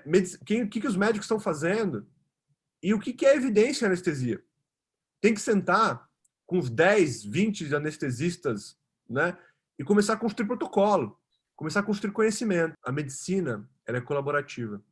quem, 0.46 0.64
o 0.64 0.70
que, 0.70 0.80
que 0.80 0.88
os 0.88 0.96
médicos 0.96 1.26
estão 1.26 1.40
fazendo 1.40 2.08
e 2.82 2.94
o 2.94 3.00
que, 3.00 3.14
que 3.14 3.26
é 3.26 3.36
evidência 3.36 3.86
em 3.86 3.88
anestesia. 3.88 4.44
Tem 5.20 5.34
que 5.34 5.42
sentar 5.42 6.08
com 6.46 6.60
os 6.60 6.70
10, 6.70 7.26
20 7.26 7.74
anestesistas 7.74 8.78
né, 9.10 9.38
e 9.78 9.84
começar 9.84 10.14
a 10.14 10.18
construir 10.18 10.48
protocolo, 10.48 11.20
começar 11.56 11.80
a 11.80 11.84
construir 11.84 12.14
conhecimento. 12.14 12.76
A 12.84 12.92
medicina 12.92 13.68
ela 13.86 13.98
é 13.98 14.02
colaborativa. 14.02 14.84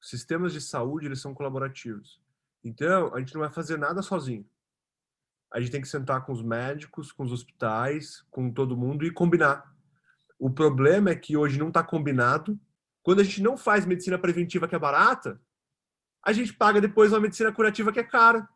Os 0.00 0.10
sistemas 0.10 0.52
de 0.52 0.60
saúde 0.60 1.06
eles 1.06 1.20
são 1.20 1.32
colaborativos. 1.32 2.20
Então, 2.64 3.14
a 3.14 3.20
gente 3.20 3.34
não 3.34 3.40
vai 3.40 3.52
fazer 3.52 3.78
nada 3.78 4.02
sozinho 4.02 4.44
a 5.52 5.60
gente 5.60 5.70
tem 5.70 5.80
que 5.80 5.88
sentar 5.88 6.24
com 6.24 6.32
os 6.32 6.42
médicos, 6.42 7.12
com 7.12 7.22
os 7.22 7.32
hospitais, 7.32 8.22
com 8.30 8.50
todo 8.50 8.76
mundo 8.76 9.04
e 9.04 9.10
combinar. 9.10 9.70
O 10.38 10.50
problema 10.50 11.10
é 11.10 11.16
que 11.16 11.36
hoje 11.36 11.58
não 11.58 11.68
está 11.68 11.82
combinado. 11.82 12.58
Quando 13.02 13.20
a 13.20 13.24
gente 13.24 13.42
não 13.42 13.56
faz 13.56 13.84
medicina 13.84 14.18
preventiva 14.18 14.66
que 14.66 14.74
é 14.74 14.78
barata, 14.78 15.40
a 16.24 16.32
gente 16.32 16.54
paga 16.54 16.80
depois 16.80 17.12
uma 17.12 17.20
medicina 17.20 17.52
curativa 17.52 17.92
que 17.92 18.00
é 18.00 18.04
cara. 18.04 18.48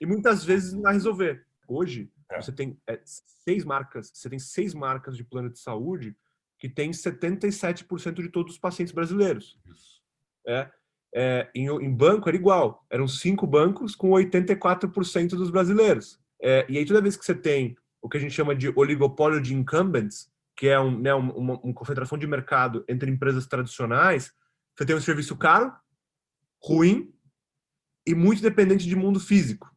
E 0.00 0.06
muitas 0.06 0.44
vezes 0.44 0.72
não 0.72 0.82
vai 0.82 0.92
resolver. 0.92 1.44
Hoje, 1.66 2.10
é. 2.30 2.40
você 2.40 2.52
tem 2.52 2.80
é, 2.86 3.00
seis 3.04 3.64
marcas, 3.64 4.10
você 4.14 4.30
tem 4.30 4.38
seis 4.38 4.74
marcas 4.74 5.16
de 5.16 5.24
plano 5.24 5.50
de 5.50 5.58
saúde 5.58 6.16
que 6.58 6.68
tem 6.68 6.90
77% 6.90 8.22
de 8.22 8.28
todos 8.28 8.54
os 8.54 8.58
pacientes 8.58 8.92
brasileiros. 8.92 9.58
É, 10.46 10.70
é, 11.14 11.48
em, 11.54 11.68
em, 11.68 11.94
banco 11.94 12.28
era 12.28 12.36
igual. 12.36 12.84
Eram 12.90 13.08
cinco 13.08 13.46
bancos 13.46 13.94
com 13.94 14.10
84% 14.10 15.30
dos 15.30 15.50
brasileiros. 15.50 16.18
É, 16.40 16.66
e 16.68 16.78
aí, 16.78 16.84
toda 16.84 17.00
vez 17.00 17.16
que 17.16 17.24
você 17.24 17.34
tem 17.34 17.76
o 18.00 18.08
que 18.08 18.16
a 18.16 18.20
gente 18.20 18.34
chama 18.34 18.54
de 18.54 18.68
oligopólio 18.76 19.40
de 19.40 19.54
incumbents, 19.54 20.30
que 20.56 20.68
é 20.68 20.78
um, 20.78 20.98
né, 20.98 21.14
uma, 21.14 21.32
uma 21.32 21.74
concentração 21.74 22.18
de 22.18 22.26
mercado 22.26 22.84
entre 22.88 23.10
empresas 23.10 23.46
tradicionais, 23.46 24.32
você 24.76 24.86
tem 24.86 24.94
um 24.94 25.00
serviço 25.00 25.36
caro, 25.36 25.72
ruim 26.62 27.12
e 28.06 28.14
muito 28.14 28.42
dependente 28.42 28.86
de 28.86 28.96
mundo 28.96 29.20
físico. 29.20 29.68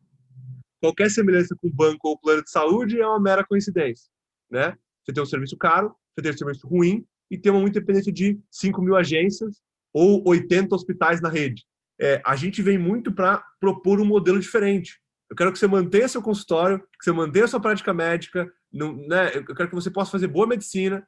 Qualquer 0.79 1.09
semelhança 1.11 1.55
com 1.55 1.69
banco 1.69 2.07
ou 2.07 2.19
plano 2.19 2.43
de 2.43 2.49
saúde 2.49 2.99
é 2.99 3.07
uma 3.07 3.19
mera 3.19 3.45
coincidência. 3.45 4.09
Né? 4.49 4.75
Você 5.03 5.13
tem 5.13 5.21
um 5.21 5.27
serviço 5.27 5.57
caro, 5.57 5.95
você 6.13 6.23
tem 6.23 6.31
um 6.31 6.37
serviço 6.37 6.67
ruim 6.67 7.05
e 7.29 7.37
tem 7.37 7.51
uma 7.51 7.61
muito 7.61 7.75
dependência 7.75 8.11
de 8.11 8.39
5 8.49 8.81
mil 8.81 8.95
agências 8.95 9.61
ou 9.93 10.27
80 10.27 10.73
hospitais 10.73 11.21
na 11.21 11.29
rede. 11.29 11.65
É, 11.99 12.21
a 12.25 12.35
gente 12.35 12.61
vem 12.61 12.77
muito 12.77 13.11
para 13.11 13.45
propor 13.59 13.99
um 13.99 14.05
modelo 14.05 14.39
diferente. 14.39 14.99
Eu 15.29 15.35
quero 15.35 15.51
que 15.51 15.59
você 15.59 15.67
mantenha 15.67 16.07
seu 16.07 16.21
consultório, 16.21 16.79
que 16.79 17.03
você 17.03 17.11
mantenha 17.11 17.47
sua 17.47 17.59
prática 17.59 17.93
médica, 17.93 18.51
não, 18.71 18.95
né? 19.07 19.35
eu 19.35 19.55
quero 19.55 19.69
que 19.69 19.75
você 19.75 19.91
possa 19.91 20.11
fazer 20.11 20.27
boa 20.27 20.47
medicina. 20.47 21.07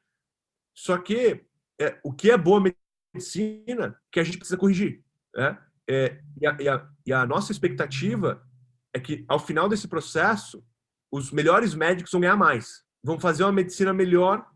Só 0.74 0.98
que 0.98 1.44
é, 1.80 1.98
o 2.02 2.12
que 2.12 2.30
é 2.30 2.36
boa 2.36 2.62
medicina 3.14 3.98
que 4.12 4.20
a 4.20 4.24
gente 4.24 4.38
precisa 4.38 4.56
corrigir. 4.56 5.02
Né? 5.34 5.58
É, 5.88 6.20
e, 6.40 6.46
a, 6.46 6.56
e, 6.60 6.68
a, 6.68 6.88
e 7.06 7.12
a 7.12 7.26
nossa 7.26 7.52
expectativa 7.52 8.42
é 8.94 9.00
que, 9.00 9.24
ao 9.28 9.38
final 9.38 9.68
desse 9.68 9.88
processo, 9.88 10.64
os 11.10 11.30
melhores 11.30 11.74
médicos 11.74 12.12
vão 12.12 12.20
ganhar 12.20 12.36
mais, 12.36 12.84
vão 13.02 13.18
fazer 13.18 13.44
uma 13.44 13.52
medicina 13.52 13.92
melhor, 13.92 14.46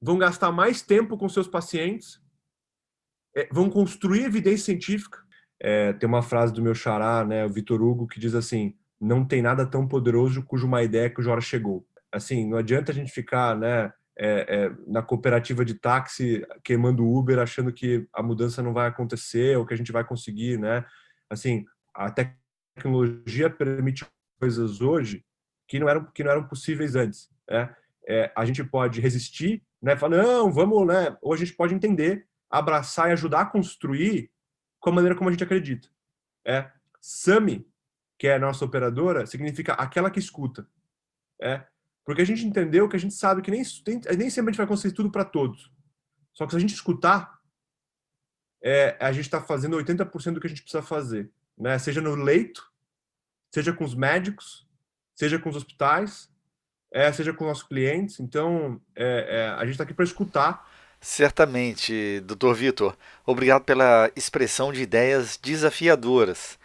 vão 0.00 0.18
gastar 0.18 0.52
mais 0.52 0.82
tempo 0.82 1.16
com 1.16 1.28
seus 1.28 1.48
pacientes 1.48 2.20
é, 3.38 3.48
vão 3.52 3.70
construir 3.70 4.24
evidência 4.24 4.66
científica. 4.66 5.18
É, 5.60 5.92
tem 5.92 6.08
uma 6.08 6.22
frase 6.22 6.52
do 6.52 6.62
meu 6.62 6.74
xará, 6.74 7.24
né, 7.24 7.44
o 7.44 7.48
Vitor 7.48 7.80
Hugo, 7.80 8.06
que 8.06 8.18
diz 8.18 8.34
assim: 8.34 8.74
não 9.00 9.24
tem 9.24 9.40
nada 9.40 9.64
tão 9.64 9.86
poderoso 9.86 10.42
cujo 10.42 10.66
uma 10.66 10.82
ideia 10.82 11.08
que 11.08 11.26
hora 11.26 11.40
chegou. 11.40 11.86
Assim, 12.10 12.48
não 12.48 12.58
adianta 12.58 12.90
a 12.90 12.94
gente 12.94 13.12
ficar, 13.12 13.56
né, 13.56 13.92
é, 14.18 14.46
é, 14.48 14.72
na 14.86 15.02
cooperativa 15.02 15.64
de 15.64 15.74
táxi 15.74 16.44
queimando 16.64 17.06
Uber, 17.06 17.38
achando 17.38 17.72
que 17.72 18.06
a 18.12 18.22
mudança 18.22 18.62
não 18.62 18.72
vai 18.72 18.88
acontecer 18.88 19.56
ou 19.56 19.64
que 19.64 19.74
a 19.74 19.76
gente 19.76 19.92
vai 19.92 20.04
conseguir, 20.04 20.58
né? 20.58 20.84
Assim, 21.30 21.64
a 21.94 22.10
tecnologia 22.10 23.48
permite 23.48 24.04
coisas 24.40 24.80
hoje 24.80 25.24
que 25.68 25.78
não 25.78 25.88
eram 25.88 26.04
que 26.12 26.24
não 26.24 26.32
eram 26.32 26.48
possíveis 26.48 26.96
antes. 26.96 27.28
Né? 27.48 27.72
É, 28.08 28.32
a 28.34 28.44
gente 28.44 28.64
pode 28.64 29.00
resistir, 29.00 29.62
né? 29.80 29.96
Falar 29.96 30.16
não, 30.22 30.50
vamos, 30.50 30.86
né? 30.86 31.16
Ou 31.20 31.32
a 31.32 31.36
gente 31.36 31.52
pode 31.52 31.74
entender 31.74 32.26
abraçar 32.50 33.08
e 33.08 33.12
ajudar 33.12 33.42
a 33.42 33.46
construir 33.46 34.30
com 34.80 34.90
a 34.90 34.92
maneira 34.92 35.16
como 35.16 35.28
a 35.28 35.32
gente 35.32 35.44
acredita. 35.44 35.88
É 36.46 36.70
SAMI, 37.00 37.66
que 38.18 38.26
é 38.26 38.34
a 38.34 38.38
nossa 38.38 38.64
operadora, 38.64 39.26
significa 39.26 39.74
aquela 39.74 40.10
que 40.10 40.18
escuta. 40.18 40.68
É, 41.40 41.66
porque 42.04 42.22
a 42.22 42.24
gente 42.24 42.44
entendeu 42.44 42.88
que 42.88 42.96
a 42.96 42.98
gente 42.98 43.14
sabe 43.14 43.42
que 43.42 43.50
nem, 43.50 43.62
nem 44.16 44.30
sempre 44.30 44.50
a 44.50 44.52
gente 44.52 44.56
vai 44.56 44.66
conseguir 44.66 44.94
tudo 44.94 45.10
para 45.10 45.24
todos. 45.24 45.70
Só 46.32 46.46
que 46.46 46.52
se 46.52 46.56
a 46.56 46.60
gente 46.60 46.74
escutar, 46.74 47.38
é, 48.62 48.96
a 49.00 49.12
gente 49.12 49.26
está 49.26 49.40
fazendo 49.40 49.76
80% 49.76 50.34
do 50.34 50.40
que 50.40 50.46
a 50.46 50.50
gente 50.50 50.62
precisa 50.62 50.82
fazer. 50.82 51.30
Né? 51.56 51.78
Seja 51.78 52.00
no 52.00 52.14
leito, 52.14 52.66
seja 53.52 53.72
com 53.72 53.84
os 53.84 53.94
médicos, 53.94 54.66
seja 55.14 55.38
com 55.38 55.48
os 55.48 55.56
hospitais, 55.56 56.32
é, 56.92 57.12
seja 57.12 57.32
com 57.32 57.44
os 57.44 57.48
nossos 57.48 57.64
clientes. 57.64 58.18
Então, 58.20 58.80
é, 58.96 59.36
é 59.36 59.48
a 59.50 59.60
gente 59.64 59.72
está 59.72 59.84
aqui 59.84 59.94
para 59.94 60.04
escutar 60.04 60.66
Certamente, 61.00 62.20
Dr. 62.20 62.52
Vitor. 62.54 62.96
Obrigado 63.24 63.64
pela 63.64 64.10
expressão 64.16 64.72
de 64.72 64.82
ideias 64.82 65.36
desafiadoras. 65.36 66.58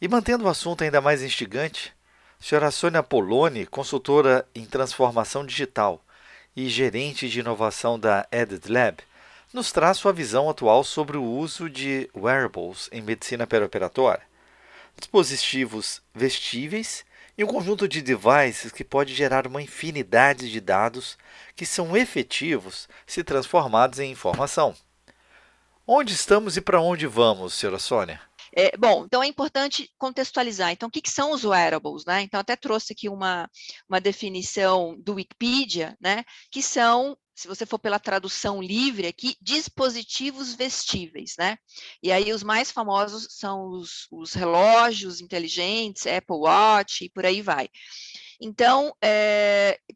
E 0.00 0.08
mantendo 0.08 0.44
o 0.44 0.48
assunto 0.48 0.82
ainda 0.82 1.00
mais 1.00 1.22
instigante, 1.22 1.94
senhora 2.40 2.70
Sônia 2.70 3.02
Poloni, 3.02 3.66
consultora 3.66 4.46
em 4.54 4.64
transformação 4.64 5.44
digital 5.44 6.04
e 6.56 6.68
gerente 6.68 7.28
de 7.28 7.40
inovação 7.40 7.98
da 7.98 8.26
Edit 8.32 8.70
Lab, 8.70 8.98
nos 9.52 9.70
traz 9.70 9.98
sua 9.98 10.12
visão 10.12 10.48
atual 10.48 10.82
sobre 10.82 11.16
o 11.16 11.22
uso 11.22 11.70
de 11.70 12.10
wearables 12.14 12.88
em 12.90 13.00
medicina 13.00 13.46
perioperatória. 13.46 14.22
Dispositivos 14.96 16.02
vestíveis 16.14 17.04
e 17.36 17.44
um 17.44 17.46
conjunto 17.46 17.88
de 17.88 18.00
devices 18.00 18.72
que 18.72 18.84
pode 18.84 19.14
gerar 19.14 19.46
uma 19.46 19.62
infinidade 19.62 20.50
de 20.50 20.60
dados 20.60 21.18
que 21.56 21.66
são 21.66 21.96
efetivos 21.96 22.88
se 23.06 23.24
transformados 23.24 23.98
em 23.98 24.10
informação. 24.10 24.74
Onde 25.86 26.14
estamos 26.14 26.56
e 26.56 26.60
para 26.60 26.80
onde 26.80 27.06
vamos, 27.06 27.54
senhora 27.54 27.78
Sônia? 27.78 28.20
É, 28.56 28.76
bom, 28.76 29.04
então 29.04 29.22
é 29.22 29.26
importante 29.26 29.90
contextualizar. 29.98 30.70
Então, 30.70 30.88
o 30.88 30.90
que, 30.90 31.02
que, 31.02 31.10
são 31.10 31.32
os 31.32 31.44
wearables, 31.44 32.04
né? 32.04 32.22
Então, 32.22 32.38
até 32.38 32.54
trouxe 32.54 32.92
aqui 32.92 33.08
uma, 33.08 33.50
uma 33.88 34.00
definição 34.00 34.96
do 35.00 35.14
Wikipedia, 35.14 35.96
né? 36.00 36.24
Que 36.52 36.62
são 36.62 37.18
se 37.34 37.48
você 37.48 37.66
for 37.66 37.78
pela 37.78 37.98
tradução 37.98 38.62
livre 38.62 39.08
aqui, 39.08 39.36
dispositivos 39.40 40.54
vestíveis, 40.54 41.34
né? 41.36 41.58
E 42.02 42.12
aí 42.12 42.32
os 42.32 42.44
mais 42.44 42.70
famosos 42.70 43.26
são 43.30 43.68
os, 43.68 44.06
os 44.10 44.34
relógios 44.34 45.20
inteligentes, 45.20 46.06
Apple 46.06 46.36
Watch 46.36 47.04
e 47.04 47.10
por 47.10 47.26
aí 47.26 47.42
vai. 47.42 47.68
Então, 48.40 48.94
é, 49.02 49.80
o 49.90 49.94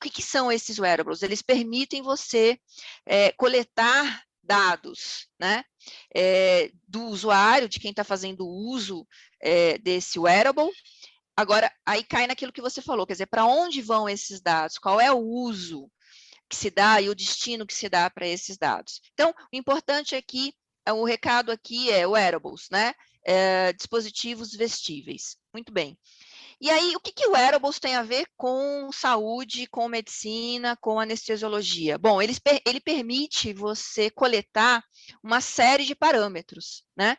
que, 0.00 0.10
que, 0.10 0.22
são 0.22 0.50
esses 0.50 0.78
wearables? 0.78 1.22
Eles 1.22 1.42
permitem 1.42 2.02
você 2.02 2.58
é, 3.04 3.32
coletar 3.32 4.22
dados, 4.42 5.28
né? 5.38 5.64
É, 6.14 6.70
do 6.86 7.04
usuário, 7.04 7.68
de 7.68 7.78
quem 7.78 7.90
está 7.90 8.04
fazendo 8.04 8.46
uso 8.46 9.06
desse 9.82 10.18
wearable. 10.18 10.70
Agora, 11.36 11.72
aí 11.86 12.02
cai 12.02 12.26
naquilo 12.26 12.52
que 12.52 12.60
você 12.60 12.82
falou, 12.82 13.06
quer 13.06 13.12
dizer, 13.12 13.26
para 13.26 13.44
onde 13.44 13.80
vão 13.80 14.08
esses 14.08 14.40
dados? 14.40 14.78
Qual 14.78 15.00
é 15.00 15.12
o 15.12 15.18
uso 15.18 15.88
que 16.48 16.56
se 16.56 16.70
dá 16.70 17.00
e 17.00 17.08
o 17.08 17.14
destino 17.14 17.66
que 17.66 17.74
se 17.74 17.88
dá 17.88 18.08
para 18.08 18.26
esses 18.26 18.56
dados. 18.56 19.00
Então, 19.12 19.30
o 19.30 19.56
importante 19.56 20.14
aqui, 20.14 20.52
é, 20.86 20.92
o 20.92 21.04
recado 21.04 21.52
aqui 21.52 21.90
é 21.90 22.06
wearables, 22.06 22.68
né? 22.70 22.94
É, 23.24 23.72
dispositivos 23.74 24.52
vestíveis. 24.52 25.36
Muito 25.52 25.72
bem. 25.72 25.98
E 26.60 26.70
aí, 26.70 26.96
o 26.96 27.00
que, 27.00 27.12
que 27.12 27.26
o 27.26 27.32
wearables 27.32 27.78
tem 27.78 27.94
a 27.94 28.02
ver 28.02 28.26
com 28.36 28.90
saúde, 28.92 29.68
com 29.68 29.86
medicina, 29.88 30.76
com 30.80 30.98
anestesiologia? 30.98 31.96
Bom, 31.98 32.20
ele, 32.20 32.34
ele 32.66 32.80
permite 32.80 33.52
você 33.52 34.10
coletar 34.10 34.82
uma 35.22 35.40
série 35.40 35.84
de 35.84 35.94
parâmetros, 35.94 36.84
né? 36.96 37.16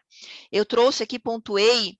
Eu 0.51 0.65
trouxe 0.65 1.03
aqui, 1.03 1.17
pontuei 1.17 1.97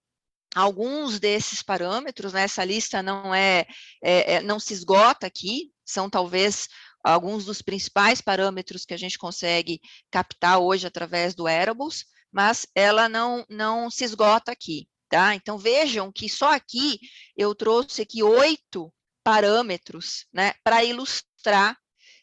alguns 0.54 1.18
desses 1.18 1.64
parâmetros, 1.64 2.34
né? 2.34 2.44
Essa 2.44 2.66
lista 2.66 3.02
não 3.02 3.34
é, 3.34 3.66
é, 4.04 4.34
é 4.34 4.42
não 4.42 4.60
se 4.60 4.74
esgota 4.74 5.28
aqui, 5.28 5.72
são 5.86 6.10
talvez 6.10 6.68
alguns 7.04 7.46
dos 7.46 7.62
principais 7.62 8.22
parâmetros 8.22 8.86
que 8.86 8.94
a 8.94 8.98
gente 8.98 9.18
consegue 9.18 9.80
captar 10.12 10.60
hoje 10.60 10.88
através 10.88 11.34
do 11.34 11.44
Wearables, 11.44 12.06
mas 12.32 12.68
ela 12.76 13.10
não, 13.10 13.46
não 13.50 13.90
se 13.90 14.04
esgota 14.04 14.52
aqui, 14.52 14.88
tá? 15.10 15.34
Então, 15.36 15.58
vejam 15.58 16.12
que 16.12 16.30
só 16.30 16.54
aqui 16.54 17.00
eu 17.36 17.56
trouxe 17.56 18.02
aqui 18.02 18.22
oito 18.22 18.94
parâmetros, 19.24 20.26
né, 20.34 20.54
para 20.64 20.84
ilustrar 20.84 21.78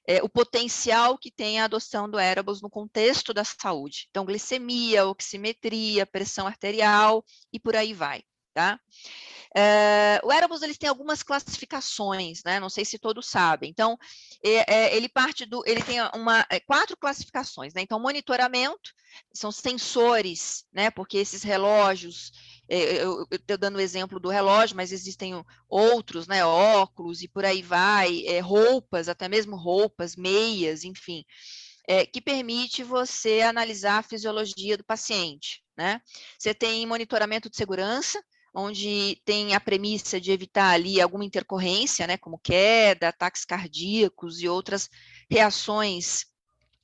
é, 0.09 0.23
o 0.23 0.29
potencial 0.29 1.19
que 1.19 1.31
tem 1.31 1.61
a 1.61 1.65
adoção 1.65 2.09
do 2.09 2.17
Wearables 2.17 2.63
no 2.63 2.71
contexto 2.71 3.35
da 3.35 3.45
saúde. 3.45 4.07
Então, 4.11 4.25
glicemia, 4.25 5.07
oximetria, 5.07 6.07
pressão 6.07 6.47
arterial 6.47 7.25
e 7.53 7.59
por 7.59 7.75
aí 7.75 7.93
vai, 7.93 8.23
tá? 8.55 8.79
É, 9.55 10.21
o 10.25 10.33
Erebus 10.33 10.63
eles 10.63 10.79
têm 10.79 10.89
algumas 10.89 11.23
classificações, 11.23 12.43
né? 12.45 12.59
Não 12.59 12.69
sei 12.69 12.85
se 12.85 12.99
todos 12.99 13.27
sabem. 13.29 13.71
Então, 13.71 13.99
é, 14.43 14.97
ele 14.97 15.09
parte 15.09 15.45
do, 15.45 15.63
ele 15.67 15.83
tem 15.83 15.99
uma 16.15 16.47
quatro 16.67 16.97
classificações, 16.97 17.75
né? 17.75 17.83
Então, 17.83 18.01
monitoramento 18.01 18.93
são 19.33 19.53
sensores, 19.53 20.65
né? 20.73 20.91
Porque 20.91 21.19
esses 21.19 21.43
relógios, 21.43 22.33
eu 22.69 23.27
estou 23.31 23.57
dando 23.57 23.77
o 23.77 23.81
exemplo 23.81 24.19
do 24.19 24.29
relógio, 24.29 24.77
mas 24.77 24.93
existem 24.93 25.45
outros, 25.69 26.27
né? 26.27 26.45
Óculos 26.45 27.23
e 27.23 27.29
por 27.29 27.45
aí 27.45 27.63
vai, 27.63 28.25
roupas, 28.41 29.09
até 29.09 29.29
mesmo 29.29 29.57
roupas, 29.57 30.17
meias, 30.17 30.85
enfim. 30.85 31.25
É, 31.89 32.05
que 32.05 32.21
permite 32.21 32.83
você 32.83 33.43
analisar 33.43 33.99
a 33.99 34.03
fisiologia 34.03 34.77
do 34.77 34.85
paciente. 34.85 35.63
Né? 35.77 36.01
Você 36.39 36.55
tem 36.55 36.87
monitoramento 36.87 37.51
de 37.51 37.57
segurança, 37.57 38.23
onde 38.57 39.21
tem 39.25 39.55
a 39.55 39.61
premissa 39.61 40.19
de 40.19 40.33
evitar 40.33 40.71
ali 40.71 40.99
alguma 41.01 41.25
intercorrência, 41.25 42.07
né, 42.07 42.17
como 42.17 42.39
queda, 42.39 43.09
ataques 43.09 43.45
cardíacos 43.45 44.41
e 44.41 44.49
outras 44.49 44.89
reações 45.31 46.25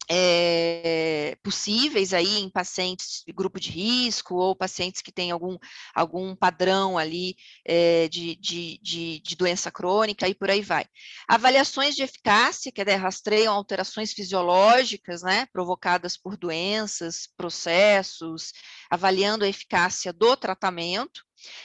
é, 0.09 1.37
possíveis 1.43 2.13
aí 2.13 2.39
em 2.39 2.51
pacientes 2.51 3.23
de 3.27 3.33
grupo 3.33 3.59
de 3.59 3.71
risco 3.71 4.35
ou 4.35 4.55
pacientes 4.55 5.01
que 5.01 5.13
têm 5.13 5.31
algum, 5.31 5.57
algum 5.95 6.35
padrão 6.35 6.99
ali 6.99 7.37
é, 7.65 8.09
de, 8.09 8.37
de, 8.37 8.79
de, 8.83 9.21
de, 9.21 9.37
doença 9.37 9.71
crônica 9.71 10.29
e 10.29 10.35
por 10.35 10.51
aí 10.51 10.61
vai. 10.61 10.85
Avaliações 11.27 11.95
de 11.95 12.03
eficácia, 12.03 12.73
que 12.73 12.83
é, 12.83 12.95
rastreiam 12.95 13.55
alterações 13.55 14.13
fisiológicas, 14.13 15.23
né, 15.23 15.47
provocadas 15.53 16.17
por 16.17 16.37
doenças, 16.37 17.29
processos, 17.37 18.53
avaliando 18.91 19.45
a 19.45 19.49
eficácia 19.49 20.13
do 20.13 20.37
tratamento, 20.37 21.23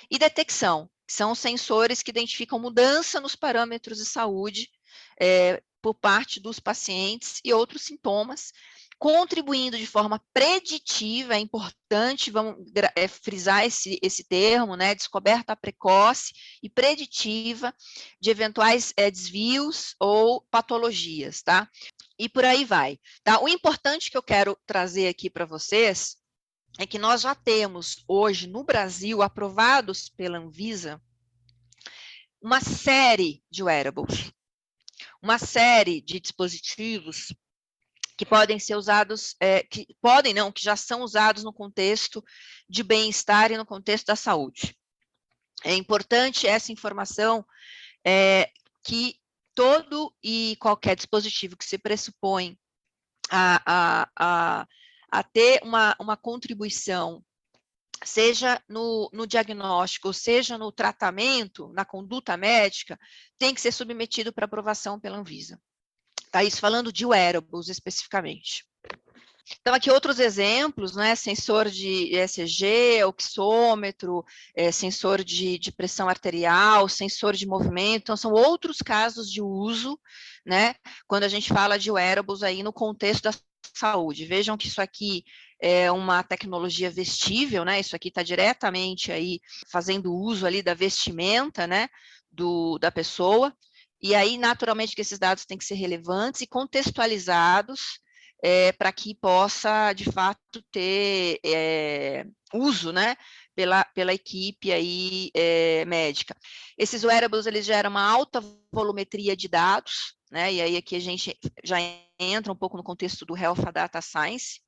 e 0.09 0.17
detecção, 0.17 0.89
que 1.05 1.13
são 1.13 1.33
sensores 1.33 2.01
que 2.01 2.11
identificam 2.11 2.59
mudança 2.59 3.19
nos 3.19 3.35
parâmetros 3.35 3.97
de 3.97 4.05
saúde 4.05 4.69
é, 5.19 5.61
por 5.81 5.93
parte 5.93 6.39
dos 6.39 6.59
pacientes 6.59 7.39
e 7.45 7.53
outros 7.53 7.83
sintomas, 7.83 8.51
contribuindo 8.99 9.77
de 9.77 9.85
forma 9.85 10.21
preditiva, 10.33 11.35
é 11.35 11.39
importante, 11.39 12.31
vamos 12.31 12.57
é, 12.95 13.07
frisar 13.07 13.63
esse, 13.63 13.99
esse 14.01 14.23
termo, 14.23 14.75
né, 14.75 14.95
descoberta 14.95 15.55
precoce 15.55 16.33
e 16.63 16.69
preditiva 16.69 17.73
de 18.19 18.31
eventuais 18.31 18.93
é, 18.97 19.09
desvios 19.11 19.95
ou 19.99 20.41
patologias, 20.49 21.41
tá? 21.43 21.69
E 22.17 22.27
por 22.27 22.43
aí 22.43 22.65
vai, 22.65 22.99
tá? 23.23 23.39
O 23.39 23.47
importante 23.47 24.09
que 24.09 24.17
eu 24.17 24.23
quero 24.23 24.57
trazer 24.65 25.07
aqui 25.07 25.29
para 25.29 25.45
vocês 25.45 26.17
é 26.77 26.85
que 26.85 26.99
nós 26.99 27.21
já 27.21 27.33
temos 27.33 28.03
hoje 28.07 28.47
no 28.47 28.63
Brasil 28.63 29.21
aprovados 29.21 30.09
pela 30.09 30.37
Anvisa 30.37 31.01
uma 32.41 32.61
série 32.61 33.43
de 33.49 33.63
wearables, 33.63 34.31
uma 35.21 35.39
série 35.39 36.01
de 36.01 36.19
dispositivos 36.19 37.33
que 38.17 38.25
podem 38.25 38.59
ser 38.59 38.75
usados, 38.75 39.35
é, 39.39 39.63
que 39.63 39.87
podem 40.01 40.33
não, 40.33 40.51
que 40.51 40.63
já 40.63 40.75
são 40.75 41.01
usados 41.01 41.43
no 41.43 41.53
contexto 41.53 42.23
de 42.67 42.83
bem-estar 42.83 43.51
e 43.51 43.57
no 43.57 43.65
contexto 43.65 44.07
da 44.07 44.15
saúde. 44.15 44.75
É 45.63 45.73
importante 45.75 46.47
essa 46.47 46.71
informação 46.71 47.45
é, 48.05 48.51
que 48.83 49.19
todo 49.53 50.13
e 50.23 50.55
qualquer 50.59 50.95
dispositivo 50.95 51.57
que 51.57 51.65
se 51.65 51.77
pressupõe 51.77 52.57
a, 53.29 53.61
a, 53.65 54.09
a 54.15 54.67
a 55.11 55.23
ter 55.23 55.61
uma, 55.63 55.95
uma 55.99 56.17
contribuição, 56.17 57.23
seja 58.03 58.61
no, 58.67 59.09
no 59.13 59.25
diagnóstico, 59.25 60.13
seja 60.13 60.57
no 60.57 60.71
tratamento, 60.71 61.71
na 61.73 61.85
conduta 61.85 62.37
médica, 62.37 62.99
tem 63.37 63.53
que 63.53 63.61
ser 63.61 63.71
submetido 63.71 64.31
para 64.31 64.45
aprovação 64.45 64.99
pela 64.99 65.17
Anvisa. 65.17 65.59
Tá, 66.31 66.43
isso 66.43 66.59
falando 66.59 66.91
de 66.91 67.05
wearables 67.05 67.69
especificamente. 67.69 68.65
Então, 69.61 69.73
aqui 69.73 69.89
outros 69.89 70.19
exemplos, 70.19 70.95
né? 70.95 71.15
Sensor 71.15 71.69
de 71.69 72.13
ECG, 72.13 73.03
oxômetro, 73.05 74.25
é, 74.53 74.71
sensor 74.71 75.23
de, 75.23 75.57
de, 75.57 75.71
pressão 75.71 76.09
arterial, 76.09 76.89
sensor 76.89 77.33
de 77.33 77.47
movimento, 77.47 78.03
então 78.03 78.17
são 78.17 78.33
outros 78.33 78.79
casos 78.79 79.31
de 79.31 79.41
uso, 79.41 79.97
né? 80.45 80.75
Quando 81.07 81.23
a 81.23 81.29
gente 81.29 81.47
fala 81.53 81.79
de 81.79 81.89
wearables 81.89 82.43
aí 82.43 82.61
no 82.61 82.73
contexto 82.73 83.23
da 83.23 83.33
saúde. 83.77 84.25
Vejam 84.25 84.57
que 84.57 84.67
isso 84.67 84.81
aqui 84.81 85.23
é 85.59 85.91
uma 85.91 86.23
tecnologia 86.23 86.89
vestível, 86.89 87.65
né? 87.65 87.79
Isso 87.79 87.95
aqui 87.95 88.09
está 88.09 88.23
diretamente 88.23 89.11
aí 89.11 89.39
fazendo 89.71 90.13
uso 90.13 90.45
ali 90.45 90.61
da 90.61 90.73
vestimenta, 90.73 91.65
né? 91.65 91.87
Do, 92.31 92.77
da 92.79 92.91
pessoa. 92.91 93.53
E 94.01 94.13
aí, 94.13 94.37
naturalmente, 94.37 94.95
que 94.95 95.01
esses 95.01 95.17
dados 95.17 95.45
têm 95.45 95.57
que 95.57 95.65
ser 95.65 95.75
relevantes 95.75 96.41
e 96.41 96.47
contextualizados 96.47 97.99
é, 98.43 98.71
para 98.71 98.91
que 98.91 99.15
possa, 99.15 99.93
de 99.93 100.05
fato, 100.11 100.61
ter 100.71 101.39
é, 101.43 102.25
uso, 102.53 102.91
né? 102.91 103.15
Pela, 103.55 103.83
pela 103.85 104.13
equipe 104.13 104.71
aí 104.71 105.31
é, 105.33 105.83
médica. 105.85 106.35
Esses 106.77 107.03
wearables, 107.03 107.47
eles 107.47 107.65
geram 107.65 107.89
uma 107.89 108.07
alta 108.07 108.43
volumetria 108.71 109.35
de 109.35 109.47
dados, 109.47 110.15
né? 110.31 110.53
E 110.53 110.61
aí 110.61 110.77
aqui 110.77 110.95
a 110.95 110.99
gente 110.99 111.35
já 111.63 111.77
entra 112.19 112.51
um 112.51 112.55
pouco 112.55 112.77
no 112.77 112.83
contexto 112.83 113.25
do 113.25 113.37
Health 113.37 113.71
Data 113.73 114.01
Science, 114.01 114.61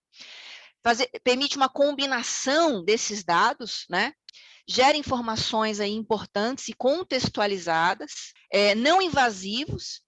fazer, 0.84 1.10
permite 1.24 1.58
uma 1.58 1.70
combinação 1.70 2.84
desses 2.84 3.24
dados, 3.24 3.86
né? 3.90 4.14
Gera 4.68 4.98
informações 4.98 5.80
aí 5.80 5.94
importantes 5.94 6.68
e 6.68 6.74
contextualizadas, 6.74 8.34
é, 8.52 8.76
não 8.76 9.02
invasivos, 9.02 10.02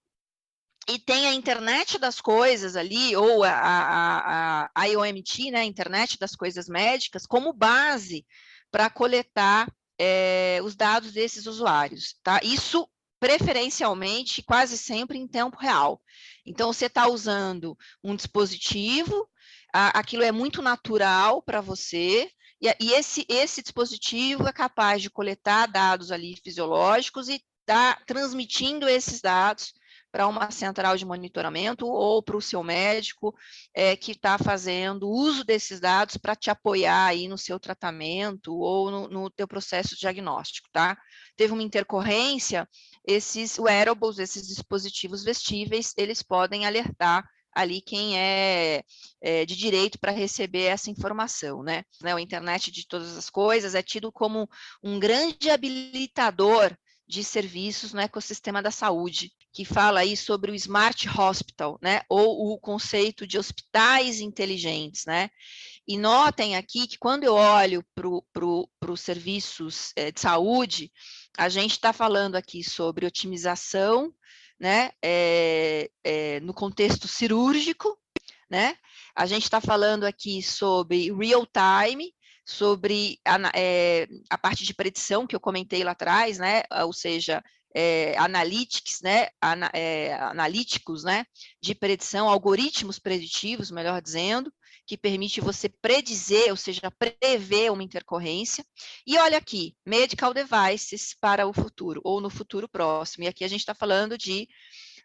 e 0.88 0.98
tem 0.98 1.26
a 1.26 1.34
internet 1.34 1.98
das 1.98 2.20
coisas 2.20 2.74
ali, 2.76 3.14
ou 3.16 3.44
a, 3.44 3.50
a, 3.50 4.70
a, 4.74 4.84
IOMT, 4.86 5.50
né, 5.50 5.64
internet 5.64 6.18
das 6.18 6.34
coisas 6.34 6.68
médicas, 6.68 7.24
como 7.24 7.52
base 7.52 8.26
para 8.70 8.90
coletar 8.90 9.72
é, 9.98 10.58
os 10.64 10.74
dados 10.74 11.12
desses 11.12 11.46
usuários, 11.46 12.16
tá? 12.22 12.40
Isso 12.42 12.88
preferencialmente, 13.22 14.42
quase 14.42 14.76
sempre 14.76 15.16
em 15.16 15.28
tempo 15.28 15.56
real. 15.56 16.02
Então, 16.44 16.72
você 16.72 16.86
está 16.86 17.06
usando 17.06 17.78
um 18.02 18.16
dispositivo, 18.16 19.28
aquilo 19.72 20.24
é 20.24 20.32
muito 20.32 20.60
natural 20.60 21.40
para 21.40 21.60
você, 21.60 22.28
e, 22.60 22.66
e, 22.80 22.92
esse, 22.92 23.24
esse 23.28 23.62
dispositivo 23.62 24.48
é 24.48 24.52
capaz 24.52 25.00
de 25.00 25.08
coletar 25.08 25.66
dados 25.66 26.10
ali 26.10 26.34
fisiológicos 26.42 27.28
e 27.28 27.40
tá 27.64 27.96
transmitindo 28.08 28.88
esses 28.88 29.20
dados 29.20 29.72
para 30.12 30.28
uma 30.28 30.50
central 30.50 30.96
de 30.96 31.06
monitoramento 31.06 31.86
ou 31.86 32.22
para 32.22 32.36
o 32.36 32.42
seu 32.42 32.62
médico 32.62 33.34
é, 33.74 33.96
que 33.96 34.12
está 34.12 34.36
fazendo 34.36 35.08
uso 35.08 35.42
desses 35.42 35.80
dados 35.80 36.18
para 36.18 36.36
te 36.36 36.50
apoiar 36.50 37.06
aí 37.06 37.26
no 37.26 37.38
seu 37.38 37.58
tratamento 37.58 38.54
ou 38.54 38.90
no, 38.90 39.08
no 39.08 39.30
teu 39.30 39.48
processo 39.48 39.96
diagnóstico, 39.96 40.68
tá? 40.70 40.98
Teve 41.34 41.54
uma 41.54 41.62
intercorrência, 41.62 42.68
esses 43.04 43.58
wearables, 43.58 44.18
esses 44.18 44.46
dispositivos 44.46 45.24
vestíveis, 45.24 45.92
eles 45.96 46.22
podem 46.22 46.66
alertar 46.66 47.24
ali 47.54 47.82
quem 47.82 48.18
é, 48.18 48.82
é 49.20 49.44
de 49.44 49.56
direito 49.56 49.98
para 49.98 50.10
receber 50.10 50.64
essa 50.64 50.90
informação, 50.90 51.62
né? 51.62 51.84
né? 52.00 52.14
O 52.14 52.18
internet 52.18 52.70
de 52.70 52.86
todas 52.86 53.16
as 53.16 53.28
coisas 53.28 53.74
é 53.74 53.82
tido 53.82 54.10
como 54.10 54.48
um 54.82 54.98
grande 54.98 55.50
habilitador 55.50 56.74
de 57.06 57.22
serviços 57.22 57.92
no 57.92 58.00
ecossistema 58.00 58.62
da 58.62 58.70
saúde, 58.70 59.32
que 59.52 59.64
fala 59.64 60.00
aí 60.00 60.16
sobre 60.16 60.50
o 60.50 60.54
Smart 60.54 61.08
Hospital, 61.08 61.78
né, 61.82 62.02
ou 62.08 62.52
o 62.52 62.58
conceito 62.58 63.26
de 63.26 63.38
hospitais 63.38 64.20
inteligentes, 64.20 65.04
né, 65.04 65.30
e 65.86 65.98
notem 65.98 66.56
aqui 66.56 66.86
que 66.86 66.96
quando 66.96 67.24
eu 67.24 67.34
olho 67.34 67.84
para 67.94 68.90
os 68.90 69.00
serviços 69.00 69.92
é, 69.96 70.10
de 70.10 70.20
saúde, 70.20 70.92
a 71.36 71.48
gente 71.48 71.72
está 71.72 71.92
falando 71.92 72.36
aqui 72.36 72.62
sobre 72.62 73.04
otimização, 73.04 74.12
né, 74.58 74.92
é, 75.02 75.90
é, 76.04 76.40
no 76.40 76.54
contexto 76.54 77.08
cirúrgico, 77.08 77.98
né, 78.48 78.76
a 79.14 79.26
gente 79.26 79.44
está 79.44 79.60
falando 79.60 80.04
aqui 80.04 80.42
sobre 80.42 81.12
real 81.12 81.46
time, 81.46 82.14
sobre 82.44 83.18
a, 83.24 83.38
é, 83.54 84.08
a 84.28 84.36
parte 84.36 84.64
de 84.64 84.74
predição 84.74 85.26
que 85.26 85.34
eu 85.34 85.40
comentei 85.40 85.84
lá 85.84 85.92
atrás, 85.92 86.38
né? 86.38 86.62
Ou 86.84 86.92
seja, 86.92 87.42
é, 87.74 88.16
analytics, 88.18 89.00
né? 89.02 89.28
Ana, 89.40 89.70
é, 89.72 90.14
analíticos, 90.14 91.04
né? 91.04 91.24
De 91.60 91.74
predição, 91.74 92.28
algoritmos 92.28 92.98
preditivos, 92.98 93.70
melhor 93.70 94.00
dizendo, 94.02 94.52
que 94.86 94.98
permite 94.98 95.40
você 95.40 95.68
predizer, 95.68 96.50
ou 96.50 96.56
seja, 96.56 96.90
prever 96.90 97.70
uma 97.70 97.82
intercorrência. 97.82 98.64
E 99.06 99.16
olha 99.16 99.38
aqui, 99.38 99.76
medical 99.86 100.34
devices 100.34 101.14
para 101.20 101.46
o 101.46 101.52
futuro, 101.52 102.00
ou 102.04 102.20
no 102.20 102.28
futuro 102.28 102.68
próximo. 102.68 103.24
E 103.24 103.28
aqui 103.28 103.44
a 103.44 103.48
gente 103.48 103.60
está 103.60 103.74
falando 103.74 104.18
de 104.18 104.48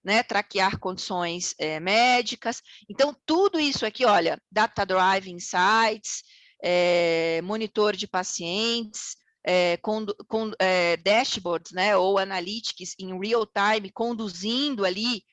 né, 0.04 0.24
traquear 0.24 0.80
condições 0.80 1.54
é, 1.60 1.80
médicas. 1.80 2.62
Então, 2.90 3.16
tudo 3.26 3.60
isso 3.60 3.86
aqui, 3.86 4.06
olha, 4.06 4.42
data 4.52 4.86
drive 4.86 5.30
insights, 5.30 6.24
é, 6.62 7.42
monitor 7.44 7.96
de 7.96 8.08
pacientes, 8.08 9.16
é, 9.44 9.78
com, 9.78 10.06
com 10.28 10.52
é, 10.60 10.98
dashboards, 10.98 11.72
né, 11.72 11.96
ou 11.96 12.18
analytics 12.18 12.96
em 13.00 13.18
real 13.20 13.46
time, 13.46 13.92
conduzindo 13.92 14.84
ali 14.84 15.24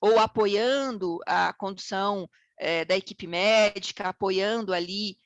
ou 0.00 0.18
apoiando 0.18 1.18
a 1.26 1.52
condução 1.52 2.28
é, 2.58 2.84
da 2.84 2.96
equipe 2.96 3.26
médica, 3.26 4.08
apoiando 4.08 4.72
ali 4.72 5.16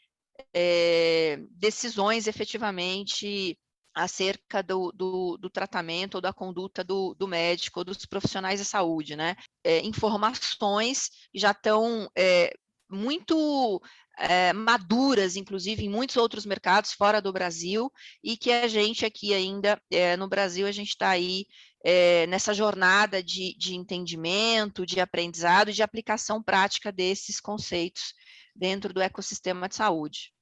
decisões 1.52 2.26
efetivamente 2.26 3.56
acerca 3.94 4.62
do, 4.62 4.90
do, 4.92 5.36
do, 5.36 5.48
tratamento 5.48 6.16
ou 6.16 6.20
da 6.20 6.32
conduta 6.32 6.82
do, 6.82 7.14
do, 7.14 7.28
médico 7.28 7.80
ou 7.80 7.84
dos 7.84 8.04
profissionais 8.04 8.58
de 8.58 8.66
saúde, 8.66 9.14
né? 9.14 9.36
É, 9.62 9.80
informações 9.80 11.10
já 11.32 11.52
estão 11.52 12.10
é, 12.18 12.52
muito 12.90 13.80
é, 14.18 14.52
maduras, 14.52 15.36
inclusive 15.36 15.84
em 15.84 15.88
muitos 15.88 16.16
outros 16.16 16.46
mercados 16.46 16.92
fora 16.92 17.20
do 17.20 17.32
Brasil, 17.32 17.90
e 18.22 18.36
que 18.36 18.52
a 18.52 18.68
gente 18.68 19.04
aqui 19.04 19.34
ainda 19.34 19.80
é, 19.90 20.16
no 20.16 20.28
Brasil, 20.28 20.66
a 20.66 20.72
gente 20.72 20.90
está 20.90 21.10
aí 21.10 21.46
é, 21.84 22.26
nessa 22.26 22.54
jornada 22.54 23.22
de, 23.22 23.54
de 23.58 23.74
entendimento, 23.74 24.86
de 24.86 25.00
aprendizado, 25.00 25.72
de 25.72 25.82
aplicação 25.82 26.42
prática 26.42 26.90
desses 26.90 27.40
conceitos 27.40 28.14
dentro 28.54 28.92
do 28.92 29.02
ecossistema 29.02 29.68
de 29.68 29.74
saúde. 29.74 30.32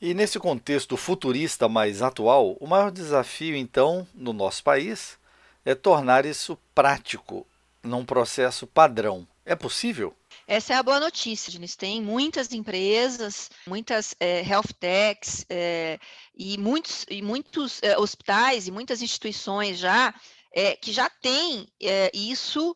E 0.00 0.14
nesse 0.14 0.38
contexto 0.38 0.96
futurista 0.96 1.68
mais 1.68 2.02
atual, 2.02 2.56
o 2.60 2.66
maior 2.68 2.92
desafio, 2.92 3.56
então, 3.56 4.06
no 4.14 4.32
nosso 4.32 4.62
país 4.62 5.18
é 5.64 5.74
tornar 5.74 6.24
isso 6.24 6.56
prático, 6.72 7.44
num 7.82 8.04
processo 8.04 8.66
padrão. 8.66 9.26
É 9.44 9.56
possível? 9.56 10.14
Essa 10.50 10.72
é 10.72 10.76
a 10.78 10.82
boa 10.82 10.98
notícia, 10.98 11.52
Diniz. 11.52 11.76
Tem 11.76 12.00
muitas 12.00 12.50
empresas, 12.54 13.50
muitas 13.66 14.14
é, 14.18 14.40
health 14.40 14.72
techs 14.80 15.44
é, 15.46 15.98
e 16.34 16.56
muitos, 16.56 17.04
e 17.10 17.20
muitos 17.20 17.82
é, 17.82 17.98
hospitais 17.98 18.66
e 18.66 18.70
muitas 18.70 19.02
instituições 19.02 19.78
já 19.78 20.14
que 20.80 20.90
já 20.90 21.08
têm 21.08 21.68
isso 22.12 22.74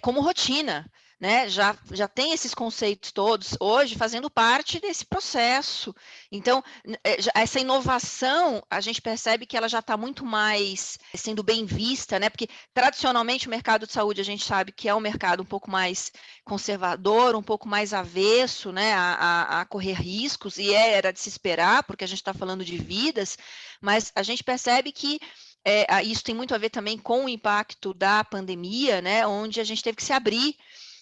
como 0.00 0.20
rotina 0.20 0.88
né, 1.18 1.48
já, 1.48 1.76
já 1.92 2.06
tem 2.06 2.32
esses 2.32 2.54
conceitos 2.54 3.10
todos 3.10 3.56
hoje 3.58 3.94
fazendo 3.94 4.30
parte 4.30 4.78
desse 4.78 5.04
processo. 5.04 5.94
Então, 6.30 6.62
é, 7.02 7.16
essa 7.34 7.58
inovação, 7.58 8.62
a 8.70 8.80
gente 8.82 9.00
percebe 9.00 9.46
que 9.46 9.56
ela 9.56 9.68
já 9.68 9.78
está 9.78 9.96
muito 9.96 10.26
mais 10.26 10.98
sendo 11.14 11.42
bem 11.42 11.64
vista, 11.64 12.18
né? 12.18 12.28
Porque 12.28 12.48
tradicionalmente 12.74 13.46
o 13.46 13.50
mercado 13.50 13.86
de 13.86 13.92
saúde 13.94 14.20
a 14.20 14.24
gente 14.24 14.44
sabe 14.44 14.72
que 14.72 14.88
é 14.88 14.94
um 14.94 15.00
mercado 15.00 15.42
um 15.42 15.46
pouco 15.46 15.70
mais 15.70 16.12
conservador, 16.44 17.34
um 17.34 17.42
pouco 17.42 17.66
mais 17.66 17.94
avesso, 17.94 18.70
né, 18.70 18.92
a, 18.92 19.60
a, 19.60 19.64
correr 19.64 19.94
riscos, 19.94 20.58
e 20.58 20.74
é, 20.74 20.92
era 20.92 21.12
de 21.12 21.20
se 21.20 21.28
esperar, 21.28 21.82
porque 21.84 22.04
a 22.04 22.08
gente 22.08 22.18
está 22.18 22.34
falando 22.34 22.64
de 22.64 22.76
vidas, 22.76 23.38
mas 23.80 24.12
a 24.14 24.22
gente 24.22 24.44
percebe 24.44 24.92
que 24.92 25.18
é, 25.64 26.02
isso 26.04 26.22
tem 26.22 26.34
muito 26.34 26.54
a 26.54 26.58
ver 26.58 26.70
também 26.70 26.96
com 26.96 27.24
o 27.24 27.28
impacto 27.28 27.92
da 27.92 28.22
pandemia, 28.22 29.00
né, 29.00 29.26
onde 29.26 29.60
a 29.60 29.64
gente 29.64 29.82
teve 29.82 29.96
que 29.96 30.04
se 30.04 30.12
abrir 30.12 30.56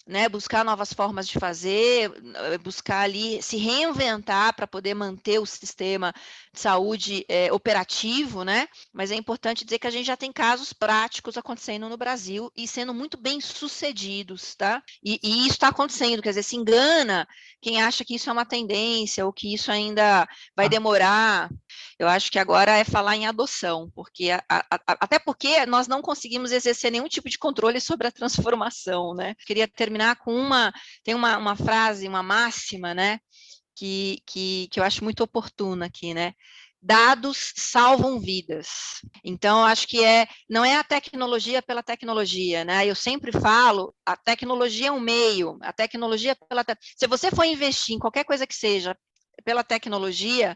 né, 0.07 0.29
buscar 0.29 0.63
novas 0.63 0.93
formas 0.93 1.27
de 1.27 1.39
fazer, 1.39 2.11
eh, 2.35 2.57
buscar 2.59 3.01
ali 3.01 3.41
se 3.41 3.57
reinventar 3.57 4.55
para 4.55 4.67
poder 4.67 4.93
manter 4.93 5.39
o 5.39 5.45
sistema 5.45 6.13
de 6.53 6.59
saúde 6.59 7.25
é, 7.27 7.51
operativo, 7.51 8.43
né? 8.43 8.67
Mas 8.93 9.09
é 9.09 9.15
importante 9.15 9.65
dizer 9.65 9.79
que 9.79 9.87
a 9.87 9.91
gente 9.91 10.05
já 10.05 10.15
tem 10.15 10.31
casos 10.31 10.73
práticos 10.73 11.37
acontecendo 11.37 11.89
no 11.89 11.97
Brasil 11.97 12.51
e 12.55 12.67
sendo 12.67 12.93
muito 12.93 13.17
bem 13.17 13.41
sucedidos, 13.41 14.55
tá? 14.55 14.83
E, 15.03 15.19
e 15.23 15.39
isso 15.41 15.53
está 15.55 15.69
acontecendo, 15.69 16.21
quer 16.21 16.29
dizer, 16.29 16.43
se 16.43 16.55
engana 16.55 17.27
quem 17.59 17.81
acha 17.81 18.05
que 18.05 18.15
isso 18.15 18.29
é 18.29 18.33
uma 18.33 18.45
tendência 18.45 19.25
ou 19.25 19.33
que 19.33 19.51
isso 19.53 19.71
ainda 19.71 20.27
vai 20.55 20.67
ah. 20.67 20.69
demorar. 20.69 21.49
Eu 21.97 22.07
acho 22.07 22.29
que 22.31 22.37
agora 22.37 22.77
é 22.77 22.83
falar 22.83 23.15
em 23.15 23.25
adoção, 23.25 23.89
porque 23.95 24.29
a, 24.31 24.43
a, 24.49 24.65
até 24.87 25.17
porque 25.17 25.65
nós 25.65 25.87
não 25.87 26.01
conseguimos 26.01 26.51
exercer 26.51 26.91
nenhum 26.91 27.07
tipo 27.07 27.29
de 27.29 27.37
controle 27.37 27.79
sobre 27.79 28.07
a 28.07 28.11
transformação, 28.11 29.13
né? 29.13 29.33
Queria 29.45 29.67
terminar 29.67 30.17
com 30.17 30.33
uma, 30.35 30.73
tem 31.03 31.15
uma, 31.15 31.37
uma 31.37 31.55
frase, 31.55 32.07
uma 32.07 32.21
máxima, 32.21 32.93
né? 32.93 33.19
Que, 33.75 34.21
que, 34.25 34.67
que 34.71 34.79
eu 34.79 34.83
acho 34.83 35.03
muito 35.03 35.23
oportuna 35.23 35.85
aqui, 35.85 36.13
né? 36.13 36.33
dados 36.85 37.51
salvam 37.55 38.19
vidas. 38.19 38.67
Então, 39.23 39.65
acho 39.65 39.87
que 39.87 40.03
é 40.03 40.27
não 40.47 40.63
é 40.63 40.75
a 40.75 40.83
tecnologia 40.83 41.59
pela 41.59 41.81
tecnologia, 41.81 42.63
né? 42.63 42.85
Eu 42.85 42.93
sempre 42.93 43.31
falo, 43.31 43.93
a 44.05 44.15
tecnologia 44.15 44.89
é 44.89 44.91
um 44.91 44.99
meio, 44.99 45.57
a 45.61 45.73
tecnologia 45.73 46.35
pela 46.47 46.63
se 46.95 47.07
você 47.07 47.31
for 47.31 47.43
investir 47.43 47.95
em 47.95 47.99
qualquer 47.99 48.23
coisa 48.23 48.45
que 48.45 48.53
seja 48.53 48.95
pela 49.43 49.63
tecnologia, 49.63 50.55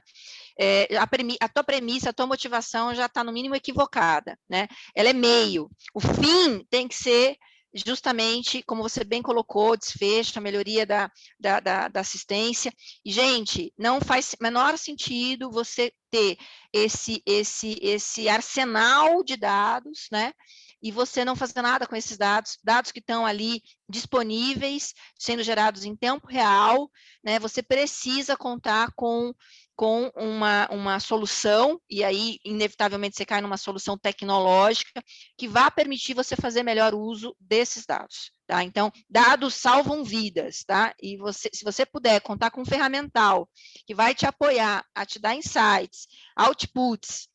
é, 0.60 0.88
a, 0.97 1.07
a 1.45 1.49
tua 1.49 1.64
premissa, 1.64 2.10
a 2.10 2.14
tua 2.14 2.28
motivação 2.28 2.93
já 2.93 3.05
está 3.05 3.24
no 3.24 3.32
mínimo 3.32 3.55
equivocada, 3.55 4.38
né? 4.49 4.68
Ela 4.93 5.10
é 5.10 5.14
meio. 5.14 5.70
O 5.93 6.01
fim 6.01 6.66
tem 6.70 6.86
que 6.86 6.95
ser 6.95 7.38
justamente, 7.74 8.64
como 8.64 8.82
você 8.82 9.03
bem 9.03 9.22
colocou, 9.22 9.78
desfecho, 9.78 10.38
a 10.38 10.41
melhoria 10.41 10.86
da, 10.86 11.10
da, 11.39 11.60
da, 11.60 11.88
da, 11.88 11.99
assistência. 11.99 12.74
E, 13.05 13.12
gente, 13.12 13.72
não 13.78 14.01
faz 14.01 14.36
menor 14.41 14.78
sentido 14.78 15.51
você 15.51 15.93
ter 16.10 16.38
esse, 16.74 17.22
esse, 17.26 17.78
esse 17.82 18.28
arsenal 18.28 19.24
de 19.24 19.38
dados, 19.38 20.07
né? 20.12 20.34
E 20.82 20.91
você 20.91 21.24
não 21.24 21.36
fazer 21.36 21.62
nada 21.62 21.86
com 21.86 21.95
esses 21.95 22.18
dados, 22.18 22.57
dados 22.64 22.91
que 22.91 22.99
estão 22.99 23.26
ali 23.26 23.62
disponíveis, 23.88 24.93
sendo 25.18 25.43
gerados 25.43 25.84
em 25.84 25.95
tempo 25.95 26.28
real, 26.28 26.89
né? 27.24 27.38
Você 27.39 27.62
precisa 27.62 28.36
contar 28.36 28.91
com 28.95 29.34
com 29.80 30.11
uma, 30.13 30.67
uma 30.71 30.99
solução, 30.99 31.80
e 31.89 32.03
aí, 32.03 32.38
inevitavelmente, 32.43 33.15
você 33.15 33.25
cai 33.25 33.39
numa 33.39 33.55
solução 33.55 33.97
tecnológica 33.97 35.01
que 35.38 35.47
vá 35.47 35.71
permitir 35.71 36.13
você 36.13 36.36
fazer 36.36 36.63
melhor 36.63 36.93
uso 36.93 37.34
desses 37.39 37.86
dados. 37.86 38.30
Tá? 38.45 38.61
Então, 38.61 38.91
dados 39.09 39.53
salvam 39.53 40.03
vidas, 40.03 40.65
tá? 40.65 40.93
E 41.01 41.15
você, 41.15 41.49
se 41.53 41.63
você 41.63 41.86
puder 41.86 42.19
contar 42.19 42.51
com 42.51 42.59
um 42.59 42.65
ferramental 42.65 43.47
que 43.88 43.95
vai 43.95 44.13
te 44.13 44.25
apoiar 44.25 44.84
a 44.93 45.05
te 45.05 45.17
dar 45.17 45.34
insights, 45.34 46.07
outputs 46.36 47.30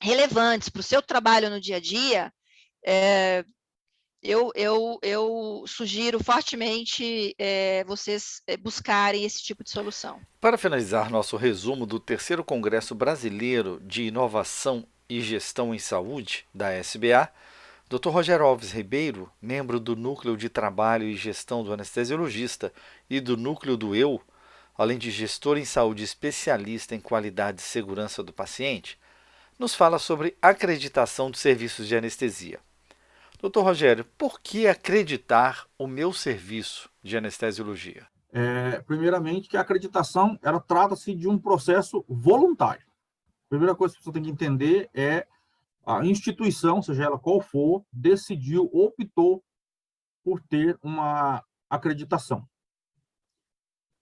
relevantes 0.00 0.70
para 0.70 0.80
o 0.80 0.82
seu 0.82 1.02
trabalho 1.02 1.50
no 1.50 1.60
dia 1.60 1.76
a 1.76 1.80
dia, 1.80 2.32
é, 2.86 3.44
eu, 4.22 4.52
eu, 4.54 4.98
eu 5.02 5.64
sugiro 5.66 6.22
fortemente 6.22 7.34
é, 7.36 7.82
vocês 7.84 8.40
eh, 8.46 8.56
buscarem 8.56 9.24
esse 9.24 9.42
tipo 9.42 9.64
de 9.64 9.70
solução. 9.70 10.20
Para 10.40 10.56
finalizar 10.56 11.10
nosso 11.10 11.36
resumo 11.36 11.84
do 11.84 11.98
terceiro 11.98 12.44
Congresso 12.44 12.94
Brasileiro 12.94 13.80
de 13.84 14.04
Inovação 14.04 14.86
e 15.08 15.20
Gestão 15.20 15.74
em 15.74 15.78
Saúde, 15.78 16.46
da 16.54 16.72
SBA, 16.72 17.28
Dr. 17.88 18.10
Rogério 18.10 18.46
Alves 18.46 18.70
Ribeiro, 18.70 19.30
membro 19.40 19.80
do 19.80 19.96
Núcleo 19.96 20.36
de 20.36 20.48
Trabalho 20.48 21.06
e 21.06 21.16
Gestão 21.16 21.64
do 21.64 21.72
Anestesiologista 21.72 22.72
e 23.10 23.20
do 23.20 23.36
Núcleo 23.36 23.76
do 23.76 23.94
Eu, 23.94 24.22
além 24.78 24.98
de 24.98 25.10
gestor 25.10 25.58
em 25.58 25.64
saúde 25.64 26.04
especialista 26.04 26.94
em 26.94 27.00
qualidade 27.00 27.60
e 27.60 27.64
segurança 27.64 28.22
do 28.22 28.32
paciente, 28.32 28.98
nos 29.58 29.74
fala 29.74 29.98
sobre 29.98 30.36
acreditação 30.40 31.30
de 31.30 31.38
serviços 31.38 31.88
de 31.88 31.96
anestesia. 31.96 32.60
Doutor 33.42 33.64
Rogério, 33.64 34.04
por 34.16 34.40
que 34.40 34.68
acreditar 34.68 35.66
o 35.76 35.88
meu 35.88 36.12
serviço 36.12 36.88
de 37.02 37.16
anestesiologia? 37.16 38.06
É, 38.30 38.80
primeiramente, 38.82 39.48
que 39.48 39.56
a 39.56 39.62
acreditação 39.62 40.38
ela 40.40 40.60
trata-se 40.60 41.12
de 41.12 41.26
um 41.26 41.36
processo 41.36 42.04
voluntário. 42.08 42.86
A 42.86 43.48
primeira 43.48 43.74
coisa 43.74 43.96
que 43.96 44.04
você 44.04 44.12
tem 44.12 44.22
que 44.22 44.30
entender 44.30 44.88
é 44.94 45.26
a 45.84 46.06
instituição, 46.06 46.80
seja 46.80 47.02
ela 47.02 47.18
qual 47.18 47.40
for, 47.40 47.84
decidiu, 47.92 48.70
optou 48.72 49.42
por 50.22 50.40
ter 50.40 50.78
uma 50.80 51.44
acreditação. 51.68 52.48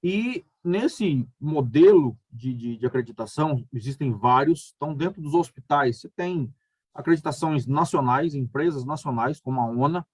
E 0.03 0.45
nesse 0.63 1.27
modelo 1.41 2.15
de, 2.31 2.53
de, 2.53 2.77
de, 2.77 2.87
acreditação, 2.87 3.67
existem 3.73 4.13
vários. 4.13 4.75
Então, 4.77 4.95
dentro 4.95 5.23
dos 5.23 5.33
hospitais, 5.33 5.99
você 5.99 6.11
tem 6.11 6.55
acreditações 6.95 7.67
nacionais, 7.67 8.35
empresas 8.35 8.85
nacionais, 8.85 9.41
como 9.41 9.61
a 9.61 9.67
ONA, 9.67 10.07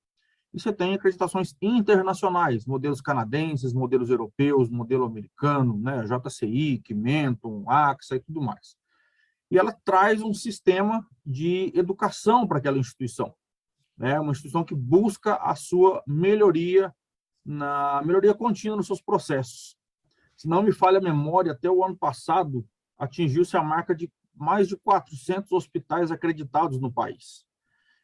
e 0.52 0.60
você 0.60 0.72
tem 0.72 0.94
acreditações 0.94 1.54
internacionais, 1.60 2.64
modelos 2.64 3.00
canadenses, 3.00 3.74
modelos 3.74 4.08
europeus, 4.08 4.70
modelo 4.70 5.04
americano, 5.04 5.76
né, 5.78 6.04
JCI, 6.04 6.78
Kimenton, 6.78 7.64
AXA 7.68 8.16
e 8.16 8.20
tudo 8.20 8.40
mais. 8.40 8.76
E 9.50 9.58
ela 9.58 9.72
traz 9.84 10.22
um 10.22 10.32
sistema 10.32 11.06
de 11.24 11.72
educação 11.74 12.46
para 12.46 12.58
aquela 12.58 12.78
instituição, 12.78 13.34
né, 13.98 14.18
uma 14.18 14.32
instituição 14.32 14.64
que 14.64 14.74
busca 14.74 15.36
a 15.36 15.54
sua 15.54 16.02
melhoria 16.06 16.94
na 17.44 18.02
melhoria 18.04 18.34
contínua 18.34 18.76
nos 18.76 18.86
seus 18.86 19.00
processos. 19.00 19.76
Se 20.36 20.48
não 20.48 20.62
me 20.62 20.72
falha 20.72 20.98
a 20.98 21.02
memória, 21.02 21.52
até 21.52 21.70
o 21.70 21.84
ano 21.84 21.96
passado 21.96 22.66
atingiu-se 22.98 23.56
a 23.56 23.62
marca 23.62 23.94
de 23.94 24.10
mais 24.36 24.68
de 24.68 24.76
400 24.76 25.50
hospitais 25.52 26.10
acreditados 26.10 26.80
no 26.80 26.92
país. 26.92 27.44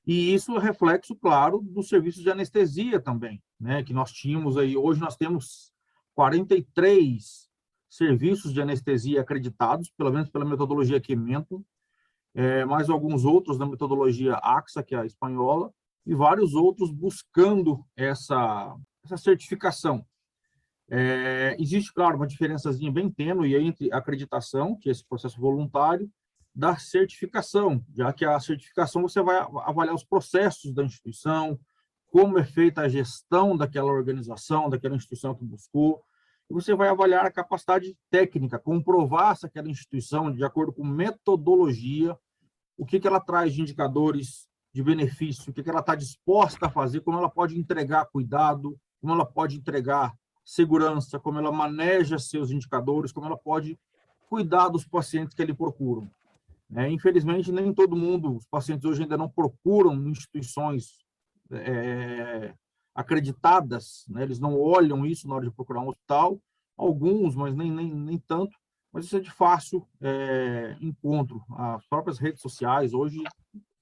E 0.06 0.34
isso 0.34 0.56
é 0.56 0.60
reflexo, 0.60 1.14
claro, 1.14 1.60
dos 1.60 1.88
serviços 1.88 2.22
de 2.22 2.30
anestesia 2.30 3.00
também, 3.00 3.42
né, 3.60 3.82
que 3.82 3.92
nós 3.92 4.10
tínhamos 4.10 4.56
aí. 4.56 4.76
Hoje 4.76 5.00
nós 5.00 5.16
temos 5.16 5.72
43 6.14 7.48
serviços 7.88 8.52
de 8.52 8.60
anestesia 8.60 9.20
acreditados, 9.20 9.90
pelo 9.90 10.10
menos 10.10 10.28
pela 10.28 10.44
metodologia 10.44 11.00
Quimento, 11.00 11.64
é, 12.34 12.64
mais 12.64 12.88
alguns 12.88 13.24
outros 13.24 13.58
da 13.58 13.66
metodologia 13.66 14.34
AXA, 14.36 14.82
que 14.82 14.94
é 14.94 14.98
a 14.98 15.06
espanhola, 15.06 15.72
e 16.04 16.14
vários 16.14 16.54
outros 16.54 16.90
buscando 16.90 17.84
essa, 17.94 18.74
essa 19.04 19.16
certificação. 19.16 20.04
É, 20.90 21.56
existe, 21.58 21.92
claro, 21.92 22.16
uma 22.16 22.26
diferençazinha 22.26 22.90
bem 22.90 23.10
tênue 23.10 23.54
entre 23.54 23.92
acreditação, 23.92 24.76
que 24.76 24.88
é 24.88 24.92
esse 24.92 25.06
processo 25.06 25.40
voluntário, 25.40 26.10
da 26.54 26.76
certificação, 26.76 27.82
já 27.94 28.12
que 28.12 28.24
a 28.24 28.38
certificação 28.38 29.02
você 29.02 29.22
vai 29.22 29.38
avaliar 29.64 29.94
os 29.94 30.04
processos 30.04 30.72
da 30.74 30.84
instituição, 30.84 31.58
como 32.10 32.38
é 32.38 32.44
feita 32.44 32.82
a 32.82 32.88
gestão 32.88 33.56
daquela 33.56 33.90
organização, 33.90 34.68
daquela 34.68 34.94
instituição 34.94 35.34
que 35.34 35.44
buscou, 35.44 36.02
e 36.50 36.54
você 36.54 36.74
vai 36.74 36.88
avaliar 36.88 37.24
a 37.24 37.32
capacidade 37.32 37.96
técnica, 38.10 38.58
comprovar 38.58 39.36
se 39.36 39.46
aquela 39.46 39.68
instituição, 39.68 40.30
de 40.30 40.44
acordo 40.44 40.72
com 40.72 40.84
metodologia, 40.84 42.16
o 42.76 42.84
que, 42.84 43.00
que 43.00 43.08
ela 43.08 43.20
traz 43.20 43.54
de 43.54 43.62
indicadores 43.62 44.46
de 44.74 44.82
benefício, 44.82 45.50
o 45.50 45.54
que, 45.54 45.62
que 45.62 45.70
ela 45.70 45.80
está 45.80 45.94
disposta 45.94 46.66
a 46.66 46.70
fazer, 46.70 47.00
como 47.00 47.16
ela 47.16 47.30
pode 47.30 47.58
entregar 47.58 48.04
cuidado, 48.06 48.78
como 49.00 49.14
ela 49.14 49.24
pode 49.24 49.56
entregar 49.56 50.14
segurança, 50.44 51.18
como 51.18 51.38
ela 51.38 51.52
maneja 51.52 52.18
seus 52.18 52.50
indicadores, 52.50 53.12
como 53.12 53.26
ela 53.26 53.38
pode 53.38 53.78
cuidar 54.28 54.68
dos 54.68 54.86
pacientes 54.86 55.34
que 55.34 55.42
ele 55.42 55.54
procuram. 55.54 56.10
É, 56.74 56.88
infelizmente, 56.90 57.52
nem 57.52 57.72
todo 57.72 57.96
mundo, 57.96 58.36
os 58.36 58.46
pacientes 58.46 58.84
hoje 58.84 59.02
ainda 59.02 59.16
não 59.16 59.28
procuram 59.28 60.08
instituições 60.08 60.98
é, 61.50 62.54
acreditadas, 62.94 64.04
né? 64.08 64.22
eles 64.22 64.38
não 64.38 64.58
olham 64.58 65.04
isso 65.04 65.28
na 65.28 65.34
hora 65.34 65.44
de 65.44 65.54
procurar 65.54 65.80
um 65.80 65.88
hospital, 65.88 66.40
alguns, 66.76 67.34
mas 67.34 67.54
nem, 67.54 67.70
nem, 67.70 67.94
nem 67.94 68.18
tanto, 68.18 68.56
mas 68.90 69.04
isso 69.04 69.16
é 69.16 69.20
de 69.20 69.30
fácil 69.30 69.86
é, 70.00 70.76
encontro. 70.80 71.42
As 71.56 71.86
próprias 71.86 72.18
redes 72.18 72.40
sociais 72.40 72.94
hoje 72.94 73.22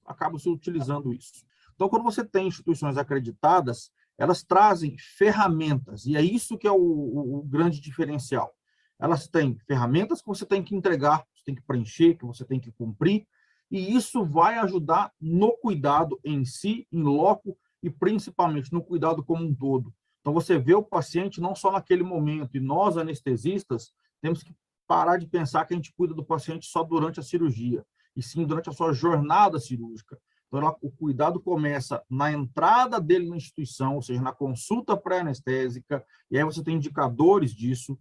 acabam 0.05 0.37
se 0.37 0.49
utilizando 0.49 1.13
isso. 1.13 1.45
Então, 1.75 1.87
quando 1.87 2.03
você 2.03 2.25
tem 2.25 2.47
instituições 2.47 2.97
acreditadas, 2.97 3.89
elas 4.17 4.43
trazem 4.43 4.97
ferramentas, 4.97 6.05
e 6.05 6.15
é 6.15 6.21
isso 6.21 6.57
que 6.57 6.67
é 6.67 6.71
o, 6.71 6.75
o, 6.75 7.39
o 7.39 7.43
grande 7.43 7.79
diferencial. 7.79 8.53
Elas 8.99 9.27
têm 9.27 9.57
ferramentas 9.65 10.21
que 10.21 10.27
você 10.27 10.45
tem 10.45 10.61
que 10.61 10.75
entregar 10.75 11.25
você 11.41 11.45
tem 11.45 11.55
que 11.55 11.61
preencher, 11.61 12.15
que 12.15 12.25
você 12.25 12.45
tem 12.45 12.59
que 12.59 12.71
cumprir, 12.71 13.27
e 13.69 13.95
isso 13.95 14.23
vai 14.23 14.57
ajudar 14.59 15.11
no 15.19 15.57
cuidado 15.57 16.19
em 16.23 16.45
si, 16.45 16.87
em 16.91 17.01
loco, 17.01 17.57
e 17.81 17.89
principalmente 17.89 18.71
no 18.71 18.83
cuidado 18.83 19.23
como 19.23 19.43
um 19.43 19.55
todo. 19.55 19.93
Então, 20.19 20.33
você 20.33 20.59
vê 20.59 20.75
o 20.75 20.83
paciente 20.83 21.41
não 21.41 21.55
só 21.55 21.71
naquele 21.71 22.03
momento, 22.03 22.55
e 22.55 22.59
nós, 22.59 22.95
anestesistas, 22.95 23.91
temos 24.21 24.43
que 24.43 24.53
parar 24.85 25.17
de 25.17 25.25
pensar 25.25 25.65
que 25.65 25.73
a 25.73 25.77
gente 25.77 25.93
cuida 25.93 26.13
do 26.13 26.23
paciente 26.23 26.67
só 26.67 26.83
durante 26.83 27.19
a 27.19 27.23
cirurgia, 27.23 27.83
e 28.15 28.21
sim 28.21 28.45
durante 28.45 28.69
a 28.69 28.73
sua 28.73 28.93
jornada 28.93 29.57
cirúrgica. 29.57 30.19
Então, 30.47 30.77
o 30.81 30.91
cuidado 30.91 31.39
começa 31.39 32.03
na 32.09 32.31
entrada 32.31 32.99
dele 32.99 33.29
na 33.29 33.37
instituição, 33.37 33.95
ou 33.95 34.01
seja, 34.01 34.21
na 34.21 34.33
consulta 34.33 34.97
pré-anestésica, 34.97 36.05
e 36.29 36.37
aí 36.37 36.43
você 36.43 36.61
tem 36.61 36.75
indicadores 36.75 37.55
disso, 37.55 37.97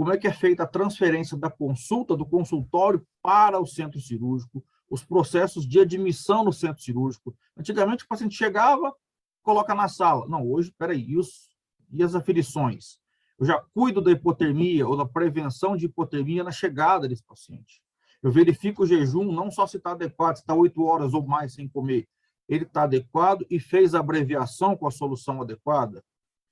como 0.00 0.14
é 0.14 0.16
que 0.16 0.26
é 0.26 0.32
feita 0.32 0.62
a 0.62 0.66
transferência 0.66 1.36
da 1.36 1.50
consulta 1.50 2.16
do 2.16 2.24
consultório 2.24 3.06
para 3.22 3.60
o 3.60 3.66
centro 3.66 4.00
cirúrgico, 4.00 4.64
os 4.88 5.04
processos 5.04 5.68
de 5.68 5.78
admissão 5.78 6.42
no 6.42 6.54
centro 6.54 6.82
cirúrgico. 6.82 7.36
Antigamente, 7.54 8.04
o 8.04 8.08
paciente 8.08 8.34
chegava, 8.34 8.96
coloca 9.42 9.74
na 9.74 9.88
sala. 9.88 10.26
Não, 10.26 10.50
hoje, 10.50 10.72
peraí, 10.78 11.04
e, 11.06 11.18
os, 11.18 11.50
e 11.92 12.02
as 12.02 12.14
aferições? 12.14 12.98
Eu 13.38 13.44
já 13.44 13.62
cuido 13.74 14.00
da 14.00 14.10
hipotermia 14.10 14.88
ou 14.88 14.96
da 14.96 15.04
prevenção 15.04 15.76
de 15.76 15.84
hipotermia 15.84 16.42
na 16.42 16.50
chegada 16.50 17.06
desse 17.06 17.22
paciente. 17.22 17.82
Eu 18.22 18.32
verifico 18.32 18.84
o 18.84 18.86
jejum, 18.86 19.30
não 19.30 19.50
só 19.50 19.66
se 19.66 19.76
está 19.76 19.90
adequado, 19.90 20.36
se 20.36 20.40
está 20.40 20.54
oito 20.54 20.82
horas 20.82 21.12
ou 21.12 21.26
mais 21.26 21.52
sem 21.52 21.68
comer, 21.68 22.08
ele 22.48 22.64
está 22.64 22.84
adequado 22.84 23.44
e 23.50 23.60
fez 23.60 23.94
a 23.94 24.00
abreviação 24.00 24.74
com 24.74 24.86
a 24.86 24.90
solução 24.90 25.42
adequada. 25.42 26.02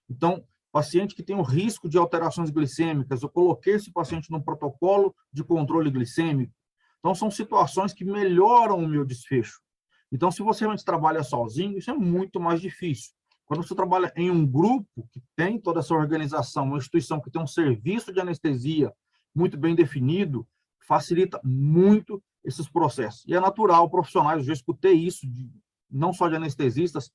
Então, 0.07 0.45
paciente 0.79 1.13
que 1.13 1.25
tem 1.25 1.35
o 1.35 1.43
risco 1.43 1.89
de 1.89 1.99
alterações 1.99 2.51
glicêmicas, 2.51 3.23
eu 3.23 3.29
coloquei 3.29 3.75
esse 3.75 3.91
paciente 3.91 4.31
no 4.31 4.41
protocolo 4.41 5.13
de 5.33 5.43
controle 5.43 5.91
glicêmico. 5.91 6.55
Então, 7.01 7.17
são 7.17 7.33
situações 7.33 7.93
que 7.93 8.05
melhoram 8.05 8.79
o 8.79 8.89
meu 8.89 9.05
desfecho. 9.05 9.61
Então, 10.13 10.31
se 10.31 10.41
você 10.41 10.61
realmente 10.61 10.85
trabalha 10.85 11.25
sozinho, 11.25 11.77
isso 11.77 11.91
é 11.91 11.95
muito 11.95 12.39
mais 12.39 12.61
difícil. 12.61 13.13
Quando 13.45 13.67
você 13.67 13.75
trabalha 13.75 14.13
em 14.15 14.31
um 14.31 14.47
grupo 14.47 15.09
que 15.11 15.21
tem 15.35 15.59
toda 15.59 15.81
essa 15.81 15.95
organização, 15.95 16.65
uma 16.65 16.79
instituição 16.79 17.21
que 17.21 17.31
tem 17.31 17.43
um 17.43 17.47
serviço 17.47 18.13
de 18.13 18.21
anestesia 18.21 18.93
muito 19.35 19.59
bem 19.59 19.75
definido, 19.75 20.47
facilita 20.87 21.41
muito 21.43 22.23
esses 22.45 22.69
processos. 22.69 23.25
E 23.27 23.35
é 23.35 23.41
natural, 23.41 23.91
profissionais, 23.91 24.39
eu 24.39 24.45
já 24.45 24.53
escutei 24.53 24.93
isso, 24.93 25.27
de, 25.27 25.51
não 25.91 26.13
só 26.13 26.29
de 26.29 26.37
anestesistas, 26.37 27.11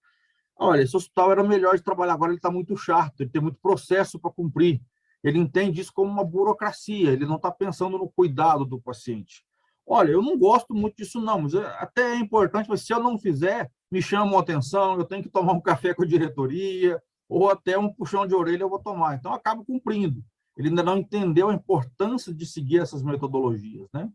Olha, 0.58 0.82
esse 0.82 0.96
hospital 0.96 1.32
era 1.32 1.44
melhor 1.44 1.76
de 1.76 1.84
trabalhar, 1.84 2.14
agora 2.14 2.32
ele 2.32 2.38
está 2.38 2.52
muito 2.52 2.76
chato, 2.78 3.22
ele 3.22 3.30
tem 3.30 3.42
muito 3.42 3.58
processo 3.62 4.20
para 4.20 4.32
cumprir. 4.32 4.82
Ele 5.24 5.40
entende 5.40 5.82
isso 5.82 5.94
como 5.94 6.12
uma 6.12 6.24
burocracia, 6.24 7.12
ele 7.12 7.26
não 7.26 7.38
está 7.38 7.52
pensando 7.52 7.98
no 7.98 8.10
cuidado 8.10 8.66
do 8.66 8.80
paciente. 8.80 9.44
Olha, 9.86 10.12
eu 10.12 10.22
não 10.22 10.38
gosto 10.38 10.74
muito 10.74 10.98
disso, 10.98 11.20
não, 11.20 11.42
mas 11.42 11.56
até 11.56 12.14
é 12.14 12.16
importante, 12.16 12.70
mas 12.70 12.82
se 12.82 12.94
eu 12.94 13.00
não 13.00 13.18
fizer, 13.18 13.70
me 13.92 14.02
chamam 14.02 14.38
a 14.38 14.42
atenção, 14.42 14.98
eu 14.98 15.06
tenho 15.06 15.24
que 15.24 15.30
tomar 15.30 15.54
um 15.54 15.60
café 15.62 15.94
com 15.94 16.04
a 16.04 16.08
diretoria, 16.08 17.02
ou 17.28 17.50
até 17.50 17.78
um 17.78 17.92
puxão 17.92 18.28
de 18.28 18.36
orelha 18.36 18.64
eu 18.64 18.70
vou 18.70 18.80
tomar. 18.80 19.16
Então, 19.16 19.34
acabo 19.34 19.66
cumprindo. 19.66 20.24
Ele 20.58 20.70
ainda 20.70 20.84
não 20.84 20.98
entendeu 20.98 21.50
a 21.50 21.54
importância 21.54 22.34
de 22.34 22.46
seguir 22.46 22.80
essas 22.80 23.02
metodologias, 23.02 23.88
né? 23.92 24.10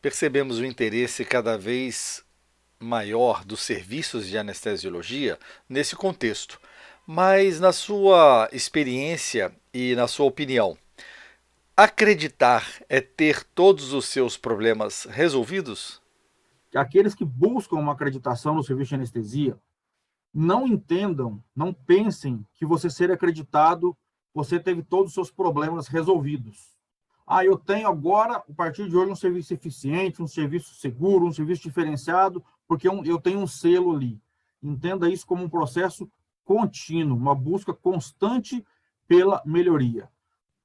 Percebemos 0.00 0.58
o 0.58 0.64
interesse 0.64 1.24
cada 1.24 1.58
vez 1.58 2.24
maior 2.80 3.44
dos 3.44 3.60
serviços 3.60 4.26
de 4.26 4.38
anestesiologia 4.38 5.38
nesse 5.68 5.96
contexto. 5.96 6.60
Mas, 7.06 7.58
na 7.58 7.72
sua 7.72 8.48
experiência 8.52 9.52
e 9.72 9.94
na 9.94 10.06
sua 10.06 10.26
opinião, 10.26 10.76
acreditar 11.76 12.66
é 12.88 13.00
ter 13.00 13.42
todos 13.42 13.92
os 13.92 14.06
seus 14.06 14.36
problemas 14.36 15.04
resolvidos? 15.04 16.02
Aqueles 16.74 17.14
que 17.14 17.24
buscam 17.24 17.76
uma 17.76 17.92
acreditação 17.92 18.54
no 18.54 18.62
serviço 18.62 18.90
de 18.90 18.94
anestesia 18.96 19.58
não 20.32 20.66
entendam, 20.66 21.42
não 21.56 21.72
pensem 21.72 22.44
que 22.54 22.66
você 22.66 22.90
ser 22.90 23.10
acreditado, 23.10 23.96
você 24.34 24.60
teve 24.60 24.82
todos 24.82 25.08
os 25.08 25.14
seus 25.14 25.30
problemas 25.30 25.88
resolvidos. 25.88 26.76
Ah, 27.26 27.44
eu 27.44 27.56
tenho 27.56 27.88
agora, 27.88 28.36
a 28.36 28.54
partir 28.54 28.88
de 28.88 28.96
hoje, 28.96 29.10
um 29.10 29.16
serviço 29.16 29.52
eficiente, 29.52 30.22
um 30.22 30.26
serviço 30.26 30.74
seguro, 30.74 31.26
um 31.26 31.32
serviço 31.32 31.62
diferenciado, 31.62 32.44
porque 32.68 32.86
eu 32.86 33.18
tenho 33.18 33.40
um 33.40 33.46
selo 33.46 33.96
ali. 33.96 34.20
Entenda 34.62 35.08
isso 35.08 35.26
como 35.26 35.42
um 35.42 35.48
processo 35.48 36.08
contínuo, 36.44 37.16
uma 37.16 37.34
busca 37.34 37.72
constante 37.72 38.64
pela 39.06 39.42
melhoria. 39.44 40.08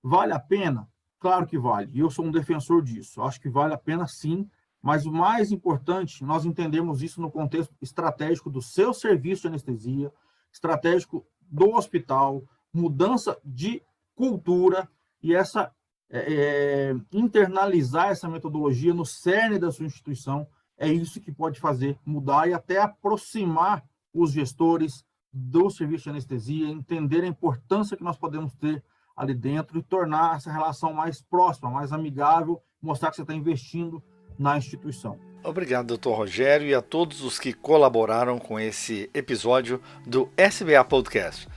Vale 0.04 0.34
a 0.34 0.40
pena? 0.40 0.88
Claro 1.18 1.48
que 1.48 1.58
vale. 1.58 1.98
Eu 1.98 2.10
sou 2.10 2.26
um 2.26 2.32
defensor 2.32 2.84
disso. 2.84 3.22
Acho 3.22 3.40
que 3.40 3.50
vale 3.50 3.74
a 3.74 3.78
pena 3.78 4.06
sim, 4.06 4.50
mas 4.82 5.06
o 5.06 5.12
mais 5.12 5.52
importante, 5.52 6.26
nós 6.26 6.44
entendemos 6.44 7.02
isso 7.02 7.22
no 7.22 7.32
contexto 7.32 7.74
estratégico 7.82 8.50
do 8.50 8.62
seu 8.62 8.94
serviço 8.94 9.44
de 9.44 9.48
anestesia, 9.48 10.12
estratégico 10.52 11.26
do 11.42 11.74
hospital, 11.74 12.44
mudança 12.74 13.38
de 13.46 13.82
cultura 14.14 14.90
e 15.22 15.34
essa 15.34 15.72
é, 16.10 16.34
é, 16.34 16.96
internalizar 17.14 18.10
essa 18.10 18.28
metodologia 18.28 18.94
no 18.94 19.06
cerne 19.06 19.58
da 19.58 19.72
sua 19.72 19.86
instituição 19.86 20.46
é 20.84 20.92
isso 20.92 21.22
que 21.22 21.32
pode 21.32 21.60
fazer 21.60 21.98
mudar 22.06 22.50
e 22.50 22.54
até 22.54 22.78
aproximar 22.78 23.84
os 24.14 24.34
gestores 24.34 25.06
do 25.32 25.70
serviço 25.70 26.04
de 26.04 26.10
anestesia, 26.10 26.68
entender 26.68 27.24
a 27.24 27.28
importância 27.28 27.96
que 27.96 28.04
nós 28.04 28.18
podemos 28.18 28.54
ter 28.56 28.84
ali 29.16 29.34
dentro 29.34 29.80
e 29.80 29.84
tornar 29.84 30.36
essa 30.36 30.52
relação 30.52 30.94
mais 30.94 31.22
próxima, 31.22 31.70
mais 31.70 31.94
amigável, 31.94 32.62
mostrar 32.82 33.10
que 33.10 33.16
você 33.16 33.22
está 33.22 33.34
investindo 33.34 34.04
na 34.38 34.58
instituição. 34.58 35.18
Obrigado, 35.42 35.88
doutor 35.88 36.18
Rogério, 36.18 36.68
e 36.68 36.76
a 36.76 36.82
todos 36.82 37.22
os 37.22 37.40
que 37.40 37.54
colaboraram 37.54 38.38
com 38.38 38.60
esse 38.60 39.10
episódio 39.14 39.82
do 40.06 40.30
SBA 40.38 40.84
Podcast. 40.84 41.48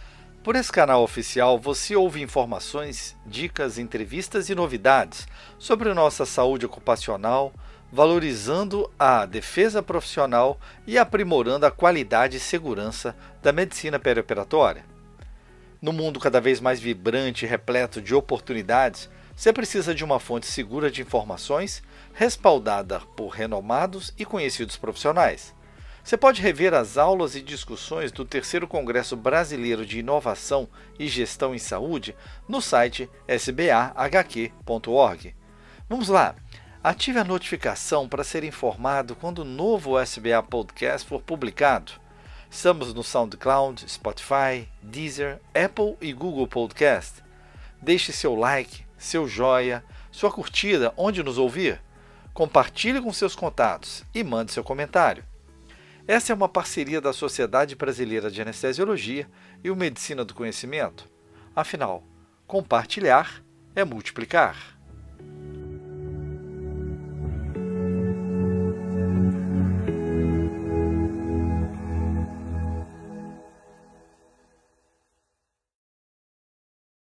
Por 0.43 0.55
esse 0.55 0.71
canal 0.71 1.03
oficial, 1.03 1.59
você 1.59 1.97
ouve 1.97 2.23
informações, 2.23 3.17
dicas, 3.27 3.79
entrevistas 3.79 4.49
e 4.49 4.55
novidades 4.55 5.27
sobre 5.59 5.93
nossa 5.93 6.25
saúde 6.25 6.65
ocupacional, 6.65 7.53
valorizando 7.91 8.91
a 8.99 9.25
defesa 9.25 9.83
profissional 9.83 10.59
e 10.87 10.99
aprimorando 10.99 11.67
a 11.67 11.71
qualidade 11.71 12.37
e 12.37 12.41
segurança 12.41 13.17
da 13.43 13.53
medicina 13.53 13.99
perioperatória. 13.99 14.85
No 15.81 15.93
mundo 15.93 16.19
cada 16.19 16.41
vez 16.41 16.61
mais 16.61 16.81
vibrante 16.81 17.45
e 17.45 17.49
repleto 17.49 18.01
de 18.01 18.15
oportunidades, 18.15 19.09
você 19.37 19.53
precisa 19.53 19.95
de 19.95 20.03
uma 20.03 20.19
fonte 20.19 20.47
segura 20.47 20.91
de 20.91 21.03
informações, 21.03 21.83
respaldada 22.15 23.01
por 23.15 23.29
renomados 23.29 24.15
e 24.19 24.25
conhecidos 24.25 24.77
profissionais. 24.77 25.55
Você 26.03 26.17
pode 26.17 26.41
rever 26.41 26.73
as 26.73 26.97
aulas 26.97 27.35
e 27.35 27.43
discussões 27.43 28.13
do 28.13 28.25
terceiro 28.25 28.69
Congresso 28.69 29.17
Brasileiro 29.17 29.85
de 29.85 29.99
Inovação 29.99 30.69
e 30.99 31.09
Gestão 31.09 31.55
em 31.55 31.59
Saúde 31.59 32.17
no 32.49 32.63
site 32.63 33.11
sbahq.org. 33.29 34.55
Vamos 35.89 36.09
lá! 36.09 36.35
Ative 36.87 37.19
a 37.19 37.25
notificação 37.25 38.09
para 38.09 38.23
ser 38.23 38.45
informado 38.45 39.17
quando 39.17 39.41
o 39.41 39.45
novo 39.45 40.01
SBA 40.01 40.41
Podcast 40.41 41.09
for 41.09 41.21
publicado. 41.21 41.91
Estamos 42.49 42.95
no 42.95 43.03
SoundCloud, 43.03 43.91
Spotify, 43.91 44.69
Deezer, 44.81 45.41
Apple 45.53 45.97
e 46.01 46.13
Google 46.13 46.47
Podcast. 46.47 47.25
Deixe 47.83 48.13
seu 48.13 48.37
like, 48.37 48.87
seu 48.97 49.27
joia, 49.27 49.85
sua 50.13 50.31
curtida 50.31 50.95
onde 50.97 51.25
nos 51.25 51.39
ouvir. 51.39 51.83
Compartilhe 52.33 53.01
com 53.01 53.13
seus 53.13 53.35
contatos 53.35 54.05
e 54.15 54.23
mande 54.23 54.53
seu 54.53 54.63
comentário. 54.63 55.25
Essa 56.07 56.33
é 56.33 56.37
uma 56.37 56.49
parceria 56.49 57.01
da 57.01 57.13
Sociedade 57.13 57.75
Brasileira 57.75 58.31
de 58.31 58.41
Anestesiologia 58.41 59.29
e 59.65 59.73
o 59.73 59.75
Medicina 59.75 60.25
do 60.25 60.35
Conhecimento. 60.35 61.11
Afinal, 61.53 62.05
compartilhar 62.47 63.43
é 63.75 63.85
multiplicar. 63.85 64.76